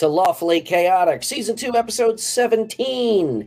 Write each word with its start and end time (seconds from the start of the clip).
To 0.00 0.08
Lawfully 0.08 0.62
Chaotic, 0.62 1.22
Season 1.22 1.54
2, 1.54 1.76
Episode 1.76 2.18
17. 2.18 3.46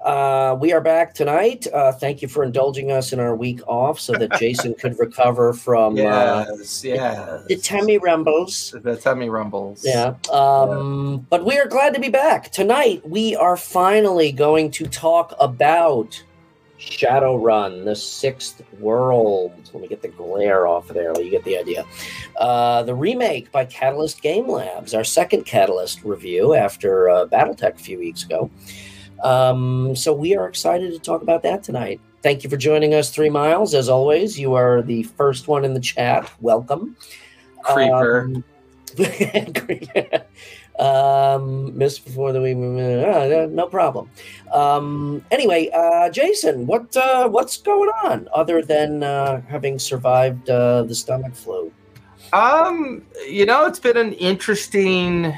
Uh, 0.00 0.56
we 0.60 0.72
are 0.72 0.80
back 0.80 1.14
tonight. 1.14 1.68
Uh, 1.72 1.92
thank 1.92 2.20
you 2.20 2.26
for 2.26 2.42
indulging 2.42 2.90
us 2.90 3.12
in 3.12 3.20
our 3.20 3.36
week 3.36 3.60
off 3.68 4.00
so 4.00 4.12
that 4.14 4.32
Jason 4.40 4.74
could 4.80 4.98
recover 4.98 5.52
from 5.52 5.92
uh, 5.94 5.98
Yes, 5.98 6.82
yes. 6.82 7.44
the 7.46 7.54
tummy 7.58 7.98
rumbles. 7.98 8.74
The 8.82 8.96
tummy 8.96 9.28
rumbles. 9.28 9.84
Yeah. 9.86 10.16
Um, 10.32 11.24
But 11.30 11.44
we 11.44 11.58
are 11.58 11.68
glad 11.68 11.94
to 11.94 12.00
be 12.00 12.08
back. 12.08 12.50
Tonight, 12.50 13.08
we 13.08 13.36
are 13.36 13.56
finally 13.56 14.32
going 14.32 14.72
to 14.72 14.86
talk 14.86 15.32
about 15.38 16.20
Shadowrun, 16.90 17.84
the 17.84 17.96
sixth 17.96 18.62
world. 18.78 19.52
Let 19.72 19.82
me 19.82 19.88
get 19.88 20.02
the 20.02 20.08
glare 20.08 20.66
off 20.66 20.90
of 20.90 20.94
there. 20.94 21.12
You 21.20 21.30
get 21.30 21.44
the 21.44 21.58
idea. 21.58 21.84
Uh, 22.38 22.82
the 22.82 22.94
remake 22.94 23.50
by 23.50 23.64
Catalyst 23.64 24.22
Game 24.22 24.48
Labs, 24.48 24.94
our 24.94 25.04
second 25.04 25.44
Catalyst 25.44 26.04
review 26.04 26.54
after 26.54 27.10
uh, 27.10 27.26
Battletech 27.26 27.74
a 27.74 27.78
few 27.78 27.98
weeks 27.98 28.24
ago. 28.24 28.50
Um, 29.22 29.96
so 29.96 30.12
we 30.12 30.36
are 30.36 30.46
excited 30.46 30.92
to 30.92 30.98
talk 30.98 31.22
about 31.22 31.42
that 31.42 31.62
tonight. 31.62 32.00
Thank 32.22 32.44
you 32.44 32.50
for 32.50 32.56
joining 32.56 32.94
us, 32.94 33.10
Three 33.10 33.30
Miles. 33.30 33.74
As 33.74 33.88
always, 33.88 34.38
you 34.38 34.54
are 34.54 34.82
the 34.82 35.02
first 35.02 35.48
one 35.48 35.64
in 35.64 35.74
the 35.74 35.80
chat. 35.80 36.30
Welcome. 36.40 36.96
Creeper. 37.62 38.20
Um, 38.22 38.44
um, 40.78 41.76
missed 41.76 42.04
before 42.04 42.32
the 42.32 42.40
week. 42.40 42.56
Uh, 42.56 43.46
no 43.50 43.66
problem. 43.66 44.10
Um, 44.52 45.24
anyway, 45.30 45.70
uh, 45.72 46.10
Jason, 46.10 46.66
what 46.66 46.96
uh, 46.96 47.28
what's 47.28 47.56
going 47.58 47.90
on 48.02 48.28
other 48.34 48.62
than 48.62 49.02
uh, 49.02 49.40
having 49.42 49.78
survived 49.78 50.50
uh, 50.50 50.82
the 50.82 50.94
stomach 50.94 51.34
flu? 51.34 51.72
Um, 52.32 53.02
you 53.28 53.46
know, 53.46 53.66
it's 53.66 53.78
been 53.78 53.96
an 53.96 54.12
interesting 54.14 55.34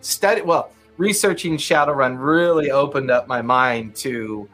study. 0.00 0.42
Well, 0.42 0.70
researching 0.98 1.56
Shadowrun 1.56 2.16
really 2.18 2.70
opened 2.70 3.10
up 3.10 3.26
my 3.26 3.40
mind 3.42 3.94
to 3.96 4.48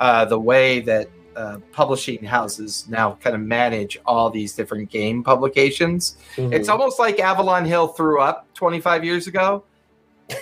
uh, 0.00 0.24
the 0.24 0.38
way 0.38 0.80
that 0.80 1.08
uh, 1.38 1.58
publishing 1.70 2.24
houses 2.24 2.84
now 2.88 3.16
kind 3.22 3.36
of 3.36 3.40
manage 3.40 3.96
all 4.04 4.28
these 4.28 4.54
different 4.54 4.90
game 4.90 5.22
publications. 5.22 6.16
It's 6.36 6.68
almost 6.68 6.98
like 6.98 7.20
Avalon 7.20 7.64
Hill 7.64 7.88
threw 7.88 8.20
up 8.20 8.52
25 8.54 9.04
years 9.04 9.28
ago. 9.28 9.62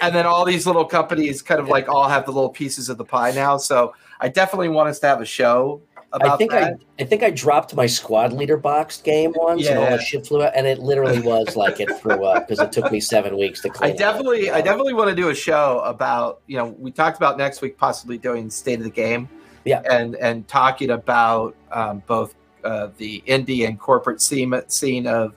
And 0.01 0.15
then 0.15 0.25
all 0.25 0.47
these 0.47 0.67
little 0.67 0.87
companies 0.87 1.43
kind 1.43 1.61
of 1.61 1.69
like 1.69 1.89
all 1.89 2.09
have 2.09 2.25
the 2.25 2.33
little 2.33 2.49
pieces 2.49 2.89
of 2.89 2.97
the 2.97 3.05
pie 3.05 3.31
now. 3.33 3.59
So 3.59 3.95
I 4.21 4.29
definitely 4.29 4.71
want 4.71 4.89
us 4.89 4.99
to 5.01 5.07
have 5.07 5.21
a 5.21 5.27
show 5.27 5.83
about 6.13 6.33
I 6.33 6.37
think 6.39 6.51
that. 6.53 6.81
I, 6.99 7.03
I 7.03 7.05
think 7.05 7.23
I 7.23 7.31
dropped 7.31 7.75
my 7.75 7.87
squad 7.87 8.33
leader 8.33 8.57
boxed 8.57 9.05
game 9.05 9.33
once, 9.37 9.67
and 9.67 9.79
all 9.79 9.91
the 9.91 10.01
shit 10.01 10.27
flew 10.27 10.43
out, 10.43 10.53
and 10.57 10.67
it 10.67 10.79
literally 10.79 11.21
was 11.21 11.57
like 11.57 11.79
it 11.79 11.91
threw 12.01 12.25
up 12.25 12.49
because 12.49 12.59
it 12.59 12.73
took 12.73 12.91
me 12.91 13.01
seven 13.01 13.37
weeks 13.37 13.61
to 13.63 13.69
I 13.69 13.73
clean. 13.73 13.91
it. 13.93 13.99
definitely, 13.99 14.51
I 14.51 14.61
definitely 14.61 14.95
want 14.95 15.11
to 15.11 15.17
do 15.17 15.29
a 15.29 15.35
show 15.35 15.81
about. 15.85 16.41
You 16.47 16.57
know, 16.57 16.67
we 16.79 16.91
talked 16.91 17.17
about 17.17 17.37
next 17.37 17.61
week 17.61 17.77
possibly 17.77 18.19
doing 18.19 18.51
state 18.51 18.79
of 18.79 18.85
the 18.85 18.91
game. 18.91 19.29
Yeah. 19.67 19.83
And 19.91 20.15
and 20.17 20.47
talking 20.49 20.91
about 20.91 21.57
um, 21.73 22.03
both 22.07 22.35
uh, 22.65 22.89
the 22.97 23.23
indie 23.27 23.67
and 23.67 23.79
corporate 23.79 24.23
scene 24.23 24.55
scene 24.69 25.07
of 25.07 25.35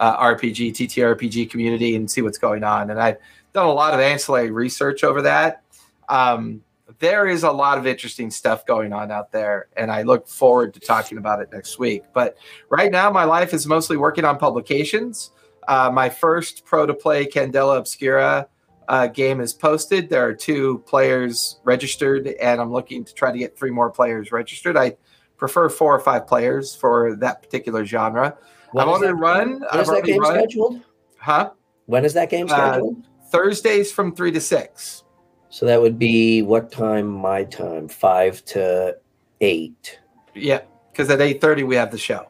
uh, 0.00 0.16
RPG, 0.22 0.72
TTRPG 0.72 1.50
community, 1.50 1.96
and 1.96 2.10
see 2.10 2.22
what's 2.22 2.38
going 2.38 2.64
on. 2.64 2.90
And 2.90 3.00
I've 3.00 3.16
done 3.52 3.66
a 3.66 3.72
lot 3.72 3.94
of 3.94 4.00
ancillary 4.00 4.50
research 4.50 5.04
over 5.04 5.22
that. 5.22 5.62
Um, 6.08 6.62
there 6.98 7.26
is 7.26 7.42
a 7.42 7.50
lot 7.50 7.78
of 7.78 7.86
interesting 7.86 8.30
stuff 8.30 8.66
going 8.66 8.92
on 8.92 9.10
out 9.10 9.30
there, 9.30 9.68
and 9.76 9.90
I 9.90 10.02
look 10.02 10.26
forward 10.26 10.74
to 10.74 10.80
talking 10.80 11.18
about 11.18 11.40
it 11.40 11.52
next 11.52 11.78
week. 11.78 12.02
But 12.12 12.36
right 12.70 12.90
now, 12.90 13.10
my 13.10 13.24
life 13.24 13.54
is 13.54 13.66
mostly 13.66 13.96
working 13.96 14.24
on 14.24 14.38
publications. 14.38 15.30
Uh, 15.68 15.90
my 15.92 16.08
first 16.08 16.64
pro 16.64 16.86
to 16.86 16.94
play 16.94 17.26
Candela 17.26 17.78
Obscura 17.78 18.48
uh, 18.88 19.06
game 19.06 19.40
is 19.40 19.52
posted. 19.52 20.08
There 20.08 20.26
are 20.26 20.34
two 20.34 20.78
players 20.86 21.60
registered, 21.64 22.26
and 22.26 22.60
I'm 22.60 22.72
looking 22.72 23.04
to 23.04 23.14
try 23.14 23.30
to 23.30 23.38
get 23.38 23.56
three 23.58 23.70
more 23.70 23.90
players 23.90 24.32
registered. 24.32 24.76
I 24.76 24.96
prefer 25.36 25.68
four 25.68 25.94
or 25.94 26.00
five 26.00 26.26
players 26.26 26.74
for 26.74 27.14
that 27.16 27.42
particular 27.42 27.84
genre. 27.84 28.36
When 28.72 28.82
I've 28.82 28.88
already 28.88 29.06
that- 29.08 29.14
run. 29.14 29.60
When 29.72 29.80
is 29.80 29.88
that 29.88 30.04
game 30.04 30.20
run. 30.20 30.34
scheduled? 30.34 30.80
Huh? 31.18 31.50
When 31.86 32.04
is 32.04 32.14
that 32.14 32.28
game 32.30 32.46
Uh, 32.50 32.56
scheduled? 32.72 32.96
Thursdays 33.30 33.92
from 33.92 34.14
three 34.14 34.32
to 34.32 34.40
six. 34.40 35.04
so 35.50 35.64
that 35.66 35.80
would 35.80 35.98
be 35.98 36.42
what 36.42 36.70
time? 36.70 37.06
My 37.08 37.44
time, 37.44 37.88
five 37.88 38.44
to 38.46 38.96
eight. 39.40 39.98
Yeah, 40.34 40.60
because 40.92 41.08
at 41.10 41.20
eight 41.20 41.40
thirty 41.40 41.62
we 41.62 41.74
have 41.76 41.90
the 41.90 41.98
show. 41.98 42.26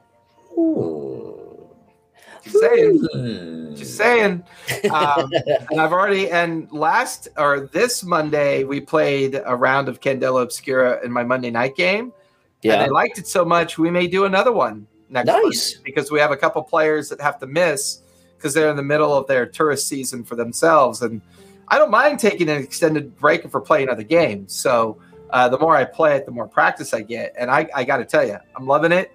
Hmm. 0.54 1.64
Just 2.44 2.58
saying. 2.60 3.67
Just 3.78 3.96
saying. 3.96 4.44
Um, 4.92 5.30
and 5.70 5.80
I've 5.80 5.92
already 5.92 6.30
and 6.30 6.70
last 6.72 7.28
or 7.36 7.60
this 7.72 8.02
Monday 8.04 8.64
we 8.64 8.80
played 8.80 9.40
a 9.44 9.54
round 9.54 9.88
of 9.88 10.00
Candela 10.00 10.42
Obscura 10.42 11.04
in 11.04 11.12
my 11.12 11.24
Monday 11.24 11.50
night 11.50 11.76
game. 11.76 12.12
And 12.64 12.72
yeah. 12.72 12.82
I 12.82 12.86
liked 12.88 13.18
it 13.18 13.26
so 13.28 13.44
much 13.44 13.78
we 13.78 13.90
may 13.90 14.08
do 14.08 14.24
another 14.24 14.52
one 14.52 14.86
next 15.08 15.26
Nice. 15.26 15.74
Because 15.74 16.10
we 16.10 16.18
have 16.18 16.32
a 16.32 16.36
couple 16.36 16.62
players 16.62 17.08
that 17.08 17.20
have 17.20 17.38
to 17.38 17.46
miss 17.46 18.02
because 18.36 18.54
they're 18.54 18.70
in 18.70 18.76
the 18.76 18.82
middle 18.82 19.14
of 19.14 19.26
their 19.26 19.46
tourist 19.46 19.88
season 19.88 20.24
for 20.24 20.36
themselves. 20.36 21.02
And 21.02 21.20
I 21.68 21.78
don't 21.78 21.90
mind 21.90 22.18
taking 22.18 22.48
an 22.48 22.62
extended 22.62 23.16
break 23.16 23.48
for 23.50 23.60
playing 23.60 23.88
other 23.88 24.02
games. 24.02 24.54
So 24.54 24.98
uh, 25.30 25.48
the 25.48 25.58
more 25.58 25.76
I 25.76 25.84
play 25.84 26.16
it, 26.16 26.24
the 26.24 26.32
more 26.32 26.46
practice 26.46 26.94
I 26.94 27.02
get. 27.02 27.34
And 27.38 27.50
I, 27.50 27.68
I 27.74 27.84
got 27.84 27.98
to 27.98 28.04
tell 28.04 28.26
you, 28.26 28.38
I'm 28.56 28.66
loving 28.66 28.92
it. 28.92 29.12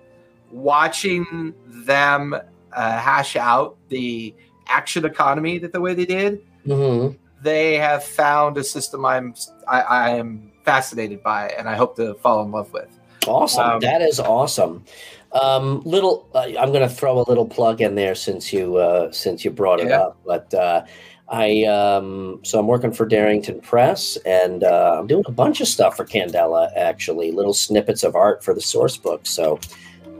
Watching 0.51 1.53
them 1.65 2.33
uh, 2.33 2.97
hash 2.99 3.35
out 3.35 3.77
the 3.89 4.33
action 4.67 5.05
economy 5.05 5.57
that 5.59 5.73
the 5.73 5.81
way 5.81 5.93
they 5.93 6.05
did, 6.05 6.41
Mhm. 6.65 7.15
they 7.41 7.75
have 7.77 8.03
found 8.03 8.57
a 8.57 8.63
system 8.63 9.05
I'm 9.05 9.33
I, 9.67 9.81
I 9.81 10.09
am 10.11 10.51
fascinated 10.65 11.23
by, 11.23 11.49
and 11.57 11.67
I 11.69 11.75
hope 11.75 11.95
to 11.97 12.13
fall 12.15 12.41
in 12.43 12.51
love 12.51 12.71
with. 12.73 12.87
Awesome. 13.27 13.63
Um, 13.63 13.79
that 13.79 14.01
is 14.01 14.19
awesome. 14.19 14.83
Um, 15.31 15.81
little, 15.85 16.27
uh, 16.35 16.47
I'm 16.59 16.71
going 16.71 16.87
to 16.87 16.93
throw 16.93 17.19
a 17.19 17.25
little 17.27 17.45
plug 17.47 17.81
in 17.81 17.95
there 17.95 18.13
since 18.15 18.53
you 18.53 18.77
uh, 18.77 19.11
since 19.11 19.43
you 19.43 19.51
brought 19.51 19.79
it 19.79 19.87
Yeah. 19.87 20.01
up. 20.01 20.17
But 20.25 20.53
uh, 20.53 20.83
I 21.29 21.63
um, 21.63 22.39
so 22.43 22.59
I'm 22.59 22.67
working 22.67 22.91
for 22.91 23.05
Darrington 23.05 23.59
Press, 23.61 24.17
and 24.25 24.63
uh, 24.63 24.97
I'm 24.99 25.07
doing 25.07 25.23
a 25.25 25.31
bunch 25.31 25.61
of 25.61 25.67
stuff 25.67 25.97
for 25.97 26.05
Candela. 26.05 26.69
Actually, 26.75 27.31
little 27.31 27.53
snippets 27.53 28.03
of 28.03 28.15
art 28.15 28.43
for 28.43 28.53
the 28.53 28.61
source 28.61 28.97
book. 28.97 29.21
So 29.25 29.59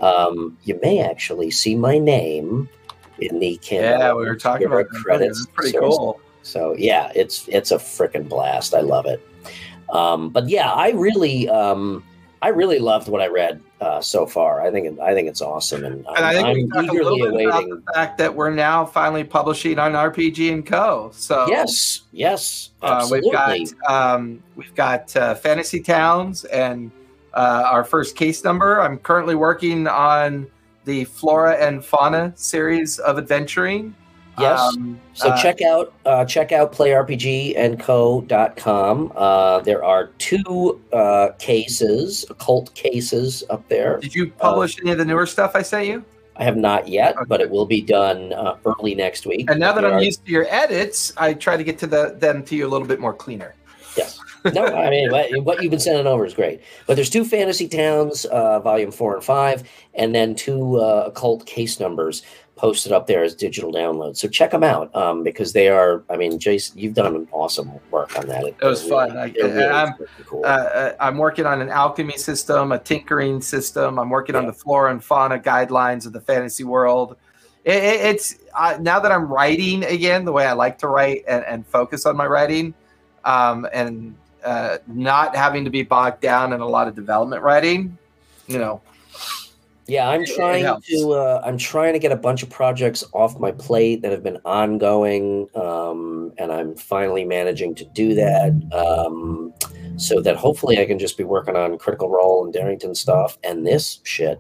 um, 0.02 0.58
you 0.64 0.80
may 0.82 1.00
actually 1.00 1.52
see 1.52 1.76
my 1.76 1.98
name 2.00 2.68
in 3.20 3.40
the 3.40 3.58
Candela. 3.62 4.00
Yeah, 4.00 4.14
we 4.14 4.26
were 4.26 4.36
talking 4.36 4.68
about 4.68 4.88
credits. 4.90 5.46
Pretty 5.54 5.78
cool. 5.78 6.20
so 6.42 6.76
yeah, 6.78 7.12
it's 7.16 7.48
it's 7.48 7.72
a 7.72 7.78
freaking 7.78 8.28
blast. 8.28 8.74
I 8.74 8.82
love 8.82 9.06
it. 9.06 9.26
Um, 9.90 10.30
but 10.30 10.50
yeah, 10.50 10.72
I 10.72 10.92
really 10.92 11.48
um, 11.50 12.04
I 12.42 12.50
really 12.50 12.80
loved 12.80 13.08
what 13.08 13.22
I 13.22 13.28
read 13.28 13.62
uh, 13.80 14.02
so 14.02 14.26
far. 14.26 14.62
I 14.62 14.72
think 14.72 14.88
it, 14.88 15.00
I 15.00 15.14
think 15.14 15.28
it's 15.28 15.42
awesome, 15.42 15.86
and, 15.86 16.06
And 16.08 16.26
I 16.26 16.34
think 16.34 16.48
I'm, 16.48 16.54
we 16.56 16.64
I'm 16.64 16.70
talked 16.70 16.88
a 16.88 16.92
eagerly 16.94 17.22
little 17.22 17.38
bit 17.38 17.48
about 17.48 17.64
awaiting. 17.64 17.84
the 17.86 17.94
fact 17.94 18.18
that 18.18 18.34
we're 18.34 18.50
now 18.50 18.86
finally 18.86 19.24
publishing 19.24 19.78
on 19.80 19.94
RPG 19.94 20.52
and 20.52 20.66
Co. 20.66 21.12
So 21.14 21.46
Yes, 21.48 22.02
yes, 22.12 22.72
uh, 22.82 23.08
we've 23.12 23.32
got 23.32 23.60
um, 23.88 24.42
we've 24.56 24.74
got 24.76 25.16
uh, 25.16 25.36
Fantasy 25.36 25.80
Towns 25.80 26.44
and 26.46 26.92
uh, 27.34 27.64
our 27.72 27.84
first 27.84 28.16
case 28.16 28.44
number. 28.44 28.82
I'm 28.82 28.98
currently 28.98 29.36
working 29.36 29.88
on 29.88 30.48
the 30.86 31.04
Flora 31.06 31.54
and 31.56 31.84
Fauna 31.84 32.32
series 32.36 33.00
of 33.00 33.18
adventuring. 33.18 33.96
yes. 34.40 34.60
Um, 34.60 35.00
so 35.14 35.30
uh, 35.30 35.42
check 35.42 35.62
out 35.62 35.94
uh, 36.06 36.26
check 36.26 36.52
out 36.52 36.74
playrpgandco.com. 36.74 39.12
Uh, 39.16 39.60
there 39.60 39.84
are 39.84 40.08
two 40.18 40.82
uh, 40.92 41.30
cases, 41.40 42.26
occult 42.30 42.74
cases 42.74 43.44
up 43.50 43.68
there. 43.70 44.00
Did 44.00 44.16
you 44.16 44.32
publish 44.32 44.80
any 44.82 44.92
of 44.92 44.98
the 44.98 45.06
newer 45.06 45.26
stuff 45.26 45.52
I 45.56 45.62
sent 45.62 45.88
you? 45.88 46.04
I 46.36 46.44
have 46.44 46.58
not 46.58 46.88
yet, 46.88 47.16
but 47.28 47.42
it 47.42 47.50
will 47.52 47.68
be 47.68 47.80
done 47.82 48.34
uh, 48.34 48.58
early 48.66 48.96
next 48.96 49.28
week. 49.28 49.52
And 49.52 49.60
now 49.60 49.72
that 49.74 49.86
I'm 49.86 49.94
are- 49.94 50.02
used 50.02 50.26
to 50.26 50.32
your 50.32 50.48
edits, 50.50 51.14
I 51.16 51.36
try 51.36 51.58
to 51.58 51.64
get 51.64 51.78
to 51.80 51.88
the 51.88 52.16
them 52.18 52.44
to 52.46 52.56
you 52.56 52.66
a 52.66 52.70
little 52.70 52.88
bit 52.88 53.00
more 53.00 53.14
cleaner. 53.14 53.54
No, 54.54 54.66
I 54.66 54.90
mean 54.90 55.12
what, 55.12 55.30
what 55.44 55.64
you've 55.64 55.72
been 55.72 55.80
sending 55.80 56.08
over 56.08 56.26
is 56.26 56.34
great. 56.34 56.62
But 56.88 56.96
there's 56.96 57.10
two 57.10 57.26
Fantasy 57.26 57.68
Towns, 57.68 58.26
uh, 58.26 58.60
Volume 58.60 58.92
Four 58.92 59.16
and 59.16 59.24
Five, 59.24 59.64
and 59.94 60.14
then 60.14 60.36
two 60.36 60.78
uh, 60.78 61.06
occult 61.08 61.46
case 61.46 61.80
numbers 61.80 62.24
posted 62.56 62.92
up 62.92 63.08
there 63.08 63.24
as 63.24 63.36
digital 63.36 63.74
downloads. 63.74 64.18
So 64.18 64.28
check 64.28 64.52
them 64.52 64.64
out 64.64 64.96
um, 64.96 65.24
because 65.24 65.54
they 65.54 65.70
are. 65.70 66.04
I 66.10 66.18
mean, 66.18 66.40
Jason, 66.40 66.78
you've 66.78 66.94
done 66.94 67.16
an 67.16 67.28
awesome 67.32 67.72
work 67.92 68.18
on 68.18 68.28
that. 68.28 68.46
It 68.46 68.62
was 68.62 68.82
they're 68.82 68.90
fun. 68.90 69.18
I, 69.18 69.26
really 69.32 69.66
I'm, 69.66 69.94
cool. 70.26 70.46
Uh, 70.46 70.48
uh, 70.48 70.96
I'm 71.00 71.18
working 71.18 71.46
on 71.46 71.62
an 71.62 71.70
alchemy 71.70 72.18
system, 72.18 72.72
a 72.72 72.80
tinkering 72.80 73.42
system. 73.42 74.00
I'm 74.00 74.10
working 74.10 74.36
on 74.36 74.46
the 74.46 74.54
flora 74.54 74.92
and 74.92 75.04
fauna 75.04 75.40
guidelines 75.40 76.06
of 76.06 76.14
the 76.14 76.22
fantasy 76.22 76.64
world. 76.64 77.18
It, 77.66 77.84
it, 77.84 78.06
it's 78.06 78.36
uh, 78.54 78.78
now 78.80 79.00
that 79.00 79.12
I'm 79.12 79.26
writing 79.26 79.84
again 79.86 80.26
the 80.26 80.32
way 80.32 80.46
I 80.46 80.54
like 80.54 80.78
to 80.80 80.88
write 80.88 81.24
and, 81.28 81.44
and 81.46 81.66
focus 81.66 82.06
on 82.06 82.16
my 82.16 82.28
writing, 82.28 82.74
um, 83.26 83.68
and 83.74 84.16
uh, 84.44 84.78
not 84.88 85.36
having 85.36 85.64
to 85.66 85.70
be 85.70 85.84
bogged 85.84 86.22
down 86.22 86.54
in 86.54 86.62
a 86.62 86.68
lot 86.68 86.88
of 86.88 86.96
development 86.96 87.42
writing. 87.42 87.98
You 88.48 88.60
know, 88.60 88.82
Yeah, 89.88 90.10
I'm 90.10 90.26
trying 90.26 90.64
to. 90.64 91.12
Uh, 91.12 91.42
I'm 91.44 91.58
trying 91.58 91.94
to 91.94 92.00
get 92.00 92.12
a 92.12 92.16
bunch 92.16 92.44
of 92.44 92.50
projects 92.50 93.04
off 93.14 93.40
my 93.40 93.52
plate 93.52 94.02
that 94.02 94.12
have 94.12 94.24
been 94.24 94.40
ongoing, 94.46 95.48
um, 95.56 96.34
and 96.38 96.52
I'm 96.52 96.76
finally 96.76 97.26
managing 97.26 97.76
to 97.76 97.86
do 97.86 98.14
that. 98.16 98.52
Um, 98.74 99.54
so 99.98 100.22
that 100.22 100.36
hopefully 100.36 100.80
I 100.80 100.86
can 100.86 100.98
just 100.98 101.18
be 101.18 101.24
working 101.24 101.56
on 101.56 101.78
Critical 101.78 102.10
Role 102.10 102.44
and 102.44 102.54
Darrington 102.54 102.96
stuff 102.96 103.38
and 103.44 103.66
this 103.66 104.00
shit. 104.04 104.40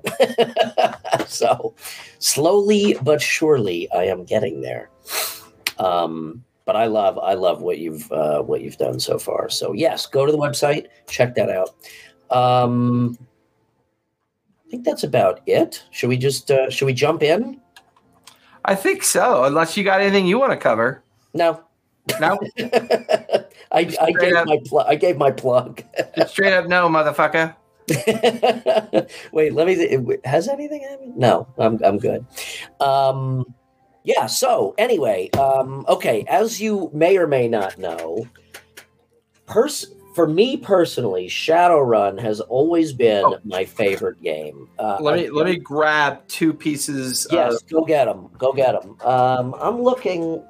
so 1.27 1.75
slowly 2.19 2.97
but 3.01 3.21
surely, 3.21 3.91
I 3.91 4.05
am 4.05 4.23
getting 4.25 4.61
there. 4.61 4.89
Um, 5.77 6.43
but 6.65 6.75
I 6.75 6.85
love, 6.85 7.17
I 7.19 7.33
love 7.33 7.61
what 7.61 7.77
you've 7.79 8.11
uh, 8.11 8.41
what 8.41 8.61
you've 8.61 8.77
done 8.77 8.99
so 8.99 9.19
far. 9.19 9.49
So 9.49 9.73
yes, 9.73 10.05
go 10.05 10.25
to 10.25 10.31
the 10.31 10.37
website, 10.37 10.87
check 11.07 11.35
that 11.35 11.49
out. 11.49 11.69
Um, 12.35 13.17
I 14.65 14.71
think 14.71 14.85
that's 14.85 15.03
about 15.03 15.41
it. 15.45 15.83
Should 15.91 16.09
we 16.09 16.17
just 16.17 16.49
uh, 16.49 16.69
should 16.69 16.85
we 16.85 16.93
jump 16.93 17.23
in? 17.23 17.59
I 18.65 18.75
think 18.75 19.03
so, 19.03 19.43
unless 19.43 19.75
you 19.75 19.83
got 19.83 20.01
anything 20.01 20.25
you 20.25 20.39
want 20.39 20.51
to 20.51 20.57
cover. 20.57 21.03
No. 21.33 21.63
No, 22.19 22.37
I, 22.59 23.95
I 24.01 24.11
gave 24.11 24.35
up. 24.35 24.45
my 24.45 24.59
pl- 24.65 24.79
I 24.85 24.95
gave 24.95 25.17
my 25.17 25.31
plug. 25.31 25.81
Straight 26.27 26.51
up 26.51 26.67
no, 26.67 26.89
motherfucker. 26.89 27.55
Wait, 29.31 29.53
let 29.53 29.67
me. 29.67 30.17
Has 30.25 30.49
anything 30.49 30.83
happened? 30.83 31.15
No, 31.15 31.47
I'm 31.57 31.79
I'm 31.83 31.97
good. 31.97 32.25
Um, 32.81 33.53
yeah. 34.03 34.25
So 34.27 34.73
anyway, 34.77 35.29
um, 35.31 35.85
okay. 35.87 36.25
As 36.27 36.61
you 36.61 36.89
may 36.93 37.17
or 37.17 37.27
may 37.27 37.47
not 37.47 37.77
know, 37.77 38.27
pers- 39.45 39.93
for 40.15 40.27
me 40.27 40.57
personally, 40.57 41.27
Shadowrun 41.27 42.19
has 42.21 42.39
always 42.39 42.93
been 42.93 43.23
Oh. 43.25 43.39
my 43.43 43.65
favorite 43.65 44.21
game. 44.21 44.69
Uh, 44.77 44.97
Let 45.01 45.15
me 45.19 45.29
let 45.29 45.45
me 45.47 45.55
grab 45.55 46.27
two 46.27 46.53
pieces. 46.53 47.25
Yes, 47.31 47.55
Of, 47.55 47.67
go 47.69 47.83
get 47.83 48.05
them. 48.05 48.29
Go 48.37 48.53
get 48.53 48.79
them. 48.79 48.95
Um, 49.03 49.55
I'm 49.59 49.81
looking. 49.81 50.43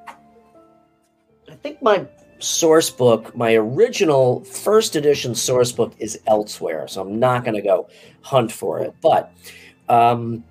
I 1.50 1.56
think 1.56 1.82
my 1.82 2.06
source 2.40 2.90
book, 2.90 3.34
my 3.38 3.54
original 3.56 4.44
first 4.44 4.98
edition 4.98 5.34
source 5.34 5.72
book, 5.72 5.94
is 5.98 6.20
elsewhere, 6.28 6.88
so 6.90 7.02
I'm 7.02 7.18
not 7.20 7.46
going 7.46 7.56
to 7.56 7.62
go 7.62 7.88
hunt 8.22 8.52
for 8.52 8.80
it. 8.82 8.94
But 9.02 9.32
um, 9.88 10.44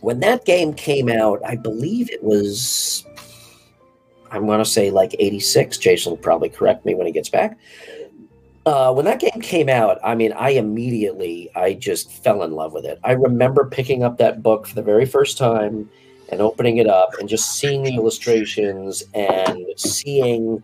when 0.00 0.20
that 0.20 0.44
game 0.44 0.74
came 0.74 1.08
out, 1.08 1.40
I 1.44 1.56
believe 1.56 2.10
it 2.10 2.22
was. 2.22 3.04
I'm 4.30 4.46
going 4.46 4.58
to 4.58 4.64
say 4.64 4.90
like 4.90 5.14
86. 5.18 5.78
Jason 5.78 6.10
will 6.10 6.16
probably 6.16 6.48
correct 6.48 6.84
me 6.84 6.94
when 6.94 7.06
he 7.06 7.12
gets 7.12 7.28
back. 7.28 7.56
Uh, 8.66 8.92
when 8.92 9.04
that 9.04 9.20
game 9.20 9.40
came 9.42 9.68
out, 9.68 9.98
I 10.02 10.14
mean, 10.14 10.32
I 10.32 10.50
immediately, 10.50 11.50
I 11.54 11.74
just 11.74 12.10
fell 12.10 12.42
in 12.42 12.52
love 12.52 12.72
with 12.72 12.86
it. 12.86 12.98
I 13.04 13.12
remember 13.12 13.66
picking 13.66 14.02
up 14.02 14.16
that 14.18 14.42
book 14.42 14.66
for 14.66 14.74
the 14.74 14.82
very 14.82 15.04
first 15.04 15.36
time 15.36 15.90
and 16.30 16.40
opening 16.40 16.78
it 16.78 16.86
up 16.86 17.10
and 17.20 17.28
just 17.28 17.56
seeing 17.56 17.82
the 17.82 17.94
illustrations 17.94 19.04
and 19.12 19.66
seeing, 19.76 20.62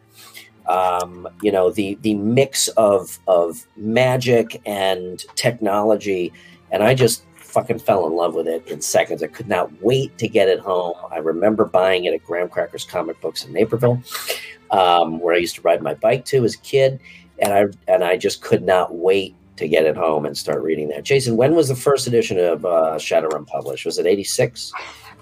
um, 0.67 1.29
you 1.43 1.53
know, 1.53 1.71
the 1.71 1.99
the 2.00 2.15
mix 2.15 2.69
of 2.69 3.19
of 3.26 3.67
magic 3.76 4.62
and 4.65 5.23
technology, 5.35 6.33
and 6.71 6.83
I 6.83 6.94
just 6.94 7.25
fucking 7.50 7.81
fell 7.81 8.06
in 8.06 8.14
love 8.14 8.35
with 8.35 8.49
it 8.49 8.67
in 8.69 8.81
seconds. 8.81 9.23
I 9.23 9.26
could 9.26 9.49
not 9.49 9.70
wait 9.82 10.17
to 10.19 10.29
get 10.29 10.49
it 10.49 10.61
home. 10.61 10.94
I 11.11 11.19
remember 11.19 11.64
buying 11.64 12.05
it 12.05 12.14
at 12.14 12.25
Graham 12.25 12.49
Crackers 12.49 12.85
Comic 12.85 13.20
Books 13.20 13.44
in 13.44 13.52
Naperville, 13.52 14.02
um, 14.70 15.19
where 15.20 15.35
I 15.35 15.38
used 15.38 15.56
to 15.56 15.62
ride 15.62 15.82
my 15.82 15.94
bike 15.94 16.25
to 16.26 16.44
as 16.44 16.55
a 16.55 16.58
kid 16.58 17.00
and 17.41 17.52
I 17.52 17.67
and 17.93 18.05
I 18.05 18.17
just 18.17 18.43
could 18.43 18.62
not 18.62 18.94
wait 18.94 19.35
to 19.56 19.69
get 19.69 19.85
it 19.85 19.97
home 19.97 20.25
and 20.26 20.37
start 20.37 20.62
reading 20.62 20.88
that. 20.88 21.05
Jason, 21.05 21.37
when 21.37 21.55
was 21.55 21.69
the 21.69 21.75
first 21.76 22.06
edition 22.06 22.38
of 22.38 22.64
uh, 22.64 22.97
Shadowrun 22.97 23.47
published? 23.47 23.85
Was 23.85 23.99
it 23.99 24.06
eighty 24.06 24.25
six? 24.25 24.73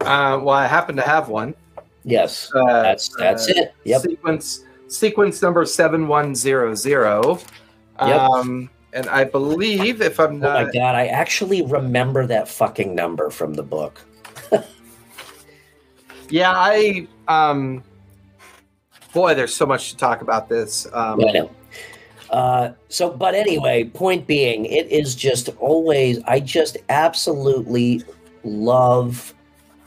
uh, 0.03 0.39
well, 0.43 0.51
I 0.51 0.67
happen 0.67 0.97
to 0.97 1.03
have 1.03 1.29
one. 1.29 1.55
Yes, 2.05 2.51
Uh, 2.55 2.83
that's 2.83 3.09
that's 3.17 3.49
uh, 3.51 3.55
it. 3.57 3.75
Yep. 3.85 4.03
Sequence 4.03 4.65
sequence 4.89 5.43
number 5.43 5.65
seven 5.65 6.09
one 6.09 6.35
zero 6.35 6.75
zero. 6.75 7.39
Yep. 8.01 8.21
Um, 8.21 8.71
and 8.93 9.09
I 9.09 9.25
believe 9.25 10.01
if 10.01 10.19
I'm 10.19 10.41
not. 10.41 10.57
Oh 10.57 10.65
my 10.67 10.73
god, 10.73 10.95
I 10.95 11.07
actually 11.07 11.63
remember 11.63 12.27
that 12.27 12.49
fucking 12.49 12.95
number 12.95 13.31
from 13.31 13.55
the 13.55 13.63
book. 13.63 14.01
Yeah, 16.31 16.53
I 16.55 17.09
um 17.27 17.83
boy, 19.13 19.35
there's 19.35 19.55
so 19.55 19.67
much 19.67 19.91
to 19.91 19.97
talk 19.97 20.21
about 20.21 20.49
this. 20.49 20.87
Um 20.93 21.21
I 21.27 21.33
know. 21.33 21.51
Uh, 22.31 22.73
so, 22.89 23.11
but 23.11 23.35
anyway, 23.35 23.85
point 23.85 24.27
being, 24.27 24.67
it 24.67 24.87
is 24.89 25.15
just 25.15 25.49
always. 25.61 26.21
I 26.27 26.41
just 26.41 26.77
absolutely 26.91 28.03
love 28.45 29.35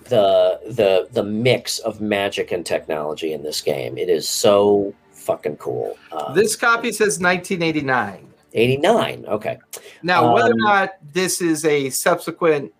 the 0.05 0.59
the 0.65 1.07
the 1.11 1.23
mix 1.23 1.77
of 1.79 2.01
magic 2.01 2.51
and 2.51 2.65
technology 2.65 3.33
in 3.33 3.43
this 3.43 3.61
game. 3.61 3.97
It 3.97 4.09
is 4.09 4.27
so 4.27 4.93
fucking 5.11 5.57
cool. 5.57 5.95
Uh, 6.11 6.33
this 6.33 6.55
copy 6.55 6.91
says 6.91 7.19
1989. 7.19 8.27
89. 8.53 9.25
Okay. 9.27 9.57
Now, 10.03 10.33
whether 10.33 10.49
or 10.49 10.53
Um, 10.53 10.59
not 10.59 10.89
this 11.13 11.41
is 11.41 11.65
a 11.65 11.89
subsequent 11.89 12.71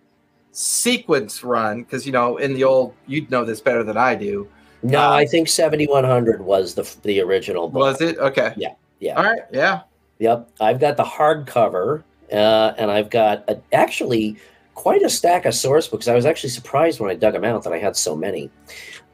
sequence 0.52 1.42
run, 1.42 1.82
because 1.82 2.06
you 2.06 2.12
know, 2.12 2.36
in 2.36 2.54
the 2.54 2.64
old, 2.64 2.94
you'd 3.06 3.30
know 3.30 3.44
this 3.44 3.60
better 3.60 3.82
than 3.82 3.96
I 3.96 4.14
do. 4.14 4.48
No, 4.82 5.00
Uh, 5.00 5.10
I 5.12 5.26
think 5.26 5.48
7100 5.48 6.42
was 6.44 6.74
the 6.74 6.88
the 7.02 7.20
original 7.20 7.68
book. 7.68 7.80
Was 7.82 8.00
it 8.00 8.18
okay? 8.18 8.52
Yeah, 8.56 8.74
yeah. 9.00 9.14
All 9.16 9.24
right. 9.24 9.42
Yeah. 9.52 9.80
Yep, 10.18 10.50
I've 10.60 10.78
got 10.78 10.96
the 10.96 11.04
hardcover, 11.04 12.02
uh, 12.32 12.72
and 12.78 12.90
I've 12.90 13.10
got 13.10 13.44
a, 13.48 13.58
actually 13.72 14.36
quite 14.74 15.02
a 15.02 15.10
stack 15.10 15.44
of 15.46 15.54
source 15.54 15.88
books. 15.88 16.06
I 16.06 16.14
was 16.14 16.26
actually 16.26 16.50
surprised 16.50 17.00
when 17.00 17.10
I 17.10 17.14
dug 17.14 17.32
them 17.32 17.44
out 17.44 17.64
that 17.64 17.72
I 17.72 17.78
had 17.78 17.96
so 17.96 18.14
many. 18.16 18.48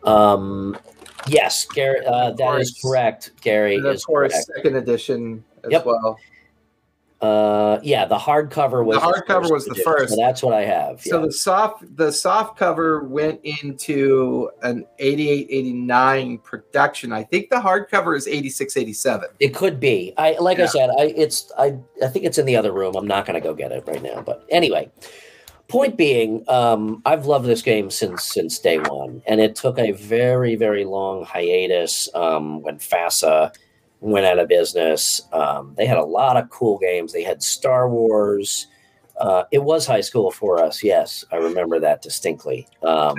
Um, 0.05 0.77
yes, 1.27 1.67
Gary, 1.67 2.05
uh, 2.07 2.33
that 2.33 2.61
is 2.61 2.71
course. 2.71 2.83
correct. 2.83 3.31
Gary 3.41 3.77
And 3.77 3.87
of 3.87 3.95
is 3.97 4.05
course, 4.05 4.33
correct. 4.33 4.50
second 4.57 4.77
edition 4.77 5.43
as 5.65 5.73
Yep. 5.73 5.87
well. 5.87 6.19
Uh, 7.21 7.81
yeah, 7.83 8.05
the 8.05 8.17
hardcover 8.17 8.85
was 8.85 8.97
The 8.97 9.03
hardcover 9.03 9.51
was 9.51 9.65
the 9.65 9.75
first. 9.75 10.11
So 10.11 10.17
that's 10.17 10.41
what 10.41 10.55
I 10.55 10.65
have. 10.65 11.03
So 11.03 11.19
yeah. 11.19 11.27
the 11.27 11.33
soft 11.33 11.97
the 11.97 12.13
soft 12.13 12.57
cover 12.57 13.03
went 13.03 13.41
into 13.43 14.51
an 14.63 14.87
88 15.01 15.49
89 15.51 16.39
production. 16.39 17.13
I 17.13 17.25
think 17.25 17.51
the 17.51 17.57
hardcover 17.57 18.17
is 18.17 18.29
86 18.29 18.77
87. 18.77 19.31
It 19.41 19.53
could 19.53 19.81
be. 19.81 20.15
I 20.17 20.37
like 20.39 20.61
I 20.61 20.67
said, 20.67 20.91
I 20.91 21.13
it's 21.17 21.51
I 21.59 21.77
I 22.05 22.07
think 22.07 22.25
it's 22.25 22.39
in 22.39 22.47
the 22.47 22.55
other 22.55 22.73
room. 22.73 22.95
I'm 22.95 23.09
not 23.09 23.27
going 23.27 23.35
to 23.35 23.47
go 23.47 23.53
get 23.53 23.73
it 23.73 23.85
right 23.87 24.03
now, 24.03 24.23
but 24.23 24.47
anyway. 24.51 24.91
Point 25.67 25.99
being, 25.99 26.49
um, 26.49 27.03
I've 27.05 27.27
loved 27.27 27.45
this 27.45 27.61
game 27.61 27.91
since 27.91 28.25
since 28.25 28.59
day 28.59 28.79
one, 28.79 29.21
and 29.27 29.39
it 29.39 29.55
took 29.55 29.79
a 29.79 29.91
very 29.93 30.57
very 30.57 30.87
long 30.87 31.27
hiatus 31.27 32.09
um, 32.15 32.63
when 32.63 32.79
FASA 32.79 33.53
went 34.00 34.26
out 34.26 34.38
of 34.38 34.49
business. 34.49 35.21
Um, 35.33 35.75
they 35.76 35.87
had 35.87 35.97
a 35.99 36.05
lot 36.05 36.37
of 36.37 36.49
cool 36.50 36.78
games. 36.78 37.12
They 37.12 37.23
had 37.23 37.43
Star 37.43 37.88
Wars. 37.88 38.67
Uh, 39.21 39.43
it 39.50 39.62
was 39.62 39.85
high 39.87 40.00
school 40.00 40.31
for 40.31 40.62
us. 40.62 40.83
Yes, 40.85 41.25
I 41.33 41.37
remember 41.37 41.81
that 41.81 42.02
distinctly. 42.02 42.69
Um, 42.85 43.17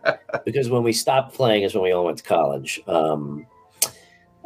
because 0.44 0.68
when 0.68 0.82
we 0.82 0.92
stopped 0.92 1.34
playing 1.34 1.62
is 1.62 1.74
when 1.74 1.84
we 1.84 1.92
all 1.92 2.04
went 2.04 2.18
to 2.18 2.24
college. 2.24 2.80
Um, 2.88 3.46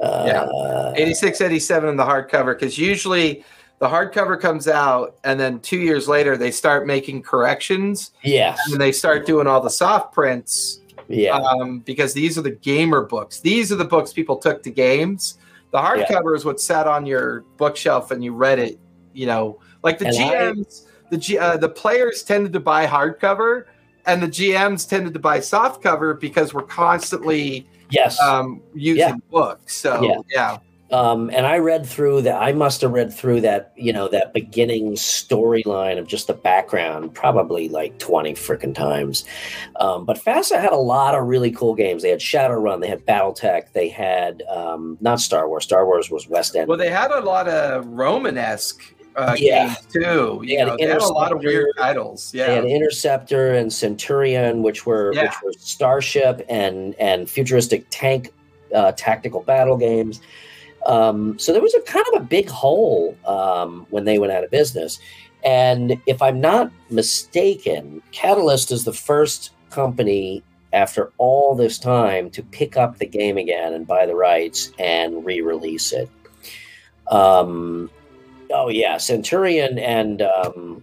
uh, 0.02 0.92
86 0.96 1.40
87 1.40 1.88
in 1.88 1.96
the 1.96 2.04
hardcover 2.04 2.58
because 2.58 2.76
usually 2.76 3.44
the 3.78 3.86
hardcover 3.88 4.40
comes 4.40 4.66
out 4.66 5.16
and 5.22 5.38
then 5.38 5.60
two 5.60 5.78
years 5.78 6.08
later 6.08 6.36
they 6.36 6.50
start 6.50 6.86
making 6.86 7.22
corrections 7.22 8.10
Yes. 8.22 8.58
and 8.72 8.80
they 8.80 8.90
start 8.90 9.26
doing 9.26 9.46
all 9.46 9.60
the 9.60 9.70
soft 9.70 10.12
prints 10.12 10.80
Yeah. 11.08 11.36
um, 11.36 11.80
because 11.80 12.14
these 12.14 12.36
are 12.36 12.42
the 12.42 12.50
gamer 12.50 13.02
books. 13.04 13.40
These 13.40 13.70
are 13.70 13.76
the 13.76 13.84
books 13.84 14.12
people 14.12 14.36
took 14.36 14.62
to 14.64 14.70
games. 14.70 15.38
The 15.72 15.78
hardcover 15.78 16.36
is 16.36 16.44
what 16.44 16.60
sat 16.60 16.86
on 16.86 17.06
your 17.06 17.40
bookshelf 17.56 18.10
and 18.10 18.22
you 18.22 18.34
read 18.34 18.58
it. 18.58 18.78
You 19.14 19.26
know, 19.26 19.60
like 19.82 19.98
the 19.98 20.06
And 20.06 20.16
I- 20.16 20.20
GMs, 20.52 20.86
the 21.10 21.16
G, 21.18 21.38
uh, 21.38 21.56
the 21.56 21.68
players 21.68 22.22
tended 22.22 22.52
to 22.54 22.60
buy 22.60 22.86
hardcover, 22.86 23.64
and 24.06 24.22
the 24.22 24.26
GMs 24.28 24.88
tended 24.88 25.12
to 25.14 25.18
buy 25.20 25.38
softcover 25.38 26.18
because 26.18 26.54
we're 26.54 26.62
constantly 26.62 27.66
yes. 27.90 28.20
um, 28.20 28.62
using 28.74 28.98
Yeah. 29.08 29.14
books. 29.30 29.74
So 29.76 30.02
Yeah. 30.02 30.16
yeah. 30.30 30.58
Um, 30.92 31.30
and 31.30 31.46
I 31.46 31.58
read 31.58 31.86
through 31.86 32.22
that. 32.22 32.40
I 32.40 32.52
must 32.52 32.80
have 32.82 32.92
read 32.92 33.12
through 33.12 33.40
that, 33.42 33.72
you 33.76 33.92
know, 33.92 34.08
that 34.08 34.32
beginning 34.34 34.92
storyline 34.92 35.98
of 35.98 36.06
just 36.06 36.26
the 36.26 36.34
background 36.34 37.14
probably 37.14 37.68
like 37.68 37.98
20 37.98 38.34
freaking 38.34 38.74
times. 38.74 39.24
Um, 39.80 40.04
but 40.04 40.18
FASA 40.18 40.60
had 40.60 40.72
a 40.72 40.76
lot 40.76 41.14
of 41.14 41.26
really 41.26 41.50
cool 41.50 41.74
games. 41.74 42.02
They 42.02 42.10
had 42.10 42.20
Shadowrun, 42.20 42.80
they 42.82 42.88
had 42.88 43.06
Battletech, 43.06 43.72
they 43.72 43.88
had 43.88 44.42
um, 44.54 44.98
not 45.00 45.20
Star 45.20 45.48
Wars. 45.48 45.64
Star 45.64 45.86
Wars 45.86 46.10
was 46.10 46.28
West 46.28 46.54
End. 46.54 46.68
Well, 46.68 46.78
they 46.78 46.90
had 46.90 47.10
a 47.10 47.20
lot 47.20 47.48
of 47.48 47.86
Romanesque 47.86 48.82
uh, 49.16 49.34
Yeah. 49.38 49.66
games 49.68 49.78
too. 49.92 50.42
They 50.44 50.52
You 50.52 50.58
had 50.58 50.68
know, 50.68 50.76
they 50.78 50.86
had 50.86 51.00
a 51.00 51.06
lot 51.08 51.32
of 51.32 51.38
weird 51.42 51.68
titles. 51.78 52.32
They 52.32 52.38
had 52.40 52.64
Interceptor 52.64 53.54
and 53.54 53.72
Centurion, 53.72 54.62
which 54.62 54.84
were 54.86 55.12
Yeah. 55.14 55.22
which 55.24 55.34
were 55.44 55.52
starship 55.58 56.44
and 56.48 56.94
and 56.98 57.28
futuristic 57.30 57.86
tank 57.90 58.30
uh, 58.74 58.92
tactical 58.92 59.40
battle 59.40 59.76
games. 59.76 60.20
Um, 60.86 61.38
so 61.38 61.52
there 61.52 61.62
was 61.62 61.74
a 61.74 61.80
kind 61.82 62.04
of 62.12 62.22
a 62.22 62.24
big 62.24 62.48
hole 62.48 63.16
um, 63.26 63.86
when 63.90 64.04
they 64.04 64.18
went 64.18 64.32
out 64.32 64.44
of 64.44 64.50
business. 64.50 64.98
And 65.44 66.00
if 66.06 66.22
I'm 66.22 66.40
not 66.40 66.70
mistaken, 66.90 68.02
Catalyst 68.12 68.70
is 68.72 68.84
the 68.84 68.92
first 68.92 69.50
company 69.70 70.42
after 70.72 71.12
all 71.18 71.54
this 71.54 71.78
time 71.78 72.30
to 72.30 72.42
pick 72.42 72.76
up 72.76 72.98
the 72.98 73.06
game 73.06 73.36
again 73.36 73.72
and 73.74 73.86
buy 73.86 74.06
the 74.06 74.14
rights 74.14 74.70
and 74.78 75.24
re-release 75.24 75.92
it. 75.92 76.08
Um, 77.08 77.90
oh 78.50 78.68
yeah, 78.68 78.96
Centurion 78.96 79.78
and 79.78 80.22
um, 80.22 80.82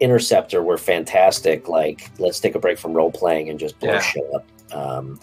Interceptor 0.00 0.62
were 0.62 0.78
fantastic. 0.78 1.68
Like, 1.68 2.10
let's 2.18 2.40
take 2.40 2.54
a 2.54 2.58
break 2.58 2.78
from 2.78 2.92
role 2.92 3.12
playing 3.12 3.48
and 3.48 3.58
just 3.58 3.78
blow 3.78 3.92
Yeah. 3.92 4.00
shit 4.00 4.24
up. 4.34 4.46
Um, 4.72 5.20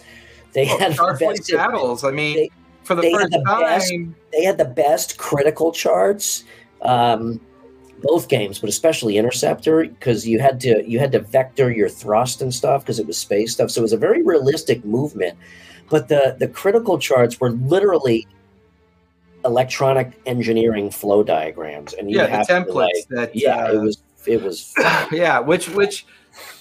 they 0.52 0.64
Well, 0.66 0.78
had 0.78 0.92
Starfleet 0.92 1.36
best, 1.36 1.52
battles. 1.52 2.04
I 2.04 2.10
mean, 2.10 2.36
they- 2.36 2.50
for 2.88 2.94
the 2.94 3.02
they 3.02 3.12
had 3.12 3.20
first 3.20 3.32
the 3.32 3.42
best- 3.44 3.92
they 4.32 4.42
had 4.42 4.58
the 4.58 4.64
best 4.64 5.18
critical 5.18 5.70
charts. 5.70 6.44
Um, 6.82 7.40
both 8.00 8.28
games, 8.28 8.60
but 8.60 8.70
especially 8.70 9.16
Interceptor, 9.16 9.84
because 9.84 10.26
you 10.26 10.38
had 10.38 10.60
to 10.60 10.88
you 10.88 10.98
had 10.98 11.12
to 11.12 11.20
vector 11.20 11.70
your 11.70 11.88
thrust 11.88 12.40
and 12.40 12.54
stuff 12.54 12.82
because 12.82 12.98
it 12.98 13.06
was 13.06 13.18
space 13.18 13.52
stuff. 13.52 13.70
So 13.70 13.80
it 13.80 13.82
was 13.82 13.92
a 13.92 13.98
very 13.98 14.22
realistic 14.22 14.84
movement. 14.84 15.36
But 15.90 16.08
the 16.08 16.36
the 16.38 16.48
critical 16.48 16.98
charts 16.98 17.40
were 17.40 17.50
literally 17.50 18.26
electronic 19.44 20.12
engineering 20.26 20.90
flow 20.90 21.22
diagrams, 21.22 21.92
and 21.94 22.10
you 22.10 22.18
yeah, 22.18 22.44
the 22.44 22.52
templates 22.52 22.74
like, 22.74 23.08
that 23.10 23.36
yeah, 23.36 23.64
uh, 23.64 23.72
it 23.72 23.78
was 23.82 24.02
it 24.26 24.42
was 24.42 24.72
yeah, 25.12 25.40
which 25.40 25.68
which 25.68 26.06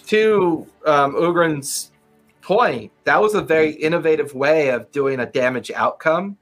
to 0.07 0.65
um, 0.85 1.13
Ugrin's 1.13 1.91
point, 2.47 2.89
that 3.03 3.21
was 3.21 3.35
a 3.35 3.41
very 3.41 3.71
innovative 3.71 4.33
way 4.33 4.69
of 4.69 4.89
doing 4.93 5.19
a 5.19 5.25
damage 5.25 5.69
outcome, 5.71 6.37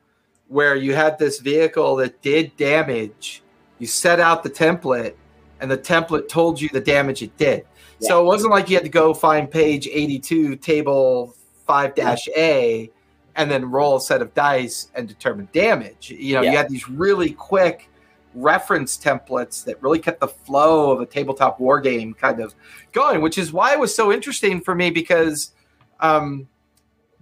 where 0.50 0.76
you 0.76 0.94
had 0.94 1.18
this 1.18 1.40
vehicle 1.40 1.96
that 1.96 2.22
did 2.22 2.56
damage. 2.58 3.42
You 3.80 3.88
set 3.88 4.20
out 4.20 4.44
the 4.44 4.50
template, 4.52 5.16
and 5.60 5.72
the 5.72 5.78
template 5.80 6.30
told 6.30 6.62
you 6.62 6.70
the 6.70 6.80
damage 6.80 7.24
it 7.24 7.36
did. 7.38 7.66
So 8.02 8.22
it 8.22 8.26
wasn't 8.26 8.52
like 8.52 8.70
you 8.70 8.76
had 8.76 8.84
to 8.84 8.90
go 8.90 9.16
find 9.16 9.50
page 9.50 9.88
eighty-two, 9.88 10.58
table 10.58 11.36
five 11.66 11.96
dash 11.96 12.28
A, 12.38 12.92
and 13.36 13.50
then 13.50 13.66
roll 13.66 13.96
a 13.96 14.02
set 14.02 14.22
of 14.22 14.32
dice 14.36 14.92
and 14.94 15.08
determine 15.08 15.48
damage. 15.54 16.12
You 16.12 16.36
know, 16.36 16.42
Yeah. 16.42 16.52
you 16.52 16.58
had 16.58 16.70
these 16.70 16.88
really 16.88 17.32
quick 17.32 17.90
reference 18.36 18.96
templates 18.96 19.64
that 19.66 19.82
really 19.82 19.98
kept 19.98 20.20
the 20.20 20.28
flow 20.28 20.92
of 20.92 21.02
a 21.02 21.06
tabletop 21.08 21.60
war 21.60 21.80
game 21.80 22.14
kind 22.14 22.42
of 22.42 22.54
going, 22.92 23.22
which 23.22 23.40
is 23.40 23.52
why 23.52 23.74
it 23.74 23.80
was 23.80 23.96
so 23.96 24.12
interesting 24.12 24.62
for 24.62 24.76
me 24.76 24.92
because 24.92 25.54
um, 26.00 26.48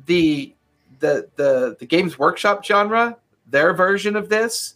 the 0.06 0.54
the 1.00 1.30
the 1.36 1.76
the 1.80 1.86
games 1.86 2.18
workshop 2.20 2.64
genre, 2.64 3.18
their 3.48 3.74
version 3.74 4.16
of 4.16 4.30
this, 4.30 4.76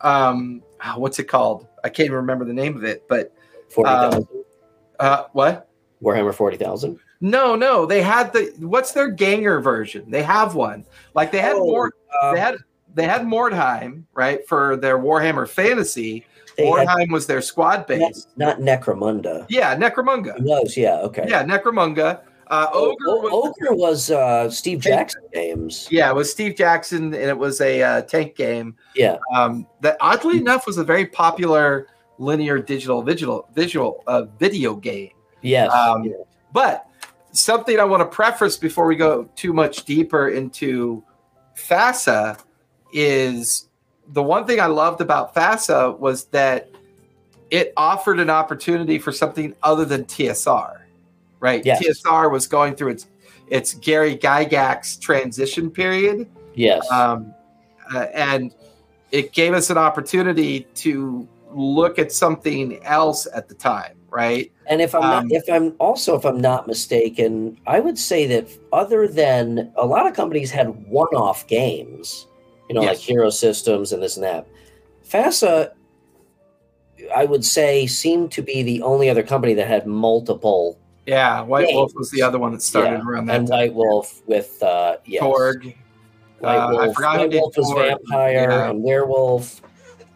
um, 0.00 0.62
ah, 0.80 0.94
what's 0.96 1.18
it 1.18 1.24
called? 1.24 1.66
I 1.84 1.88
can't 1.88 2.06
even 2.06 2.16
remember 2.16 2.44
the 2.44 2.52
name 2.52 2.76
of 2.76 2.84
it, 2.84 3.06
but 3.08 3.32
forty 3.70 3.90
thousand 3.90 4.28
uh, 5.00 5.24
what? 5.32 5.68
Warhammer 6.02 6.34
forty 6.34 6.56
thousand. 6.56 6.98
No, 7.20 7.54
no, 7.54 7.86
they 7.86 8.02
had 8.02 8.32
the 8.32 8.52
what's 8.58 8.92
their 8.92 9.08
Ganger 9.08 9.60
version? 9.60 10.10
They 10.10 10.22
have 10.22 10.54
one. 10.54 10.84
Like 11.14 11.30
they 11.30 11.38
had 11.40 11.54
Oh, 11.56 11.64
more. 11.64 11.92
um, 12.22 12.34
They 12.34 12.40
had 12.40 12.56
they 12.94 13.04
had 13.04 13.22
Mordheim 13.22 14.04
right 14.12 14.46
for 14.48 14.76
their 14.76 14.98
Warhammer 14.98 15.48
Fantasy. 15.48 16.26
They 16.56 16.66
had- 16.66 16.86
Mordheim 16.88 17.10
was 17.12 17.26
their 17.26 17.40
squad 17.40 17.86
base. 17.86 18.26
not, 18.36 18.60
not 18.60 18.82
Necromunda. 18.82 19.46
Yeah, 19.48 19.74
Necromunda. 19.76 20.36
It 20.36 20.42
was 20.44 20.76
yeah 20.76 20.98
okay. 21.02 21.24
Yeah, 21.28 21.44
Necromunda. 21.44 22.20
Uh, 22.52 22.68
Ogre. 22.74 22.96
Was, 23.06 23.30
Ogre 23.32 23.74
was 23.74 24.10
uh, 24.10 24.50
Steve 24.50 24.80
Jackson 24.80 25.22
games. 25.32 25.88
yeah, 25.90 26.10
it 26.10 26.14
was 26.14 26.30
Steve 26.30 26.54
Jackson, 26.54 27.04
and 27.14 27.14
it 27.14 27.38
was 27.38 27.62
a 27.62 27.82
uh, 27.82 28.02
tank 28.02 28.36
game. 28.36 28.76
Yeah. 28.94 29.16
Um, 29.34 29.66
that 29.80 29.96
oddly 30.02 30.36
enough 30.36 30.66
was 30.66 30.76
a 30.76 30.84
very 30.84 31.06
popular 31.06 31.88
linear 32.18 32.58
digital 32.58 33.02
visual 33.02 33.48
visual 33.54 34.04
uh, 34.06 34.24
video 34.38 34.76
game. 34.76 35.12
Yes. 35.40 35.72
Um, 35.72 36.04
yeah. 36.04 36.12
But 36.52 36.86
something 37.32 37.80
I 37.80 37.84
want 37.84 38.02
to 38.02 38.14
preface 38.14 38.58
before 38.58 38.86
we 38.86 38.96
go 38.96 39.30
too 39.34 39.54
much 39.54 39.86
deeper 39.86 40.28
into 40.28 41.02
FASA 41.56 42.38
is 42.92 43.70
the 44.08 44.22
one 44.22 44.46
thing 44.46 44.60
I 44.60 44.66
loved 44.66 45.00
about 45.00 45.34
FASA 45.34 45.98
was 45.98 46.26
that 46.26 46.68
it 47.50 47.72
offered 47.78 48.20
an 48.20 48.28
opportunity 48.28 48.98
for 48.98 49.10
something 49.10 49.54
other 49.62 49.86
than 49.86 50.04
TSR, 50.04 50.81
right? 51.42 51.66
Yes. 51.66 51.84
TSR 51.84 52.30
was 52.30 52.46
going 52.46 52.74
through 52.76 52.92
its 52.92 53.06
its 53.48 53.74
Gary 53.74 54.16
Gygax 54.16 54.98
transition 54.98 55.70
period, 55.70 56.26
Yes. 56.54 56.90
um, 56.90 57.34
uh, 57.92 58.06
and 58.14 58.54
it 59.10 59.32
gave 59.32 59.52
us 59.52 59.68
an 59.68 59.76
opportunity 59.76 60.60
to 60.76 61.28
look 61.50 61.98
at 61.98 62.12
something 62.12 62.82
else 62.84 63.26
at 63.34 63.48
the 63.48 63.54
time, 63.54 63.98
right? 64.08 64.50
and 64.68 64.80
if 64.80 64.94
I'm 64.94 65.02
um, 65.02 65.28
not, 65.28 65.36
if 65.36 65.44
I'm 65.52 65.74
also 65.80 66.16
if 66.16 66.24
I'm 66.24 66.40
not 66.40 66.66
mistaken, 66.66 67.58
I 67.66 67.80
would 67.80 67.98
say 67.98 68.24
that 68.28 68.48
other 68.72 69.06
than 69.08 69.70
a 69.76 69.84
lot 69.84 70.06
of 70.06 70.14
companies 70.14 70.50
had 70.50 70.68
one-off 70.86 71.46
games, 71.48 72.26
you 72.68 72.74
know, 72.76 72.82
like 72.82 72.98
Hero 72.98 73.28
Systems 73.28 73.92
and 73.92 74.02
this 74.02 74.16
and 74.16 74.24
that. 74.24 74.46
FASA, 75.06 75.72
I 77.14 77.24
would 77.24 77.44
say, 77.44 77.86
seemed 77.86 78.30
to 78.32 78.42
be 78.42 78.62
the 78.62 78.80
only 78.80 79.10
other 79.10 79.24
company 79.24 79.52
that 79.54 79.66
had 79.66 79.86
multiple 79.86 80.78
Yeah, 81.06 81.40
White 81.42 81.68
Wolf 81.72 81.92
was 81.94 82.10
the 82.10 82.22
other 82.22 82.38
one 82.38 82.52
that 82.52 82.62
started 82.62 82.98
Yeah, 82.98 83.04
around 83.10 83.26
that 83.26 83.36
and 83.36 83.48
time. 83.48 83.58
White 83.58 83.74
Wolf 83.74 84.22
with 84.26 84.62
uh, 84.62 84.96
yes. 85.04 85.20
Torg. 85.20 85.74
White 86.38 86.56
Uh, 86.56 86.66
I 86.68 86.72
Wolf. 86.72 86.94
forgot 86.94 87.18
White 87.18 87.32
Wolf 87.32 87.56
was 87.56 87.70
Torg. 87.70 87.86
vampire 87.88 88.32
Yeah. 88.50 88.70
and 88.70 88.82
werewolf. 88.82 89.60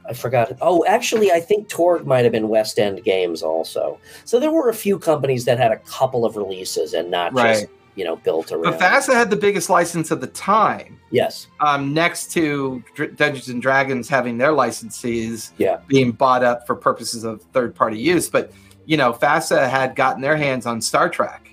I 0.08 0.12
forgot. 0.12 0.52
Oh, 0.60 0.84
actually, 0.86 1.32
I 1.32 1.40
think 1.40 1.68
Torg 1.68 2.06
might 2.06 2.22
have 2.22 2.30
been 2.30 2.48
West 2.48 2.78
End 2.78 3.02
Games 3.02 3.42
also. 3.42 3.98
So 4.24 4.38
there 4.38 4.52
were 4.52 4.68
a 4.68 4.74
few 4.74 4.98
companies 5.00 5.44
that 5.46 5.58
had 5.58 5.72
a 5.72 5.78
couple 5.78 6.24
of 6.24 6.36
releases 6.36 6.94
and 6.94 7.10
not 7.10 7.34
just 7.34 7.66
you 7.96 8.04
know 8.04 8.14
built 8.16 8.52
around. 8.52 8.62
But 8.62 8.78
FASA 8.78 9.14
had 9.14 9.30
the 9.30 9.36
biggest 9.36 9.68
license 9.68 10.12
of 10.12 10.20
the 10.20 10.26
time, 10.28 11.00
yes, 11.10 11.48
um, 11.60 11.92
next 11.94 12.30
to 12.32 12.84
Dr- 12.94 13.16
Dungeons 13.16 13.48
and 13.48 13.60
Dragons 13.60 14.08
having 14.08 14.38
their 14.38 14.52
licenses 14.52 15.52
Yeah. 15.58 15.78
being 15.88 16.12
bought 16.12 16.44
up 16.44 16.66
for 16.68 16.76
purposes 16.76 17.24
of 17.24 17.42
third 17.52 17.74
party 17.74 17.98
use. 17.98 18.28
But, 18.28 18.52
you 18.86 18.96
know, 18.96 19.12
FASA 19.12 19.68
had 19.68 19.94
gotten 19.94 20.22
their 20.22 20.36
hands 20.36 20.64
on 20.66 20.80
Star 20.80 21.08
Trek. 21.10 21.50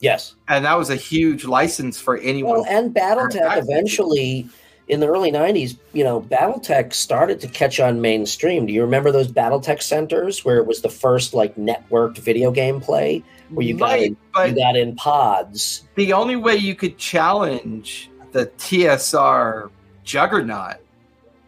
yes. 0.00 0.34
And 0.48 0.64
that 0.64 0.78
was 0.78 0.90
a 0.90 0.96
huge 0.96 1.44
license 1.44 1.98
for 2.00 2.18
anyone. 2.18 2.60
Well, 2.60 2.66
and 2.68 2.94
BattleTech 2.94 3.26
Exactly. 3.34 3.72
eventually 3.74 4.48
in 4.88 5.00
the 5.00 5.06
early 5.08 5.32
'90s, 5.32 5.78
you 5.94 6.04
know, 6.04 6.20
BattleTech 6.20 6.92
started 6.92 7.40
to 7.40 7.48
catch 7.48 7.80
on 7.80 8.00
mainstream. 8.02 8.66
Do 8.66 8.72
you 8.74 8.82
remember 8.82 9.10
those 9.10 9.28
BattleTech 9.32 9.80
centers 9.82 10.44
where 10.44 10.58
it 10.58 10.66
was 10.66 10.82
the 10.82 10.90
first 10.90 11.32
like 11.32 11.56
networked 11.56 12.18
video 12.18 12.50
game 12.50 12.80
play? 12.80 13.24
where 13.50 13.64
you 13.66 13.76
got 13.78 13.84
right, 13.90 14.02
in- 14.02 14.16
you 14.48 14.54
got 14.56 14.74
in 14.76 14.96
pods. 14.96 15.84
the 15.96 16.12
only 16.12 16.34
way 16.36 16.56
you 16.56 16.74
could 16.74 16.96
challenge 16.98 18.10
the 18.32 18.46
TSR 18.58 19.70
juggernaut 20.02 20.76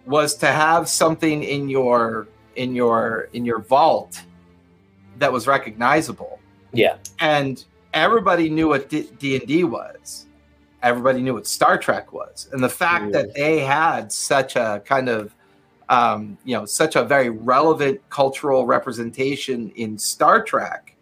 was 0.06 0.34
to 0.36 0.46
have 0.46 0.88
something 0.88 1.42
in 1.42 1.68
your 1.68 2.28
in 2.54 2.74
your 2.74 3.28
in 3.32 3.44
your 3.44 3.58
vault 3.60 4.22
that 5.18 5.32
was 5.32 5.46
recognizable 5.46 6.38
Yeah, 6.72 6.96
and 7.20 7.64
everybody 7.94 8.50
knew 8.50 8.68
what 8.68 8.88
D 8.88 9.08
and 9.36 9.46
D 9.46 9.64
was 9.64 10.26
everybody 10.82 11.20
knew 11.20 11.34
what 11.34 11.46
Star 11.46 11.76
Trek 11.76 12.12
was 12.12 12.48
and 12.52 12.62
the 12.62 12.68
fact 12.68 13.12
that 13.12 13.34
they 13.34 13.58
had 13.58 14.12
such 14.12 14.56
a 14.56 14.82
kind 14.84 15.08
of 15.08 15.34
um, 15.88 16.38
you 16.44 16.56
know 16.56 16.64
such 16.64 16.96
a 16.96 17.04
very 17.04 17.30
relevant 17.30 18.00
cultural 18.10 18.66
representation 18.66 19.70
in 19.70 19.98
Star 19.98 20.42
Trek 20.42 20.94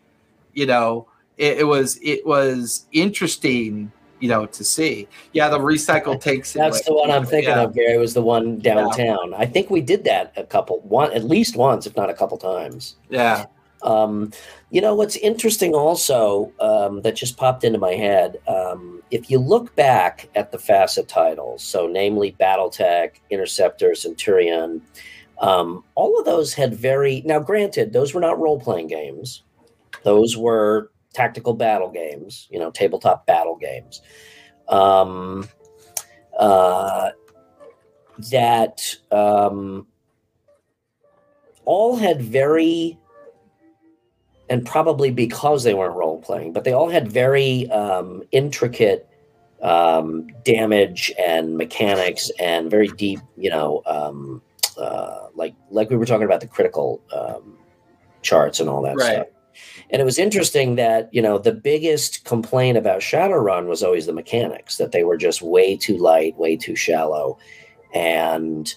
you 0.55 0.67
know 0.67 1.07
it, 1.37 1.59
it 1.59 1.65
was 1.65 1.99
it 2.03 2.25
was 2.27 2.87
interesting 2.93 3.91
you 4.21 4.29
know 4.29 4.47
to 4.47 4.65
see 4.65 5.09
yeah 5.33 5.49
the 5.49 5.59
recycled 5.59 6.21
takes 6.31 6.53
that's 6.53 6.83
the 6.85 6.95
one 6.95 7.11
I'm 7.11 7.27
thinking 7.27 7.51
yeah. 7.51 7.63
of. 7.63 7.75
Gary 7.75 7.99
was 7.99 8.15
the 8.15 8.23
one 8.23 8.59
downtown. 8.59 9.35
I 9.35 9.45
think 9.45 9.71
we 9.71 9.81
did 9.81 10.05
that 10.05 10.33
a 10.37 10.45
couple 10.45 10.81
one 10.81 11.13
at 11.13 11.25
least 11.25 11.57
once, 11.57 11.87
if 11.87 11.97
not 11.97 12.09
a 12.09 12.15
couple 12.15 12.39
times. 12.39 12.97
yeah 13.11 13.47
Um, 13.85 14.33
you 14.71 14.81
know 14.81 14.95
what's 14.95 15.17
interesting 15.17 15.75
also 15.75 16.53
um, 16.59 17.03
that 17.03 17.15
just 17.15 17.37
popped 17.37 17.65
into 17.65 17.79
my 17.79 17.93
head. 17.93 18.39
Um, 18.49 19.03
if 19.11 19.31
you 19.31 19.39
look 19.39 19.75
back 19.77 20.29
at 20.35 20.51
the 20.51 20.59
FASA 20.59 21.07
titles, 21.07 21.63
so 21.63 21.87
namely 21.87 22.35
BattleTech, 22.41 23.21
Interceptor, 23.31 23.95
Centurion, 23.95 24.83
um, 25.39 25.85
all 25.95 26.19
of 26.19 26.25
those 26.25 26.55
had 26.55 26.75
very 26.75 27.23
now. 27.25 27.39
Granted, 27.39 27.93
those 27.93 28.15
were 28.15 28.21
not 28.21 28.41
role 28.41 28.59
playing 28.59 28.89
games; 28.89 29.43
those 30.03 30.37
were 30.37 30.91
tactical 31.13 31.55
battle 31.55 31.91
games. 31.91 32.49
You 32.51 32.59
know, 32.59 32.71
tabletop 32.71 33.27
battle 33.27 33.57
games. 33.57 34.01
Um, 34.69 35.47
uh, 36.39 37.11
that 38.31 38.97
um, 39.11 39.87
all 41.65 41.97
had 41.97 42.23
very 42.23 42.99
and 44.49 44.65
probably 44.67 45.11
because 45.11 45.65
they 45.65 45.75
weren't 45.75 45.97
role 45.97 46.21
playing, 46.21 46.53
but 46.53 46.65
they 46.65 46.73
all 46.73 46.89
had 46.89 47.11
very 47.11 47.71
um, 47.71 48.23
intricate 48.33 49.09
um, 49.63 50.27
damage 50.45 51.13
and 51.19 51.57
mechanics 51.57 52.31
and 52.39 52.71
very 52.71 52.89
deep, 52.89 53.21
you 53.37 53.49
know, 53.51 53.83
um, 53.87 54.43
uh, 54.79 55.29
like 55.35 55.55
like 55.71 55.89
we 55.91 55.97
were 55.97 56.07
talking 56.07 56.27
about 56.27 56.41
the 56.41 56.47
critical 56.47 57.01
um, 57.13 57.59
charts 58.23 58.61
and 58.61 58.69
all 58.69 58.83
that 58.83 58.97
Right. 58.97 59.15
stuff. 59.15 59.27
And 59.91 60.03
it 60.03 60.05
was 60.05 60.19
interesting 60.19 60.75
that 60.75 61.09
you 61.13 61.23
know 61.23 61.39
the 61.39 61.53
biggest 61.53 62.25
complaint 62.25 62.77
about 62.77 63.01
Shadowrun 63.01 63.67
was 63.67 63.83
always 63.83 64.07
the 64.07 64.13
mechanics 64.13 64.77
that 64.77 64.93
they 64.93 65.05
were 65.05 65.17
just 65.17 65.43
way 65.43 65.77
too 65.77 65.97
light, 65.97 66.37
way 66.37 66.57
too 66.57 66.75
shallow, 66.75 67.39
and 67.95 68.75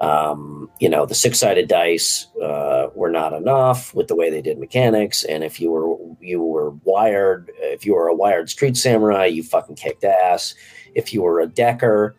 um, 0.00 0.70
you 0.80 0.88
know 0.88 1.04
the 1.04 1.14
six-sided 1.14 1.68
dice 1.68 2.26
uh, 2.42 2.88
were 2.94 3.10
not 3.10 3.32
enough 3.32 3.94
with 3.94 4.08
the 4.08 4.16
way 4.16 4.30
they 4.30 4.42
did 4.42 4.58
mechanics. 4.58 5.24
And 5.24 5.44
if 5.44 5.60
you 5.60 5.70
were 5.70 5.96
you 6.20 6.42
were 6.42 6.70
wired, 6.84 7.50
if 7.58 7.84
you 7.84 7.94
were 7.94 8.08
a 8.08 8.14
wired 8.14 8.48
street 8.48 8.76
samurai, 8.76 9.26
you 9.26 9.42
fucking 9.42 9.76
kicked 9.76 10.04
ass. 10.04 10.54
If 10.94 11.12
you 11.12 11.22
were 11.22 11.40
a 11.40 11.46
decker, 11.46 12.16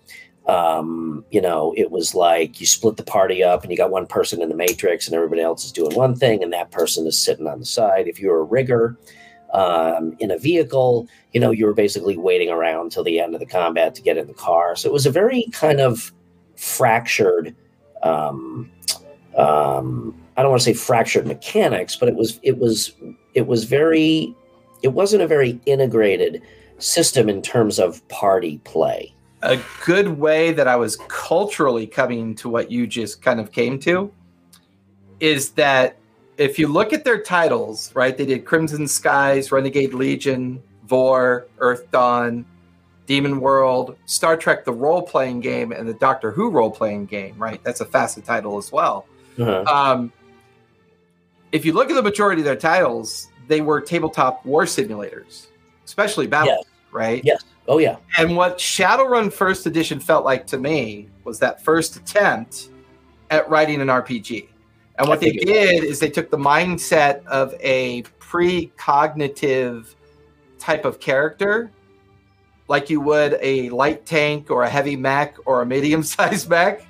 um, 0.48 1.24
you 1.32 1.42
know, 1.42 1.74
it 1.78 1.92
was 1.92 2.16
like 2.16 2.60
you 2.60 2.66
split 2.66 2.98
the 2.98 3.04
party 3.04 3.44
up 3.44 3.64
and 3.64 3.72
you 3.72 3.78
got 3.78 3.92
one 3.92 4.08
person 4.08 4.42
in 4.42 4.50
the 4.50 4.56
matrix 4.56 5.08
and 5.08 5.16
everybody 5.16 5.42
else 5.42 5.66
is 5.66 5.72
doing 5.72 5.96
one 5.96 6.16
thing 6.16 6.44
and 6.44 6.54
that 6.54 6.72
person 6.72 7.06
is 7.06 7.18
sitting 7.18 7.48
on 7.48 7.60
the 7.60 7.66
side. 7.66 8.08
If 8.08 8.20
you're 8.20 8.40
a 8.40 8.44
rigger 8.44 8.98
um, 9.54 10.16
in 10.20 10.32
a 10.32 10.38
vehicle, 10.38 11.08
you 11.32 11.40
know, 11.40 11.52
you 11.52 11.66
were 11.66 11.74
basically 11.74 12.18
waiting 12.18 12.50
around 12.50 12.92
till 12.92 13.04
the 13.04 13.20
end 13.20 13.34
of 13.34 13.40
the 13.40 13.46
combat 13.46 13.96
to 13.96 14.02
get 14.02 14.18
in 14.18 14.28
the 14.28 14.34
car. 14.34 14.76
So 14.76 14.90
it 14.90 14.94
was 14.94 15.06
a 15.06 15.12
very 15.12 15.46
kind 15.52 15.80
of 15.80 16.12
fractured, 16.56 17.56
um, 18.04 18.72
um, 19.38 20.16
I 20.38 20.42
don't 20.42 20.52
want 20.52 20.62
to 20.62 20.66
say 20.66 20.74
fractured 20.74 21.28
mechanics, 21.28 21.96
but 21.96 22.10
it 22.10 22.16
was, 22.16 22.40
it 22.44 22.58
was, 22.58 22.94
it 23.34 23.48
was 23.48 23.64
very, 23.66 24.36
it 24.82 24.90
wasn't 24.90 25.22
a 25.22 25.28
very 25.28 25.60
integrated 25.66 26.42
system 26.80 27.30
in 27.30 27.42
terms 27.42 27.80
of 27.80 28.06
party 28.08 28.60
play. 28.64 29.14
a 29.44 29.60
good 29.86 30.20
way 30.20 30.52
that 30.52 30.68
I 30.68 30.76
was 30.76 30.98
culturally 31.08 31.88
coming 31.88 32.36
to 32.36 32.50
what 32.50 32.72
you 32.72 32.86
just 32.86 33.22
kind 33.22 33.40
of 33.40 33.52
came 33.52 33.80
to 33.80 34.12
is 35.20 35.52
that 35.52 35.98
if 36.38 36.58
you 36.58 36.68
look 36.68 36.94
at 36.94 37.04
their 37.04 37.22
titles, 37.22 37.94
right, 37.96 38.18
they 38.18 38.26
did 38.26 38.46
Crimson 38.46 38.88
Skies, 38.88 39.52
Renegade 39.52 39.94
Legion, 39.94 40.62
Vor, 40.86 41.48
Earth 41.60 41.90
Dawn, 41.92 42.46
Demon 43.12 43.42
World, 43.42 43.98
Star 44.06 44.38
Trek 44.38 44.64
the 44.64 44.72
role 44.72 45.02
playing 45.02 45.42
game, 45.42 45.74
and 45.74 45.86
the 45.86 45.94
Doctor 45.94 46.32
Who 46.32 46.50
role 46.50 46.72
playing 46.72 47.08
game, 47.08 47.36
right? 47.38 47.62
That's 47.62 47.82
a 47.82 47.86
FASA 47.86 48.24
title 48.24 48.58
as 48.58 48.72
well. 48.72 49.06
Uh-huh. 49.38 49.64
Um, 49.64 50.14
if 51.52 51.66
you 51.66 51.74
look 51.74 51.90
at 51.90 51.96
the 51.96 52.02
majority 52.02 52.40
of 52.40 52.46
their 52.46 52.56
titles, 52.56 53.28
they 53.50 53.60
were 53.60 53.82
tabletop 53.82 54.46
war 54.46 54.64
simulators, 54.64 55.48
especially 55.84 56.26
Battle, 56.26 56.56
Yes. 56.56 56.64
right? 56.94 57.22
Yes. 57.26 57.44
Oh 57.68 57.80
yeah. 57.80 57.98
And 58.18 58.38
what 58.38 58.58
Shadowrun 58.60 59.34
First 59.34 59.66
Edition 59.66 60.00
felt 60.00 60.24
like 60.24 60.48
to 60.48 60.58
me 60.58 61.10
was 61.26 61.38
that 61.40 61.62
first 61.62 61.98
attempt 61.98 62.70
at 63.30 63.50
writing 63.50 63.82
an 63.82 63.90
RPG. 63.90 64.48
And 65.00 65.10
what 65.10 65.20
they 65.20 65.32
did 65.34 65.84
is 65.84 66.00
they 66.00 66.10
took 66.10 66.30
the 66.30 66.38
mindset 66.38 67.26
of 67.26 67.56
a 67.60 68.04
precognitive 68.22 69.96
type 70.60 70.86
of 70.86 71.02
character, 71.02 71.72
like 72.72 72.90
you 72.90 73.02
would 73.02 73.38
a 73.42 73.70
light 73.70 74.06
tank 74.06 74.50
or 74.50 74.64
a 74.64 74.70
heavy 74.70 74.96
mech 74.96 75.36
or 75.46 75.62
a 75.62 75.66
medium 75.66 76.02
sized 76.02 76.50
mech, 76.56 76.88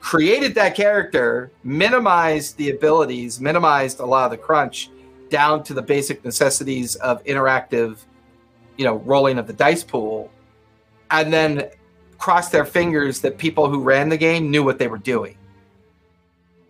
created 0.00 0.54
that 0.54 0.74
character, 0.74 1.52
minimized 1.62 2.56
the 2.56 2.70
abilities, 2.70 3.38
minimized 3.38 4.00
a 4.00 4.06
lot 4.06 4.24
of 4.24 4.30
the 4.30 4.38
crunch 4.38 4.90
down 5.28 5.62
to 5.62 5.74
the 5.74 5.82
basic 5.82 6.24
necessities 6.24 6.96
of 6.96 7.22
interactive 7.24 7.98
you 8.78 8.86
know 8.86 8.96
rolling 8.98 9.36
of 9.36 9.46
the 9.46 9.52
dice 9.52 9.84
pool 9.84 10.30
and 11.10 11.30
then 11.30 11.68
crossed 12.16 12.50
their 12.50 12.64
fingers 12.64 13.20
that 13.20 13.36
people 13.36 13.68
who 13.68 13.82
ran 13.82 14.08
the 14.08 14.16
game 14.16 14.50
knew 14.50 14.64
what 14.64 14.78
they 14.78 14.88
were 14.88 14.98
doing. 14.98 15.36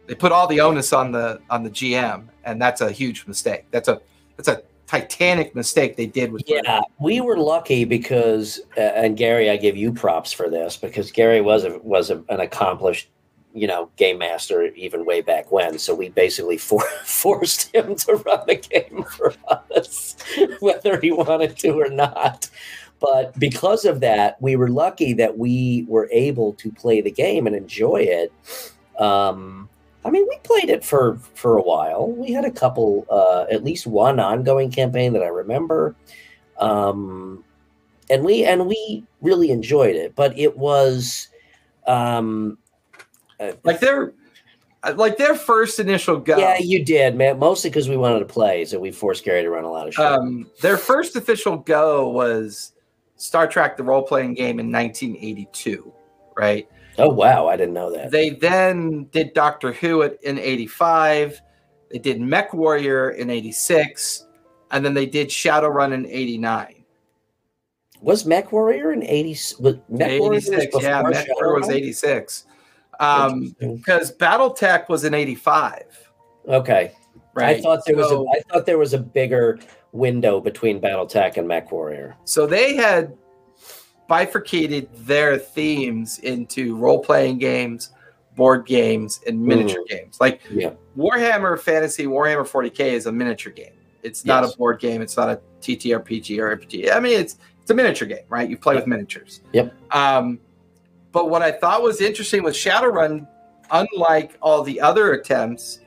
They 0.07 0.17
put 0.17 0.33
all 0.33 0.49
the 0.49 0.61
onus 0.61 0.93
on 0.93 1.13
the 1.13 1.41
on 1.49 1.63
the 1.63 1.71
gm 1.71 2.27
and 2.45 2.61
that's 2.61 2.81
a 2.81 2.91
huge 2.91 3.25
mistake. 3.29 3.67
That's 3.71 3.87
a 3.87 4.01
that's 4.37 4.49
a 4.49 4.63
titanic 4.89 5.55
mistake 5.55 5.97
they 5.97 6.07
did 6.07 6.33
with 6.33 6.43
Yeah, 6.47 6.81
we 6.99 7.21
were 7.21 7.37
lucky 7.37 7.85
because, 7.85 8.61
uh, 8.77 8.81
and 8.81 9.17
Gary, 9.17 9.51
I 9.51 9.57
give 9.57 9.77
you 9.77 9.93
props 9.93 10.33
for 10.33 10.49
this 10.49 10.77
because 10.77 11.13
Gary 11.13 11.41
was 11.41 11.65
a, 11.65 11.79
was 11.81 12.11
a, 12.11 12.25
an 12.31 12.41
accomplished, 12.41 13.09
you 13.55 13.67
know, 13.67 13.91
game 13.97 14.19
master 14.19 14.65
even 14.75 15.05
way 15.05 15.21
back 15.21 15.53
when. 15.53 15.79
So 15.79 15.95
we 15.95 16.09
basically 16.09 16.57
for, 16.59 16.81
forced 17.05 17.75
him 17.75 17.95
to 17.97 18.15
run 18.15 18.41
the 18.47 18.57
game 18.57 19.05
for 19.17 19.35
us, 19.49 20.17
whether 20.61 20.99
he 21.01 21.13
wanted 21.13 21.57
to 21.59 21.81
or 21.81 21.91
not. 21.91 22.49
But 23.01 23.39
because 23.39 23.85
of 23.85 24.01
that, 24.01 24.41
we 24.43 24.57
were 24.57 24.69
lucky 24.69 25.13
that 25.13 25.39
we 25.39 25.85
were 25.87 26.09
able 26.11 26.55
to 26.55 26.73
play 26.73 27.01
the 27.01 27.13
game 27.13 27.47
and 27.47 27.55
enjoy 27.55 28.01
it. 28.01 28.33
Um, 29.01 29.69
I 30.09 30.11
mean, 30.11 30.27
we 30.27 30.39
played 30.43 30.71
it 30.71 30.83
for 30.83 31.19
for 31.35 31.59
a 31.59 31.63
while. 31.63 32.11
We 32.11 32.33
had 32.33 32.47
a 32.47 32.51
couple, 32.51 33.07
uh, 33.11 33.45
at 33.53 33.63
least 33.63 33.87
one 33.87 34.19
ongoing 34.19 34.71
campaign 34.71 35.13
that 35.13 35.23
I 35.23 35.27
remember, 35.27 35.95
um, 36.59 37.45
and 38.09 38.25
we 38.25 38.43
and 38.47 38.67
we 38.67 39.05
really 39.21 39.51
enjoyed 39.51 39.97
it. 39.97 40.17
But 40.17 40.37
it 40.39 40.57
was, 40.57 41.29
um, 41.87 42.57
uh, 43.39 43.53
like 43.65 43.81
their 43.81 44.15
like 44.95 45.19
their 45.19 45.35
first 45.35 45.79
initial 45.79 46.17
go 46.17 46.39
yeah, 46.39 46.57
you 46.59 46.83
did, 46.83 47.15
man. 47.15 47.39
Mostly 47.39 47.69
because 47.69 47.91
we 47.91 47.99
wanted 47.99 48.21
to 48.21 48.25
play, 48.25 48.65
so 48.65 48.81
we 48.81 48.91
forced 48.91 49.25
Gary 49.25 49.43
to 49.43 49.51
run 49.51 49.65
a 49.65 49.71
lot 49.71 49.89
of 49.89 49.93
shows. 49.93 50.19
um, 50.19 50.51
their 50.63 50.79
first 50.79 51.17
official 51.17 51.59
go 51.59 52.09
was 52.09 52.73
star 53.17 53.47
trek 53.47 53.77
the 53.77 53.83
role-playing 53.83 54.33
game 54.33 54.59
in 54.59 54.73
1982 54.73 55.93
right 56.37 56.69
oh 56.99 57.09
wow, 57.11 57.47
I 57.49 57.57
didn't 57.57 57.75
know 57.75 57.93
that. 57.93 58.11
They 58.11 58.31
then 58.31 59.05
did 59.13 59.33
Doctor 59.35 59.73
Who 59.73 60.03
at, 60.03 60.23
in 60.23 60.39
85. 60.39 61.41
They 61.91 61.99
did 61.99 62.21
Mech 62.21 62.53
Warrior 62.53 63.11
in 63.11 63.31
86. 63.31 64.27
And 64.71 64.85
then 64.85 64.93
they 64.95 65.07
did 65.07 65.29
Shadowrun 65.29 65.93
in 65.95 66.05
89. 66.07 66.85
was 68.03 68.27
Mech 68.27 68.53
Warrior 68.53 68.93
in 68.93 69.03
eighty? 69.03 69.31
Was 69.61 69.77
Mech 69.89 70.21
Warrior 70.21 70.31
was 70.31 70.51
86, 70.51 70.83
yeah, 70.83 71.03
Mech 71.03 71.27
Warrior 71.41 71.55
was 71.55 71.67
Shadowrun? 71.69 71.75
86. 71.75 72.45
Um, 73.01 73.57
because 73.59 74.13
Battletech 74.17 74.89
was 74.89 75.05
in 75.05 75.15
85. 75.15 76.11
okay, 76.49 76.93
Right. 77.35 77.59
I 77.59 77.61
thought 77.61 77.81
there 77.87 77.97
was 77.97 78.09
So- 78.09 78.27
a 78.27 78.31
I 78.37 78.41
thought 78.51 78.67
there 78.67 78.79
was 78.79 78.93
a 78.95 78.99
bigger 78.99 79.59
window 79.93 80.41
between 80.41 80.81
BattleTech 80.81 81.37
and 81.39 81.47
Mech 81.49 81.71
Warrior. 81.73 82.17
So 82.25 82.47
they 82.47 82.75
had 82.77 83.17
bifurcated 84.09 84.89
their 85.07 85.39
themes 85.39 86.19
into 86.21 86.75
role 86.77 86.99
playing 86.99 87.39
games, 87.39 87.93
board 88.35 88.67
games, 88.67 89.21
and 89.27 89.41
miniature 89.41 89.85
games. 89.89 90.17
Like 90.21 90.41
Yeah. 90.51 90.71
Warhammer 90.97 91.59
Fantasy, 91.61 92.07
Warhammer 92.07 92.47
40K 92.49 92.93
is 92.95 93.07
a 93.07 93.13
miniature 93.13 93.53
game. 93.53 93.73
It's 94.03 94.25
not 94.25 94.43
Yes. 94.45 94.55
a 94.55 94.57
board 94.57 94.81
game. 94.81 95.03
It's 95.03 95.17
not 95.17 95.29
a 95.29 95.41
TTRPG 95.61 96.39
or 96.41 96.49
RPG. 96.57 96.91
I 96.91 97.01
mean, 97.01 97.19
it's 97.21 97.37
it's 97.61 97.71
a 97.71 97.75
miniature 97.75 98.09
game, 98.09 98.25
right? 98.31 98.49
You 98.49 98.57
play 98.57 98.75
with 98.77 98.87
miniatures. 98.87 99.43
Yep. 99.53 99.75
Um, 99.95 100.41
but 101.13 101.29
what 101.29 101.43
I 101.43 101.53
thought 101.53 101.83
was 101.83 102.01
interesting 102.01 102.43
with 102.43 102.55
Shadowrun, 102.55 103.27
unlike 103.71 104.39
all 104.41 104.63
the 104.63 104.81
other 104.81 105.13
attempts, 105.13 105.81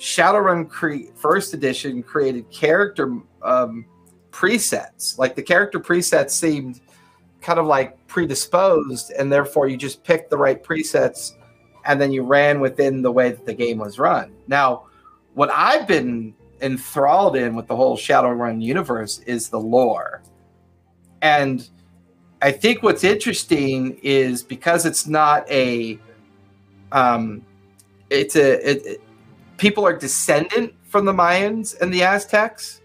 Shadowrun 0.00 0.68
cre- 0.68 1.12
First 1.14 1.54
Edition 1.54 2.02
created 2.02 2.50
character 2.50 3.16
um, 3.42 3.84
presets. 4.32 5.16
Like 5.18 5.36
the 5.36 5.42
character 5.42 5.78
presets 5.78 6.30
seemed 6.30 6.80
kind 7.40 7.58
of 7.58 7.66
like 7.66 8.06
predisposed, 8.06 9.10
and 9.12 9.32
therefore 9.32 9.68
you 9.68 9.76
just 9.76 10.02
picked 10.04 10.30
the 10.30 10.36
right 10.36 10.62
presets, 10.62 11.34
and 11.84 12.00
then 12.00 12.12
you 12.12 12.22
ran 12.22 12.60
within 12.60 13.02
the 13.02 13.12
way 13.12 13.30
that 13.30 13.46
the 13.46 13.54
game 13.54 13.78
was 13.78 13.98
run. 13.98 14.32
Now, 14.46 14.84
what 15.34 15.50
I've 15.50 15.86
been 15.86 16.34
enthralled 16.60 17.36
in 17.36 17.54
with 17.54 17.66
the 17.68 17.76
whole 17.76 17.96
Shadowrun 17.96 18.60
universe 18.62 19.20
is 19.20 19.48
the 19.48 19.60
lore, 19.60 20.22
and 21.22 21.68
I 22.42 22.52
think 22.52 22.82
what's 22.82 23.04
interesting 23.04 23.98
is 24.02 24.42
because 24.42 24.86
it's 24.86 25.06
not 25.06 25.48
a, 25.50 25.98
um, 26.92 27.44
it's 28.10 28.36
a 28.36 28.70
it, 28.70 28.86
it- 28.86 29.00
people 29.56 29.84
are 29.84 29.96
descendant 29.96 30.72
from 30.84 31.04
the 31.04 31.12
Mayans 31.12 31.76
and 31.80 31.92
the 31.92 32.02
Aztecs. 32.04 32.77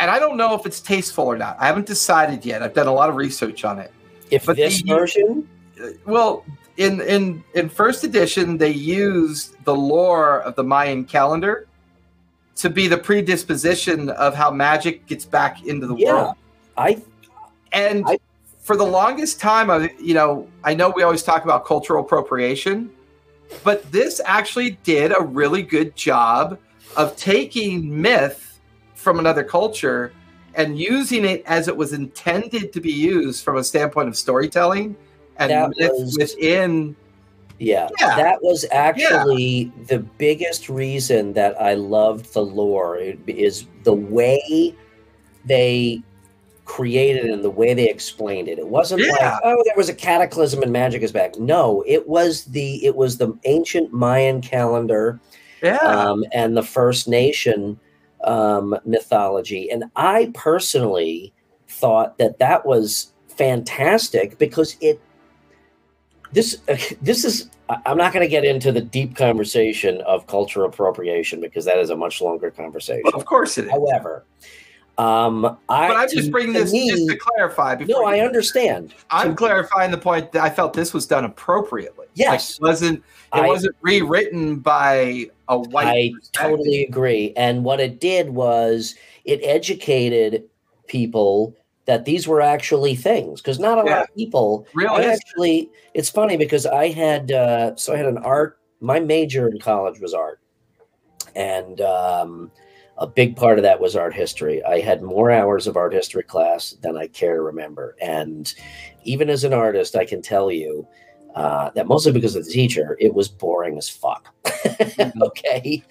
And 0.00 0.10
I 0.10 0.18
don't 0.18 0.36
know 0.36 0.54
if 0.54 0.64
it's 0.66 0.80
tasteful 0.80 1.26
or 1.26 1.36
not. 1.36 1.56
I 1.60 1.66
haven't 1.66 1.86
decided 1.86 2.44
yet. 2.44 2.62
I've 2.62 2.72
done 2.74 2.86
a 2.86 2.92
lot 2.92 3.10
of 3.10 3.16
research 3.16 3.64
on 3.64 3.78
it. 3.78 3.92
If 4.30 4.46
But 4.46 4.56
this 4.56 4.82
the- 4.82 4.88
version, 4.94 5.48
uh, 5.80 5.88
Well, 6.06 6.44
in 6.78 7.00
in 7.02 7.44
in 7.54 7.68
first 7.68 8.02
edition, 8.04 8.56
they 8.56 8.70
used 8.70 9.54
the 9.64 9.74
lore 9.74 10.40
of 10.40 10.54
the 10.56 10.64
Mayan 10.64 11.04
calendar 11.04 11.66
to 12.56 12.70
be 12.70 12.88
the 12.88 12.96
predisposition 12.96 14.08
of 14.10 14.34
how 14.34 14.50
magic 14.50 15.06
gets 15.06 15.24
back 15.24 15.64
into 15.66 15.86
the 15.86 15.96
Yeah. 15.96 16.12
world. 16.14 16.34
I 16.76 17.02
And 17.72 18.04
I- 18.06 18.18
for 18.62 18.76
the 18.76 18.84
longest 18.84 19.38
time, 19.40 19.70
I, 19.70 19.90
you 20.00 20.14
know, 20.14 20.48
I 20.64 20.74
know 20.74 20.90
we 20.90 21.02
always 21.02 21.22
talk 21.22 21.44
about 21.44 21.64
cultural 21.64 22.02
appropriation, 22.04 22.90
but 23.64 23.90
this 23.92 24.20
actually 24.24 24.78
did 24.82 25.12
a 25.16 25.22
really 25.22 25.62
good 25.62 25.94
job 25.94 26.58
of 26.96 27.16
taking 27.16 28.00
myth 28.02 28.49
from 29.00 29.18
another 29.18 29.42
culture 29.42 30.12
and 30.54 30.78
using 30.78 31.24
it 31.24 31.42
as 31.46 31.68
it 31.68 31.76
was 31.76 31.92
intended 31.92 32.72
to 32.72 32.80
be 32.80 32.92
used 32.92 33.42
from 33.44 33.56
a 33.56 33.64
standpoint 33.64 34.08
of 34.08 34.16
storytelling 34.16 34.94
and 35.38 35.50
That 35.50 35.70
myth 35.78 35.90
was- 35.94 36.16
within 36.18 36.94
Yeah, 37.58 37.88
Yeah. 38.00 38.16
that 38.16 38.42
was 38.42 38.64
actually 38.72 39.70
the 39.86 39.98
biggest 39.98 40.68
reason 40.70 41.34
that 41.34 41.60
I 41.60 41.74
loved 41.74 42.32
the 42.32 42.42
lore 42.42 42.96
It 42.98 43.18
is 43.26 43.66
the 43.84 43.92
way 43.92 44.74
they 45.44 46.02
created 46.64 47.26
and 47.26 47.42
the 47.44 47.50
way 47.50 47.74
they 47.74 47.88
explained 47.88 48.48
it. 48.48 48.58
It 48.58 48.66
wasn't 48.68 49.02
Yeah. 49.02 49.12
like, 49.12 49.40
oh, 49.44 49.62
there 49.66 49.74
was 49.76 49.88
a 49.90 49.94
cataclysm 49.94 50.62
and 50.62 50.72
magic 50.72 51.02
is 51.02 51.12
back. 51.12 51.38
No, 51.38 51.82
it 51.86 52.08
was 52.08 52.44
the 52.44 52.84
it 52.84 52.96
was 52.96 53.18
the 53.18 53.32
ancient 53.44 53.92
Mayan 53.92 54.40
calendar 54.40 55.20
yeah 55.62 55.76
um, 55.78 56.24
and 56.32 56.56
the 56.56 56.62
First 56.62 57.08
Nation 57.08 57.78
um, 58.24 58.76
mythology. 58.84 59.70
And 59.70 59.84
I 59.96 60.30
personally 60.34 61.32
thought 61.68 62.18
that 62.18 62.38
that 62.38 62.64
was 62.66 63.12
fantastic 63.28 64.38
because 64.38 64.76
it. 64.80 65.00
This 66.32 66.58
this 67.02 67.24
is. 67.24 67.50
I'm 67.86 67.96
not 67.96 68.12
going 68.12 68.24
to 68.24 68.28
get 68.28 68.44
into 68.44 68.72
the 68.72 68.80
deep 68.80 69.14
conversation 69.14 70.00
of 70.00 70.26
cultural 70.26 70.66
appropriation 70.68 71.40
because 71.40 71.64
that 71.66 71.78
is 71.78 71.90
a 71.90 71.96
much 71.96 72.20
longer 72.20 72.50
conversation. 72.50 73.04
of 73.14 73.24
course 73.26 73.58
it 73.58 73.66
is 73.66 73.70
However, 73.70 74.24
um, 74.98 75.44
I 75.68 75.86
but 75.86 75.96
i'm 75.96 76.08
just 76.10 76.32
bringing 76.32 76.52
this 76.52 76.72
me- 76.72 76.90
just 76.90 77.08
to 77.08 77.16
clarify 77.16 77.76
before 77.76 78.02
no, 78.02 78.08
I 78.08 78.20
understand. 78.26 78.92
i'm 79.12 79.28
To- 79.30 79.34
clarifying 79.36 79.92
the 79.92 79.98
point 79.98 80.32
that 80.32 80.42
i 80.42 80.50
felt 80.50 80.72
this 80.72 80.92
was 80.92 81.06
done 81.06 81.24
appropriately 81.24 82.06
Like, 82.08 82.08
Yes. 82.14 82.56
it 82.56 82.62
wasn't 82.62 82.98
it 82.98 83.04
I- 83.32 83.46
wasn't 83.46 83.76
rewritten 83.82 84.56
by 84.56 85.30
a 85.50 85.58
white 85.58 85.86
I 85.86 86.12
totally 86.32 86.84
agree. 86.84 87.34
And 87.36 87.64
what 87.64 87.80
it 87.80 88.00
did 88.00 88.30
was 88.30 88.94
it 89.24 89.40
educated 89.42 90.44
people 90.86 91.54
that 91.84 92.04
these 92.04 92.26
were 92.26 92.40
actually 92.40 92.94
things 92.94 93.42
because 93.42 93.58
not 93.58 93.78
a 93.78 93.82
lot 93.82 94.02
of 94.02 94.16
people 94.16 94.66
real 94.74 94.92
I 94.92 95.04
actually 95.04 95.70
it's 95.94 96.08
funny 96.08 96.36
because 96.36 96.64
I 96.64 96.88
had 96.88 97.32
uh 97.32 97.74
so 97.76 97.92
I 97.92 97.96
had 97.96 98.06
an 98.06 98.18
art 98.18 98.58
my 98.80 99.00
major 99.00 99.48
in 99.48 99.58
college 99.58 100.00
was 100.00 100.14
art 100.14 100.40
and 101.34 101.80
um 101.80 102.50
a 102.98 103.06
big 103.06 103.34
part 103.34 103.58
of 103.58 103.62
that 103.62 103.80
was 103.80 103.96
art 103.96 104.14
history. 104.14 104.62
I 104.62 104.80
had 104.80 105.02
more 105.02 105.30
hours 105.30 105.66
of 105.66 105.76
art 105.76 105.94
history 105.94 106.22
class 106.22 106.72
than 106.82 106.98
I 106.98 107.06
care 107.06 107.36
to 107.36 107.42
remember. 107.42 107.96
And 108.00 108.52
even 109.04 109.30
as 109.30 109.42
an 109.42 109.54
artist, 109.54 109.96
I 109.96 110.04
can 110.04 110.20
tell 110.20 110.50
you 110.50 110.86
uh, 111.34 111.70
that 111.74 111.86
mostly 111.86 112.12
because 112.12 112.36
of 112.36 112.44
the 112.44 112.50
teacher, 112.52 112.96
it 113.00 113.14
was 113.14 113.28
boring 113.28 113.78
as 113.78 113.88
fuck. 113.88 114.34
okay. 115.22 115.82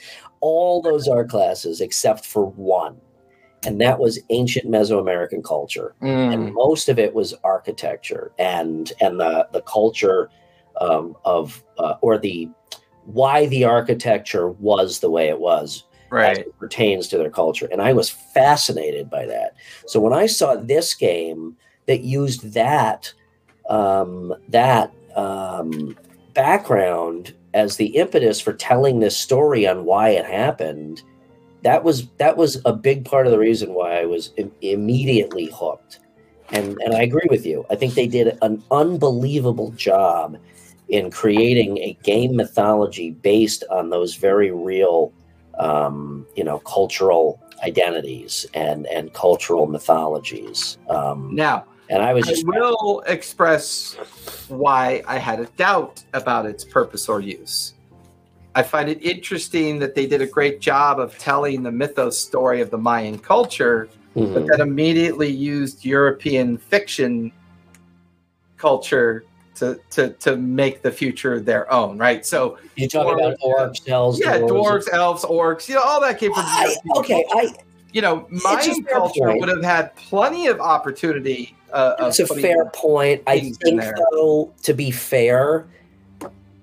All 0.42 0.82
those 0.82 1.08
art 1.08 1.30
classes 1.30 1.82
except 1.82 2.26
for 2.26 2.46
one. 2.46 2.98
And 3.66 3.82
that 3.82 4.00
was 4.00 4.20
ancient 4.30 4.68
Mesoamerican 4.72 5.44
culture 5.44 5.94
Mm. 6.02 6.34
and 6.34 6.54
most 6.54 6.88
of 6.88 6.98
it 6.98 7.14
was 7.14 7.34
architecture 7.44 8.32
and 8.40 8.94
and 9.02 9.20
the 9.20 9.48
the 9.52 9.62
culture 9.64 10.30
um, 10.80 11.16
of 11.26 11.62
uh, 11.78 11.96
or 12.02 12.18
the 12.18 12.50
why 13.04 13.48
the 13.48 13.66
architecture 13.66 14.50
was 14.52 15.00
the 15.00 15.10
way 15.10 15.28
it 15.28 15.40
was 15.40 15.84
as 15.84 16.12
right 16.12 16.38
it 16.38 16.58
pertains 16.58 17.08
to 17.10 17.18
their 17.18 17.30
culture 17.30 17.68
and 17.72 17.82
i 17.82 17.92
was 17.92 18.10
fascinated 18.10 19.10
by 19.10 19.26
that 19.26 19.56
so 19.86 20.00
when 20.00 20.14
i 20.14 20.26
saw 20.26 20.56
this 20.56 20.94
game 20.94 21.56
that 21.86 22.02
used 22.02 22.54
that 22.54 23.12
um, 23.70 24.34
that 24.48 24.94
um, 25.20 25.96
background 26.34 27.34
as 27.54 27.78
the 27.78 27.88
impetus 27.88 28.40
for 28.40 28.54
telling 28.54 29.00
this 29.00 29.18
story 29.18 29.68
on 29.68 29.86
why 29.86 30.10
it 30.10 30.26
happened 30.26 31.02
that 31.64 31.84
was 31.84 32.08
that 32.18 32.38
was 32.38 32.62
a 32.66 32.74
big 32.74 33.06
part 33.06 33.26
of 33.26 33.32
the 33.32 33.40
reason 33.40 33.74
why 33.74 34.00
i 34.00 34.06
was 34.06 34.32
im- 34.38 34.52
immediately 34.62 35.50
hooked. 35.54 36.00
And 36.52 36.78
and 36.84 36.94
i 36.96 37.02
agree 37.02 37.28
with 37.30 37.46
you. 37.46 37.66
I 37.70 37.76
think 37.76 37.94
they 37.94 38.08
did 38.08 38.38
an 38.42 38.64
unbelievable 38.72 39.72
job 39.72 40.38
in 40.88 41.12
creating 41.12 41.78
a 41.80 41.98
game 42.04 42.36
mythology 42.36 43.12
based 43.12 43.64
on 43.70 43.90
those 43.90 44.16
very 44.16 44.52
real 44.52 45.14
um, 45.60 46.26
you 46.36 46.44
know 46.44 46.60
cultural 46.60 47.40
identities 47.64 48.46
and 48.54 48.88
and 48.88 49.14
cultural 49.14 49.68
mythologies. 49.68 50.78
Um, 50.90 51.36
now 51.36 51.66
and 51.90 52.02
i 52.02 52.14
was 52.14 52.28
I 52.30 52.44
will 52.46 53.02
express 53.08 53.96
why 54.50 55.04
I 55.08 55.18
had 55.18 55.40
a 55.40 55.46
doubt 55.58 56.04
about 56.14 56.46
its 56.46 56.64
purpose 56.64 57.08
or 57.08 57.22
use. 57.22 57.74
I 58.56 58.64
find 58.64 58.90
it 58.90 59.02
interesting 59.04 59.80
that 59.80 59.94
they 59.96 60.08
did 60.08 60.22
a 60.22 60.26
great 60.26 60.60
job 60.60 61.00
of 61.00 61.18
telling 61.18 61.62
the 61.64 61.72
mythos 61.72 62.18
story 62.18 62.62
of 62.62 62.72
the 62.72 62.78
Mayan 62.78 63.20
culture, 63.20 63.88
Mhm. 64.16 64.34
but 64.34 64.48
then 64.48 64.62
immediately 64.62 65.30
used 65.30 65.86
European 65.86 66.58
fiction 66.58 67.32
culture 68.58 69.24
to, 69.56 69.80
to, 69.92 70.10
to 70.14 70.36
make 70.38 70.82
the 70.82 70.92
future 70.92 71.40
their 71.40 71.72
own, 71.72 71.98
right? 71.98 72.26
So, 72.26 72.58
you 72.76 72.88
talking 72.88 73.14
about 73.14 73.38
orcs 73.40 73.88
elves 73.88 74.20
yeah, 74.20 74.40
dwarves, 74.40 74.50
dwarves, 74.50 74.94
elves, 74.94 75.26
orcs, 75.26 75.70
you 75.70 75.76
know, 75.76 75.82
all 75.84 76.02
that 76.02 76.18
came 76.18 76.34
from 76.34 76.44
I, 76.46 76.76
okay 76.98 77.26
culture. 77.32 77.54
i 77.56 77.69
you 77.92 78.02
know, 78.02 78.28
Mayan 78.30 78.84
culture 78.84 79.36
would 79.36 79.50
have 79.50 79.64
had 79.64 79.96
plenty 79.96 80.48
of 80.48 80.60
opportunity. 80.60 81.56
Uh, 81.72 81.96
of 82.00 82.08
It's 82.10 82.20
a 82.20 82.28
fair 82.28 82.66
point. 82.66 83.22
I 83.28 83.52
think, 83.64 83.82
though, 84.12 84.52
to 84.64 84.74
be 84.74 84.92
fair, 84.92 85.68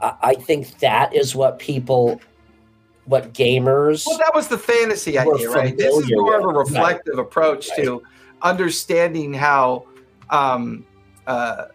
I, 0.00 0.34
think 0.34 0.78
that 0.80 1.14
is 1.14 1.34
what 1.34 1.58
people, 1.58 2.20
what 3.04 3.32
gamers. 3.32 4.06
Well, 4.06 4.18
that 4.18 4.34
was 4.34 4.48
the 4.48 4.58
fantasy 4.58 5.18
idea, 5.18 5.50
right? 5.50 5.76
This 5.76 5.96
is 5.96 6.10
more 6.10 6.38
of 6.38 6.44
a 6.44 6.48
reflective 6.48 7.18
approach 7.18 7.68
to 7.76 8.02
understanding 8.42 9.32
how, 9.32 9.86
um, 10.30 10.84
uh, 11.26 11.66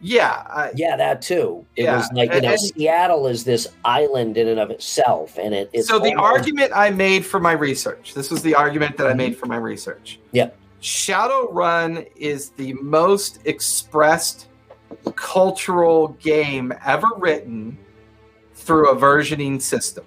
yeah, 0.00 0.44
I, 0.46 0.70
yeah, 0.74 0.96
that 0.96 1.22
too. 1.22 1.64
It 1.76 1.84
Yeah, 1.84 1.96
was 1.96 2.08
like 2.12 2.30
you 2.30 2.36
and- 2.36 2.44
know, 2.44 2.50
and- 2.52 2.60
Seattle 2.60 3.26
is 3.26 3.44
this 3.44 3.66
island 3.84 4.36
in 4.36 4.48
and 4.48 4.60
of 4.60 4.70
itself, 4.70 5.38
and 5.38 5.54
it. 5.54 5.70
So 5.84 5.98
the 5.98 6.14
almost- 6.14 6.32
argument 6.32 6.72
I 6.74 6.90
made 6.90 7.24
for 7.26 7.40
my 7.40 7.52
research. 7.52 8.14
This 8.14 8.30
was 8.30 8.42
the 8.42 8.54
argument 8.54 8.96
that 8.98 9.06
I 9.06 9.10
mm-hmm. 9.10 9.18
made 9.18 9.36
for 9.36 9.46
my 9.46 9.56
research. 9.56 10.20
Yeah. 10.32 10.50
Shadowrun 10.80 12.08
is 12.14 12.50
the 12.50 12.72
most 12.74 13.40
expressed 13.44 14.46
cultural 15.16 16.08
game 16.20 16.72
ever 16.84 17.08
written 17.16 17.76
through 18.54 18.90
a 18.90 18.96
versioning 18.96 19.60
system. 19.60 20.04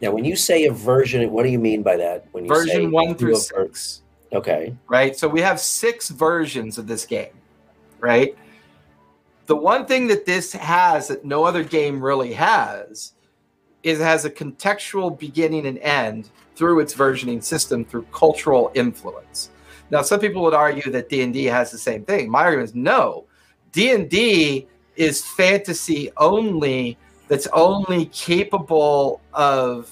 Now, 0.00 0.12
when 0.12 0.24
you 0.24 0.36
say 0.36 0.64
a 0.64 0.72
version, 0.72 1.30
what 1.30 1.42
do 1.42 1.50
you 1.50 1.58
mean 1.58 1.82
by 1.82 1.96
that? 1.96 2.26
When 2.32 2.44
you 2.46 2.54
say 2.54 2.60
Version 2.66 2.90
one 2.90 3.14
through 3.14 3.32
a 3.32 3.34
ver- 3.34 3.68
six. 3.72 4.02
Okay. 4.32 4.74
right? 4.88 5.16
So 5.16 5.26
we 5.28 5.40
have 5.40 5.58
six 5.60 6.08
versions 6.08 6.78
of 6.78 6.86
this 6.86 7.04
game, 7.04 7.32
right? 8.00 8.36
The 9.46 9.56
one 9.56 9.86
thing 9.86 10.06
that 10.08 10.26
this 10.26 10.52
has 10.52 11.08
that 11.08 11.24
no 11.24 11.44
other 11.44 11.64
game 11.64 12.02
really 12.02 12.32
has 12.34 13.14
is 13.82 14.00
it 14.00 14.04
has 14.04 14.24
a 14.24 14.30
contextual 14.30 15.18
beginning 15.18 15.66
and 15.66 15.78
end 15.78 16.30
through 16.54 16.80
its 16.80 16.94
versioning 16.94 17.42
system 17.42 17.84
through 17.84 18.06
cultural 18.12 18.70
influence. 18.74 19.50
Now, 19.90 20.02
some 20.02 20.20
people 20.20 20.42
would 20.42 20.54
argue 20.54 20.90
that 20.92 21.08
D&D 21.08 21.44
has 21.46 21.70
the 21.70 21.78
same 21.78 22.04
thing. 22.04 22.30
My 22.30 22.44
argument 22.44 22.68
is 22.68 22.74
no. 22.74 23.24
D&D 23.72 24.68
is 24.96 25.24
fantasy 25.24 26.10
only 26.16 26.98
that's 27.28 27.46
only 27.52 28.06
capable 28.06 29.20
of 29.32 29.90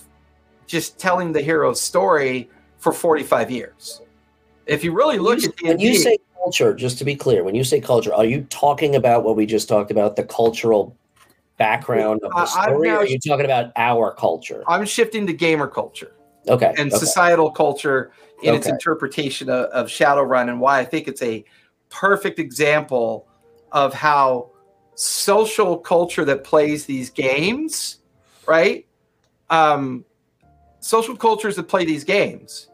just 0.66 0.98
telling 0.98 1.32
the 1.32 1.40
hero's 1.40 1.80
story 1.80 2.50
for 2.78 2.92
45 2.92 3.50
years. 3.50 4.02
If 4.68 4.84
you 4.84 4.92
really 4.92 5.18
look 5.18 5.42
You- 5.42 5.48
at 5.48 5.62
when 5.62 5.80
you 5.80 5.94
say 5.94 6.18
culture, 6.36 6.74
just 6.74 6.98
to 6.98 7.04
be 7.04 7.16
clear, 7.16 7.42
when 7.42 7.54
you 7.54 7.64
say 7.64 7.80
culture, 7.80 8.14
are 8.14 8.24
you 8.24 8.42
talking 8.50 8.94
about 8.94 9.24
what 9.24 9.34
we 9.34 9.46
just 9.46 9.68
talked 9.68 9.90
about, 9.90 10.14
the 10.14 10.24
cultural 10.24 10.94
background 11.56 12.20
of 12.22 12.30
the 12.32 12.46
story, 12.46 12.88
or 12.88 12.92
now- 12.92 12.98
are 12.98 13.06
you 13.06 13.18
talking 13.18 13.44
about 13.46 13.72
our 13.76 14.14
culture? 14.14 14.62
I'm 14.68 14.84
shifting 14.84 15.26
to 15.26 15.32
gamer 15.32 15.66
culture 15.66 16.12
Okay. 16.48 16.74
and 16.78 16.92
okay. 16.92 16.98
societal 16.98 17.50
culture 17.50 18.12
in 18.42 18.54
its 18.54 18.68
interpretation 18.68 19.48
of, 19.50 19.64
of 19.70 19.88
Shadowrun 19.88 20.48
and 20.48 20.60
why 20.60 20.78
I 20.78 20.84
think 20.84 21.08
it's 21.08 21.22
a 21.22 21.44
perfect 21.88 22.38
example 22.38 23.26
of 23.72 23.92
how 23.92 24.50
social 24.94 25.76
culture 25.78 26.24
that 26.24 26.44
plays 26.44 26.86
these 26.86 27.10
games, 27.10 27.98
right? 28.46 28.86
Um, 29.50 30.04
social 30.80 31.16
cultures 31.16 31.56
that 31.56 31.64
play 31.64 31.84
these 31.84 32.04
games 32.04 32.67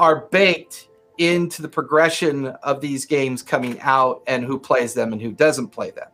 are 0.00 0.26
baked 0.32 0.88
into 1.18 1.60
the 1.60 1.68
progression 1.68 2.46
of 2.46 2.80
these 2.80 3.04
games 3.04 3.42
coming 3.42 3.78
out 3.82 4.22
and 4.26 4.42
who 4.42 4.58
plays 4.58 4.94
them 4.94 5.12
and 5.12 5.20
who 5.20 5.30
doesn't 5.30 5.68
play 5.68 5.90
them. 5.90 6.08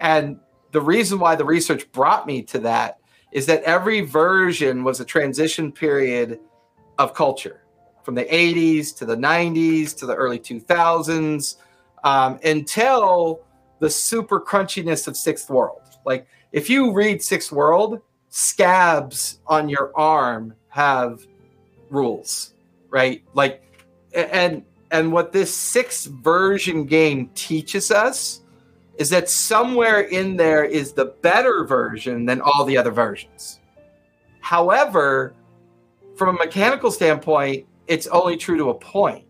And 0.00 0.40
the 0.72 0.80
reason 0.80 1.18
why 1.18 1.36
the 1.36 1.44
research 1.44 1.92
brought 1.92 2.26
me 2.26 2.40
to 2.44 2.58
that 2.60 2.98
is 3.30 3.44
that 3.44 3.62
every 3.64 4.00
version 4.00 4.84
was 4.84 5.00
a 5.00 5.04
transition 5.04 5.70
period 5.70 6.40
of 6.96 7.12
culture 7.12 7.60
from 8.02 8.14
the 8.14 8.24
80s 8.24 8.96
to 8.96 9.04
the 9.04 9.16
90s 9.16 9.94
to 9.98 10.06
the 10.06 10.14
early 10.14 10.38
2000s 10.38 11.56
um, 12.04 12.40
until 12.42 13.42
the 13.80 13.90
super 13.90 14.40
crunchiness 14.40 15.06
of 15.06 15.14
Sixth 15.14 15.50
World. 15.50 15.82
Like, 16.06 16.26
if 16.52 16.70
you 16.70 16.94
read 16.94 17.22
Sixth 17.22 17.52
World, 17.52 18.00
scabs 18.30 19.40
on 19.46 19.68
your 19.68 19.92
arm 19.94 20.54
have 20.70 21.26
rules. 21.90 22.54
Right? 22.90 23.22
Like, 23.34 23.62
and 24.14 24.64
and 24.90 25.12
what 25.12 25.32
this 25.32 25.54
sixth 25.54 26.06
version 26.06 26.86
game 26.86 27.30
teaches 27.34 27.90
us 27.90 28.42
is 28.96 29.10
that 29.10 29.28
somewhere 29.28 30.00
in 30.00 30.36
there 30.36 30.64
is 30.64 30.92
the 30.92 31.06
better 31.22 31.64
version 31.64 32.24
than 32.26 32.40
all 32.40 32.64
the 32.64 32.76
other 32.76 32.90
versions. 32.90 33.60
However, 34.40 35.34
from 36.16 36.30
a 36.30 36.32
mechanical 36.32 36.90
standpoint, 36.90 37.66
it's 37.86 38.06
only 38.08 38.36
true 38.36 38.56
to 38.58 38.70
a 38.70 38.74
point, 38.74 39.24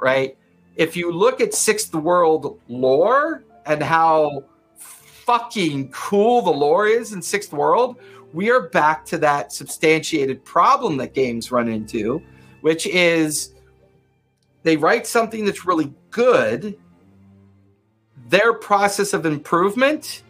right? 0.00 0.36
If 0.76 0.96
you 0.96 1.12
look 1.12 1.40
at 1.40 1.52
Sixth 1.52 1.94
World 1.94 2.58
lore 2.68 3.44
and 3.66 3.82
how 3.82 4.44
fucking 4.76 5.90
cool 5.90 6.42
the 6.42 6.50
lore 6.50 6.86
is 6.86 7.12
in 7.12 7.20
Sixth 7.20 7.52
World, 7.52 7.96
we 8.32 8.50
are 8.50 8.68
back 8.68 9.04
to 9.06 9.18
that 9.18 9.52
substantiated 9.52 10.44
problem 10.44 10.96
that 10.98 11.12
games 11.12 11.50
run 11.50 11.68
into, 11.68 12.22
which 12.60 12.86
is 12.86 13.54
they 14.62 14.76
write 14.76 15.06
something 15.06 15.44
that's 15.44 15.64
really 15.64 15.92
good. 16.10 16.78
Their 18.28 18.52
process 18.52 19.12
of 19.12 19.24
improvement 19.24 20.24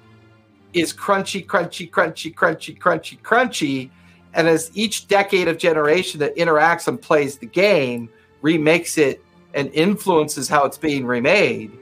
is 0.75 0.93
crunchy, 0.93 1.47
crunchy, 1.47 1.91
crunchy, 1.91 2.35
crunchy, 2.35 2.79
crunchy, 2.79 3.21
crunchy. 3.23 3.91
And 4.35 4.47
as 4.47 4.71
each 4.75 5.09
decade 5.09 5.49
of 5.49 5.57
generation 5.57 6.21
that 6.21 6.37
interacts 6.37 6.87
and 6.87 7.01
plays 7.01 7.39
the 7.39 7.47
game 7.47 8.11
remakes 8.43 8.99
it 8.99 9.23
and 9.55 9.73
influences 9.73 10.49
how 10.49 10.67
it's 10.67 10.77
being 10.77 11.07
remade, 11.07 11.73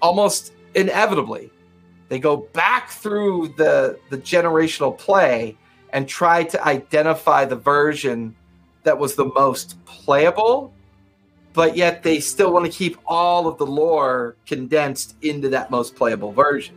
almost 0.00 0.54
inevitably, 0.74 1.50
they 2.08 2.18
go 2.18 2.36
back 2.54 2.88
through 2.88 3.48
the, 3.58 3.98
the 4.08 4.16
generational 4.16 4.96
play 4.96 5.56
and 5.92 6.08
try 6.08 6.42
to 6.44 6.66
identify 6.66 7.44
the 7.44 7.56
version 7.56 8.34
that 8.84 8.98
was 8.98 9.14
the 9.14 9.26
most 9.26 9.82
playable, 9.84 10.72
but 11.52 11.76
yet 11.76 12.02
they 12.02 12.20
still 12.20 12.52
want 12.52 12.64
to 12.64 12.72
keep 12.72 12.98
all 13.06 13.46
of 13.46 13.58
the 13.58 13.66
lore 13.66 14.36
condensed 14.46 15.16
into 15.22 15.48
that 15.50 15.70
most 15.70 15.94
playable 15.94 16.32
version. 16.32 16.76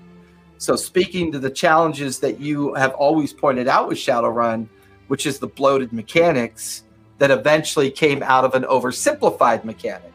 So, 0.58 0.76
speaking 0.76 1.32
to 1.32 1.40
the 1.40 1.50
challenges 1.50 2.20
that 2.20 2.40
you 2.40 2.74
have 2.76 2.94
always 2.94 3.34
pointed 3.34 3.68
out 3.68 3.88
with 3.88 3.98
Shadowrun, 3.98 4.68
which 5.08 5.26
is 5.26 5.40
the 5.40 5.48
bloated 5.48 5.92
mechanics 5.92 6.84
that 7.18 7.32
eventually 7.32 7.92
came 7.92 8.24
out 8.24 8.46
of 8.46 8.56
an 8.56 8.64
oversimplified 8.64 9.64
mechanic, 9.64 10.14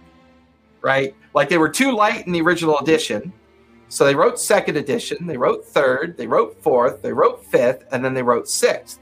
right? 0.81 1.15
Like 1.35 1.49
they 1.49 1.59
were 1.59 1.69
too 1.69 1.93
light 1.93 2.27
in 2.27 2.33
the 2.33 2.41
original 2.41 2.79
edition 2.79 3.33
so 3.91 4.05
they 4.05 4.15
wrote 4.15 4.39
second 4.39 4.77
edition, 4.77 5.27
they 5.27 5.37
wrote 5.37 5.67
third, 5.67 6.17
they 6.17 6.29
wrote 6.29 6.63
fourth, 6.63 7.03
they 7.03 7.13
wrote 7.13 7.45
fifth, 7.45 7.85
and 7.91 8.05
then 8.05 8.15
they 8.15 8.23
wrote 8.23 8.49
sixth. 8.49 9.01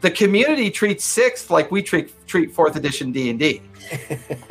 The 0.00 0.10
community 0.10 0.70
treats 0.70 1.04
sixth 1.04 1.50
like 1.50 1.70
we 1.70 1.82
treat 1.82 2.12
treat 2.26 2.52
fourth 2.52 2.76
edition 2.76 3.12
D 3.12 3.30
and 3.30 3.38
D. 3.38 3.62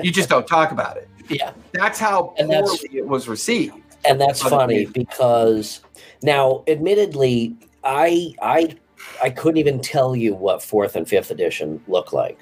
You 0.02 0.12
just 0.12 0.30
don't 0.30 0.48
talk 0.48 0.72
about 0.72 0.98
it. 0.98 1.10
Yeah, 1.28 1.54
that's 1.74 2.00
how 2.00 2.36
and 2.38 2.52
poorly 2.52 2.88
it 2.94 3.08
was 3.08 3.28
received. 3.28 3.74
And 4.08 4.22
that's 4.22 4.44
funny 4.44 4.86
because 4.86 5.82
now, 6.22 6.64
admittedly, 6.68 7.56
I 7.84 8.36
I 8.44 8.76
I 9.24 9.32
couldn't 9.32 9.58
even 9.58 9.82
tell 9.82 10.16
you 10.16 10.36
what 10.36 10.62
fourth 10.62 10.96
and 10.96 11.08
fifth 11.08 11.32
edition 11.32 11.82
look 11.88 12.14
like. 12.14 12.40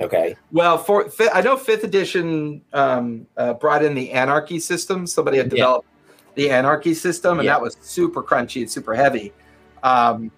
Okay. 0.00 0.34
Well, 0.52 0.78
for 0.78 1.10
I 1.32 1.42
know 1.42 1.56
fifth 1.56 1.84
edition 1.84 2.62
um, 2.72 3.26
uh, 3.36 3.54
brought 3.54 3.84
in 3.84 3.94
the 3.94 4.12
anarchy 4.12 4.58
system. 4.58 5.06
Somebody 5.06 5.38
had 5.38 5.50
developed 5.50 5.88
the 6.34 6.50
anarchy 6.50 6.94
system, 6.94 7.38
and 7.38 7.46
yeah. 7.46 7.52
that 7.52 7.62
was 7.62 7.76
super 7.80 8.22
crunchy 8.22 8.62
and 8.62 8.70
super 8.70 8.94
heavy. 8.94 9.32
Um, 9.82 10.30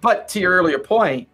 but 0.00 0.28
to 0.28 0.40
your 0.40 0.52
earlier 0.52 0.78
point, 0.78 1.28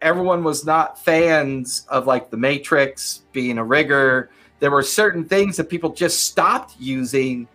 everyone 0.00 0.44
was 0.44 0.64
not 0.64 1.02
fans 1.02 1.86
of 1.88 2.06
like 2.06 2.30
the 2.30 2.36
Matrix 2.36 3.22
being 3.32 3.58
a 3.58 3.64
rigor. 3.64 4.30
There 4.58 4.70
were 4.70 4.82
certain 4.82 5.24
things 5.24 5.56
that 5.56 5.68
people 5.68 5.90
just 5.90 6.24
stopped 6.24 6.76
using 6.78 7.48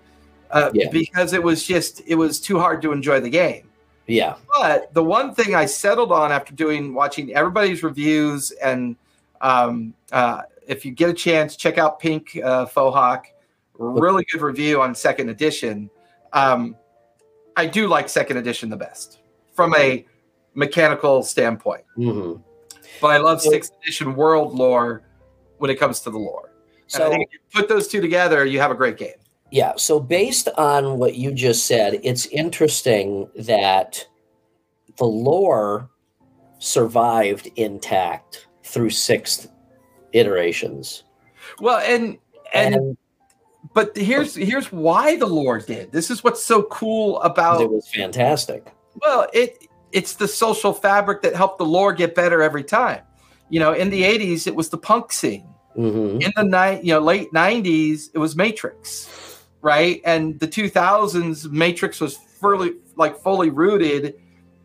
uh, 0.51 0.71
yeah. 0.73 0.89
because 0.91 1.33
it 1.33 1.41
was 1.41 1.63
just 1.63 2.01
it 2.05 2.15
was 2.15 2.39
too 2.39 2.59
hard 2.59 2.81
to 2.83 2.91
enjoy 2.91 3.19
the 3.19 3.29
game. 3.29 3.69
Yeah. 4.07 4.35
But 4.59 4.93
the 4.93 5.03
one 5.03 5.33
thing 5.33 5.55
I 5.55 5.65
settled 5.65 6.11
on 6.11 6.31
after 6.31 6.53
doing 6.53 6.93
watching 6.93 7.33
everybody's 7.33 7.83
reviews 7.83 8.51
and 8.51 8.95
um, 9.41 9.93
uh, 10.11 10.43
if 10.67 10.85
you 10.85 10.91
get 10.91 11.09
a 11.09 11.13
chance, 11.13 11.55
check 11.55 11.77
out 11.77 11.99
Pink 11.99 12.39
uh, 12.43 12.65
Fohawk 12.65 13.25
really 13.77 14.25
good 14.25 14.41
review 14.41 14.81
on 14.81 14.95
second 14.95 15.29
edition. 15.29 15.89
Um, 16.33 16.75
I 17.55 17.65
do 17.65 17.87
like 17.87 18.09
second 18.09 18.37
edition 18.37 18.69
the 18.69 18.77
best 18.77 19.19
from 19.53 19.73
a 19.75 20.05
mechanical 20.55 21.21
standpoint. 21.23 21.83
Mm-hmm. 21.97 22.41
But 23.01 23.07
I 23.07 23.17
love 23.17 23.41
sixth 23.41 23.73
edition 23.83 24.15
world 24.15 24.55
lore 24.55 25.03
when 25.57 25.69
it 25.69 25.79
comes 25.79 25.99
to 26.01 26.09
the 26.09 26.17
lore. 26.17 26.51
And 26.83 26.91
so, 26.91 27.07
I 27.07 27.09
think 27.09 27.29
if 27.29 27.33
you 27.33 27.61
put 27.61 27.69
those 27.69 27.87
two 27.87 28.01
together, 28.01 28.45
you 28.45 28.59
have 28.59 28.71
a 28.71 28.75
great 28.75 28.97
game. 28.97 29.13
Yeah. 29.51 29.73
So 29.77 29.99
based 29.99 30.49
on 30.57 30.97
what 30.97 31.15
you 31.15 31.31
just 31.31 31.65
said, 31.65 31.99
it's 32.03 32.25
interesting 32.27 33.29
that 33.35 34.05
the 34.97 35.05
lore 35.05 35.89
survived 36.59 37.49
intact 37.55 38.47
through 38.63 38.89
sixth 38.89 39.49
iterations. 40.13 41.03
Well, 41.59 41.79
and 41.79 42.17
and, 42.53 42.75
and 42.75 42.97
but 43.73 43.95
here's 43.95 44.35
here's 44.35 44.71
why 44.71 45.15
the 45.17 45.25
lore 45.25 45.59
did. 45.59 45.91
This 45.91 46.09
is 46.09 46.23
what's 46.23 46.43
so 46.43 46.63
cool 46.63 47.21
about 47.21 47.61
it 47.61 47.69
was 47.69 47.87
fantastic. 47.87 48.73
Well, 49.01 49.27
it 49.33 49.67
it's 49.91 50.15
the 50.15 50.27
social 50.27 50.73
fabric 50.73 51.21
that 51.21 51.35
helped 51.35 51.57
the 51.57 51.65
lore 51.65 51.93
get 51.93 52.15
better 52.15 52.41
every 52.41 52.63
time. 52.63 53.01
You 53.49 53.59
know, 53.59 53.73
in 53.73 53.89
the 53.89 54.03
80s 54.03 54.47
it 54.47 54.55
was 54.55 54.69
the 54.69 54.77
punk 54.77 55.11
scene. 55.11 55.47
Mm-hmm. 55.77 56.21
In 56.21 56.31
the 56.35 56.43
night, 56.43 56.83
you 56.83 56.93
know, 56.93 56.99
late 56.99 57.31
90s 57.33 58.09
it 58.13 58.17
was 58.17 58.35
Matrix, 58.35 59.43
right? 59.61 60.01
And 60.05 60.39
the 60.39 60.47
2000s 60.47 61.49
Matrix 61.51 61.99
was 61.99 62.15
fully 62.15 62.73
like 62.95 63.17
fully 63.21 63.49
rooted 63.49 64.15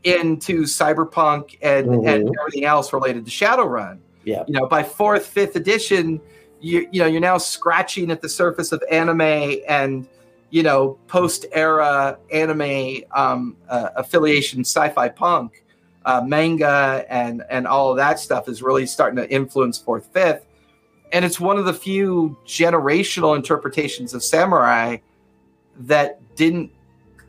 into 0.05 0.63
cyberpunk 0.63 1.59
and 1.63 1.87
mm-hmm. 1.87 2.09
and 2.09 2.31
everything 2.41 2.65
else 2.65 2.93
related 2.93 3.25
to 3.25 3.31
Shadowrun. 3.31 3.99
Yeah. 4.25 4.45
You 4.47 4.61
know, 4.61 4.67
by 4.67 4.83
fourth, 4.83 5.27
fifth 5.27 5.57
edition, 5.57 6.21
you 6.61 6.89
you 6.93 7.01
know 7.01 7.07
you're 7.07 7.21
now 7.21 7.39
scratching 7.39 8.11
at 8.11 8.21
the 8.21 8.29
surface 8.29 8.73
of 8.73 8.83
anime 8.91 9.21
and 9.69 10.07
you 10.51 10.63
know 10.63 10.99
post 11.07 11.47
era 11.53 12.19
anime 12.33 13.03
um, 13.15 13.57
uh, 13.69 13.91
affiliation 13.97 14.61
sci-fi 14.61 15.09
punk 15.09 15.65
uh, 16.05 16.21
manga 16.25 17.05
and 17.09 17.43
and 17.51 17.67
all 17.67 17.91
of 17.91 17.97
that 17.97 18.19
stuff 18.19 18.49
is 18.49 18.63
really 18.63 18.87
starting 18.87 19.17
to 19.17 19.31
influence 19.31 19.79
fourth 19.79 20.09
fifth 20.13 20.47
and 21.13 21.25
it's 21.25 21.41
one 21.41 21.59
of 21.59 21.65
the 21.65 21.75
few 21.75 22.37
generational 22.47 23.37
interpretations 23.37 24.15
of 24.15 24.23
samurai 24.23 24.97
that 25.77 26.21
didn't 26.37 26.71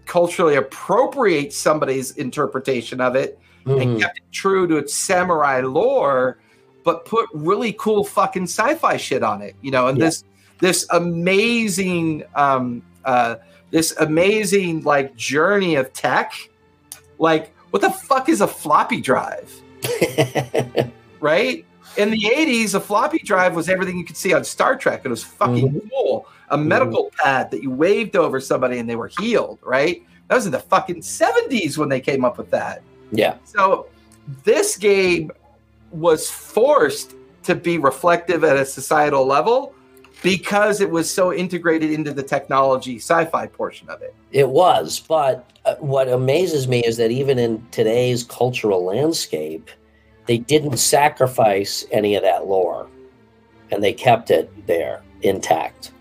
culturally 0.05 0.55
appropriate 0.55 1.53
somebody's 1.53 2.11
interpretation 2.17 2.99
of 2.99 3.15
it 3.15 3.39
mm-hmm. 3.65 3.81
and 3.81 4.01
kept 4.01 4.17
it 4.17 4.23
true 4.31 4.67
to 4.67 4.77
its 4.77 4.93
samurai 4.93 5.61
lore 5.61 6.37
but 6.83 7.05
put 7.05 7.29
really 7.33 7.73
cool 7.73 8.03
fucking 8.03 8.43
sci-fi 8.43 8.97
shit 8.97 9.23
on 9.23 9.41
it, 9.41 9.55
you 9.61 9.71
know, 9.71 9.87
and 9.87 9.97
yeah. 9.97 10.05
this 10.05 10.23
this 10.59 10.85
amazing 10.91 12.23
um 12.35 12.81
uh 13.05 13.35
this 13.71 13.95
amazing 13.99 14.83
like 14.83 15.15
journey 15.15 15.75
of 15.75 15.91
tech. 15.93 16.33
Like, 17.17 17.53
what 17.71 17.81
the 17.81 17.89
fuck 17.89 18.29
is 18.29 18.41
a 18.41 18.47
floppy 18.47 19.01
drive? 19.01 19.51
right? 21.19 21.65
In 21.97 22.11
the 22.11 22.21
80s, 22.21 22.73
a 22.73 22.79
floppy 22.79 23.19
drive 23.19 23.55
was 23.55 23.67
everything 23.67 23.97
you 23.97 24.05
could 24.05 24.17
see 24.17 24.33
on 24.33 24.43
Star 24.43 24.77
Trek. 24.77 25.01
It 25.03 25.09
was 25.09 25.23
fucking 25.23 25.69
mm-hmm. 25.69 25.89
cool. 25.89 26.27
A 26.49 26.57
mm-hmm. 26.57 26.67
medical 26.67 27.05
mm-hmm. 27.05 27.23
pad 27.23 27.51
that 27.51 27.63
you 27.63 27.71
waved 27.71 28.15
over 28.15 28.39
somebody 28.39 28.77
and 28.77 28.89
they 28.89 28.95
were 28.95 29.11
healed, 29.19 29.59
right? 29.61 30.03
That 30.27 30.35
was 30.35 30.45
in 30.45 30.51
the 30.51 30.59
fucking 30.59 31.01
70s 31.01 31.77
when 31.77 31.89
they 31.89 31.99
came 31.99 32.23
up 32.23 32.37
with 32.37 32.49
that. 32.51 32.81
Yeah. 33.11 33.35
So 33.43 33.87
this 34.43 34.77
game 34.77 35.31
was 35.91 36.29
forced 36.29 37.15
to 37.43 37.55
be 37.55 37.77
reflective 37.77 38.43
at 38.43 38.55
a 38.55 38.65
societal 38.65 39.25
level 39.25 39.73
because 40.21 40.81
it 40.81 40.89
was 40.89 41.11
so 41.11 41.33
integrated 41.33 41.91
into 41.91 42.13
the 42.13 42.23
technology 42.23 42.97
sci-fi 42.97 43.47
portion 43.47 43.89
of 43.89 44.01
it. 44.01 44.13
It 44.31 44.49
was, 44.49 44.99
but 44.99 45.49
uh, 45.65 45.75
what 45.75 46.07
amazes 46.07 46.67
me 46.67 46.83
is 46.83 46.97
that 46.97 47.11
even 47.11 47.39
in 47.39 47.65
today's 47.71 48.23
cultural 48.23 48.83
landscape, 48.83 49.69
they 50.27 50.37
didn't 50.37 50.77
sacrifice 50.77 51.85
any 51.91 52.15
of 52.15 52.23
that 52.23 52.47
lore, 52.47 52.87
and 53.71 53.83
they 53.83 53.93
kept 53.93 54.31
it 54.31 54.49
there 54.67 55.01
intact. 55.21 55.91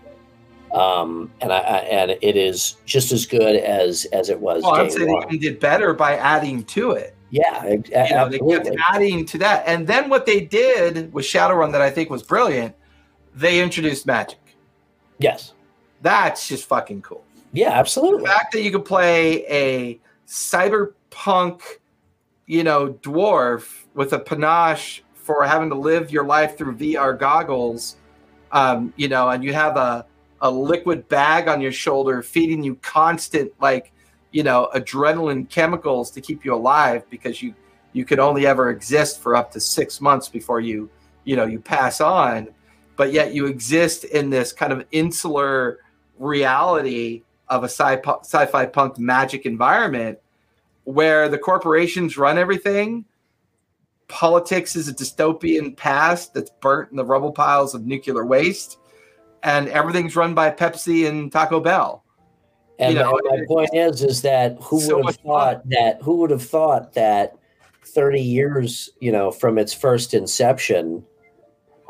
Um, 0.73 1.29
and 1.41 1.51
I, 1.51 1.57
I, 1.57 1.77
and 1.79 2.11
it 2.21 2.37
is 2.37 2.77
just 2.85 3.11
as 3.11 3.25
good 3.25 3.57
as 3.57 4.05
as 4.05 4.29
it 4.29 4.39
was. 4.39 4.63
Well, 4.63 4.75
I'd 4.75 4.91
say 4.91 5.05
one. 5.05 5.21
they 5.21 5.27
even 5.35 5.39
did 5.39 5.59
better 5.59 5.93
by 5.93 6.15
adding 6.15 6.63
to 6.65 6.91
it. 6.91 7.15
Yeah, 7.29 7.65
you 7.65 7.81
know, 7.91 8.29
they 8.29 8.39
kept 8.39 8.69
adding 8.89 9.25
to 9.25 9.37
that, 9.39 9.63
and 9.65 9.87
then 9.87 10.09
what 10.09 10.25
they 10.25 10.41
did 10.41 11.13
with 11.13 11.25
Shadowrun 11.25 11.71
that 11.71 11.81
I 11.81 11.89
think 11.89 12.09
was 12.09 12.23
brilliant, 12.23 12.75
they 13.35 13.61
introduced 13.61 14.05
magic. 14.05 14.39
Yes, 15.17 15.53
that's 16.01 16.47
just 16.47 16.65
fucking 16.67 17.01
cool. 17.01 17.23
Yeah, 17.53 17.71
absolutely. 17.71 18.21
The 18.21 18.27
fact 18.27 18.53
that 18.53 18.61
you 18.61 18.71
could 18.71 18.85
play 18.85 19.45
a 19.47 19.99
cyberpunk, 20.27 21.61
you 22.45 22.63
know, 22.63 22.93
dwarf 22.93 23.83
with 23.93 24.13
a 24.13 24.19
panache 24.19 25.03
for 25.13 25.43
having 25.45 25.69
to 25.69 25.75
live 25.75 26.11
your 26.11 26.25
life 26.25 26.57
through 26.57 26.77
VR 26.77 27.17
goggles, 27.17 27.97
um, 28.51 28.93
you 28.95 29.07
know, 29.07 29.29
and 29.29 29.43
you 29.43 29.53
have 29.53 29.77
a 29.77 30.05
a 30.41 30.49
liquid 30.49 31.07
bag 31.07 31.47
on 31.47 31.61
your 31.61 31.71
shoulder 31.71 32.21
feeding 32.21 32.63
you 32.63 32.75
constant 32.75 33.51
like 33.61 33.91
you 34.31 34.43
know 34.43 34.69
adrenaline 34.75 35.47
chemicals 35.49 36.11
to 36.11 36.19
keep 36.19 36.43
you 36.43 36.53
alive 36.53 37.07
because 37.09 37.41
you 37.41 37.53
you 37.93 38.05
could 38.05 38.19
only 38.19 38.47
ever 38.47 38.69
exist 38.69 39.21
for 39.21 39.35
up 39.35 39.51
to 39.51 39.59
six 39.59 40.01
months 40.01 40.27
before 40.27 40.59
you 40.59 40.89
you 41.23 41.35
know 41.35 41.45
you 41.45 41.59
pass 41.59 42.01
on 42.01 42.47
but 42.95 43.11
yet 43.11 43.33
you 43.33 43.45
exist 43.45 44.03
in 44.05 44.29
this 44.29 44.51
kind 44.51 44.73
of 44.73 44.85
insular 44.91 45.79
reality 46.19 47.23
of 47.49 47.63
a 47.63 47.69
sci- 47.69 48.01
sci-fi 48.21 48.65
punk 48.65 48.97
magic 48.99 49.45
environment 49.45 50.19
where 50.83 51.29
the 51.29 51.37
corporations 51.37 52.17
run 52.17 52.37
everything 52.37 53.05
politics 54.11 54.75
is 54.75 54.89
a 54.89 54.93
dystopian 54.93 55.75
past 55.75 56.33
that's 56.33 56.51
burnt 56.59 56.91
in 56.91 56.97
the 56.97 57.05
rubble 57.05 57.31
piles 57.31 57.73
of 57.73 57.85
nuclear 57.85 58.25
waste 58.25 58.77
and 59.43 59.69
everything's 59.69 60.15
run 60.15 60.35
by 60.35 60.51
Pepsi 60.51 61.07
and 61.07 61.31
Taco 61.31 61.59
Bell. 61.59 62.03
And, 62.77 62.93
you 62.93 62.99
know, 62.99 63.17
my 63.23 63.39
point 63.47 63.69
is, 63.73 64.03
is 64.03 64.21
that 64.23 64.57
who 64.61 64.81
so 64.81 64.97
would 64.97 65.05
have 65.05 65.15
thought 65.17 65.61
fun. 65.61 65.69
that 65.69 66.01
who 66.01 66.17
would 66.17 66.29
have 66.29 66.43
thought 66.43 66.93
that 66.93 67.37
30 67.85 68.21
years, 68.21 68.89
you 68.99 69.11
know, 69.11 69.31
from 69.31 69.57
its 69.57 69.73
first 69.73 70.13
inception, 70.13 71.03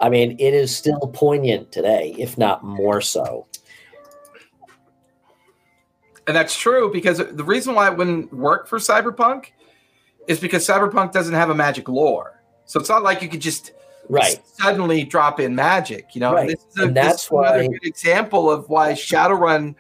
I 0.01 0.09
mean, 0.09 0.31
it 0.39 0.53
is 0.53 0.75
still 0.75 0.99
poignant 1.13 1.71
today, 1.71 2.15
if 2.17 2.37
not 2.37 2.63
more 2.63 3.01
so. 3.01 3.45
And 6.27 6.35
that's 6.35 6.57
true 6.57 6.91
because 6.91 7.17
the 7.17 7.43
reason 7.43 7.75
why 7.75 7.89
it 7.89 7.97
wouldn't 7.97 8.33
work 8.33 8.67
for 8.67 8.79
Cyberpunk 8.79 9.47
is 10.27 10.39
because 10.39 10.65
Cyberpunk 10.67 11.11
doesn't 11.11 11.33
have 11.33 11.49
a 11.49 11.55
magic 11.55 11.87
lore. 11.87 12.41
So 12.65 12.79
it's 12.79 12.89
not 12.89 13.03
like 13.03 13.21
you 13.21 13.29
could 13.29 13.41
just 13.41 13.73
right 14.09 14.41
suddenly 14.57 15.03
drop 15.03 15.39
in 15.39 15.53
magic 15.53 16.15
you 16.15 16.21
know 16.21 16.33
right. 16.33 16.47
this 16.47 16.65
is, 16.71 16.79
a, 16.79 16.87
and 16.87 16.97
that's 16.97 17.23
this 17.23 17.31
why, 17.31 17.57
another 17.57 17.67
good 17.69 17.85
example 17.85 18.49
of 18.49 18.67
why 18.67 18.93
shadowrun 18.93 19.75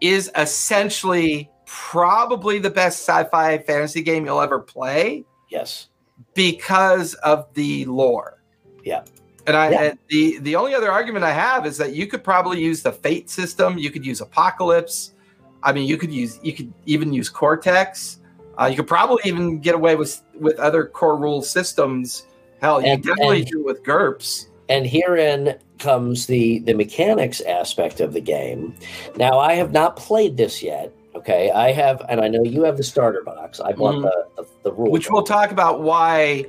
is 0.00 0.30
essentially 0.36 1.50
probably 1.64 2.58
the 2.58 2.70
best 2.70 3.00
sci-fi 3.08 3.58
fantasy 3.58 4.02
game 4.02 4.26
you'll 4.26 4.40
ever 4.40 4.58
play 4.58 5.24
yes 5.48 5.88
because 6.34 7.14
of 7.14 7.46
the 7.54 7.84
lore 7.86 8.42
yeah 8.84 9.02
and 9.46 9.56
I 9.56 9.70
yeah. 9.70 9.82
and 9.82 9.98
the 10.08 10.38
the 10.38 10.56
only 10.56 10.74
other 10.74 10.90
argument 10.90 11.24
I 11.24 11.32
have 11.32 11.66
is 11.66 11.76
that 11.78 11.94
you 11.94 12.06
could 12.06 12.24
probably 12.24 12.60
use 12.60 12.82
the 12.82 12.92
Fate 12.92 13.30
system. 13.30 13.78
You 13.78 13.90
could 13.90 14.04
use 14.04 14.20
Apocalypse. 14.20 15.14
I 15.62 15.72
mean, 15.72 15.88
you 15.88 15.96
could 15.96 16.12
use 16.12 16.38
you 16.42 16.52
could 16.52 16.72
even 16.86 17.12
use 17.12 17.28
Cortex. 17.28 18.20
Uh, 18.60 18.66
you 18.66 18.76
could 18.76 18.88
probably 18.88 19.22
even 19.24 19.60
get 19.60 19.74
away 19.74 19.96
with 19.96 20.22
with 20.34 20.58
other 20.58 20.86
core 20.86 21.16
rule 21.16 21.42
systems 21.42 22.26
Hell, 22.60 22.80
you 22.82 22.88
and, 22.88 23.02
definitely 23.02 23.42
and, 23.42 23.50
do 23.50 23.64
with 23.64 23.82
GURPS. 23.82 24.46
And 24.68 24.86
herein 24.86 25.58
comes 25.78 26.26
the 26.26 26.58
the 26.60 26.74
mechanics 26.74 27.40
aspect 27.42 28.00
of 28.00 28.12
the 28.12 28.20
game. 28.20 28.74
Now, 29.16 29.38
I 29.38 29.54
have 29.54 29.72
not 29.72 29.96
played 29.96 30.36
this 30.36 30.62
yet. 30.62 30.92
Okay, 31.14 31.50
I 31.50 31.72
have, 31.72 32.02
and 32.08 32.20
I 32.20 32.28
know 32.28 32.44
you 32.44 32.62
have 32.64 32.76
the 32.76 32.82
starter 32.82 33.22
box. 33.22 33.60
I 33.60 33.72
bought 33.72 33.96
mm. 33.96 34.02
the, 34.02 34.42
the 34.42 34.48
the 34.64 34.72
rule, 34.72 34.90
which 34.90 35.10
we'll 35.10 35.22
talk 35.22 35.50
about 35.50 35.80
why 35.80 36.46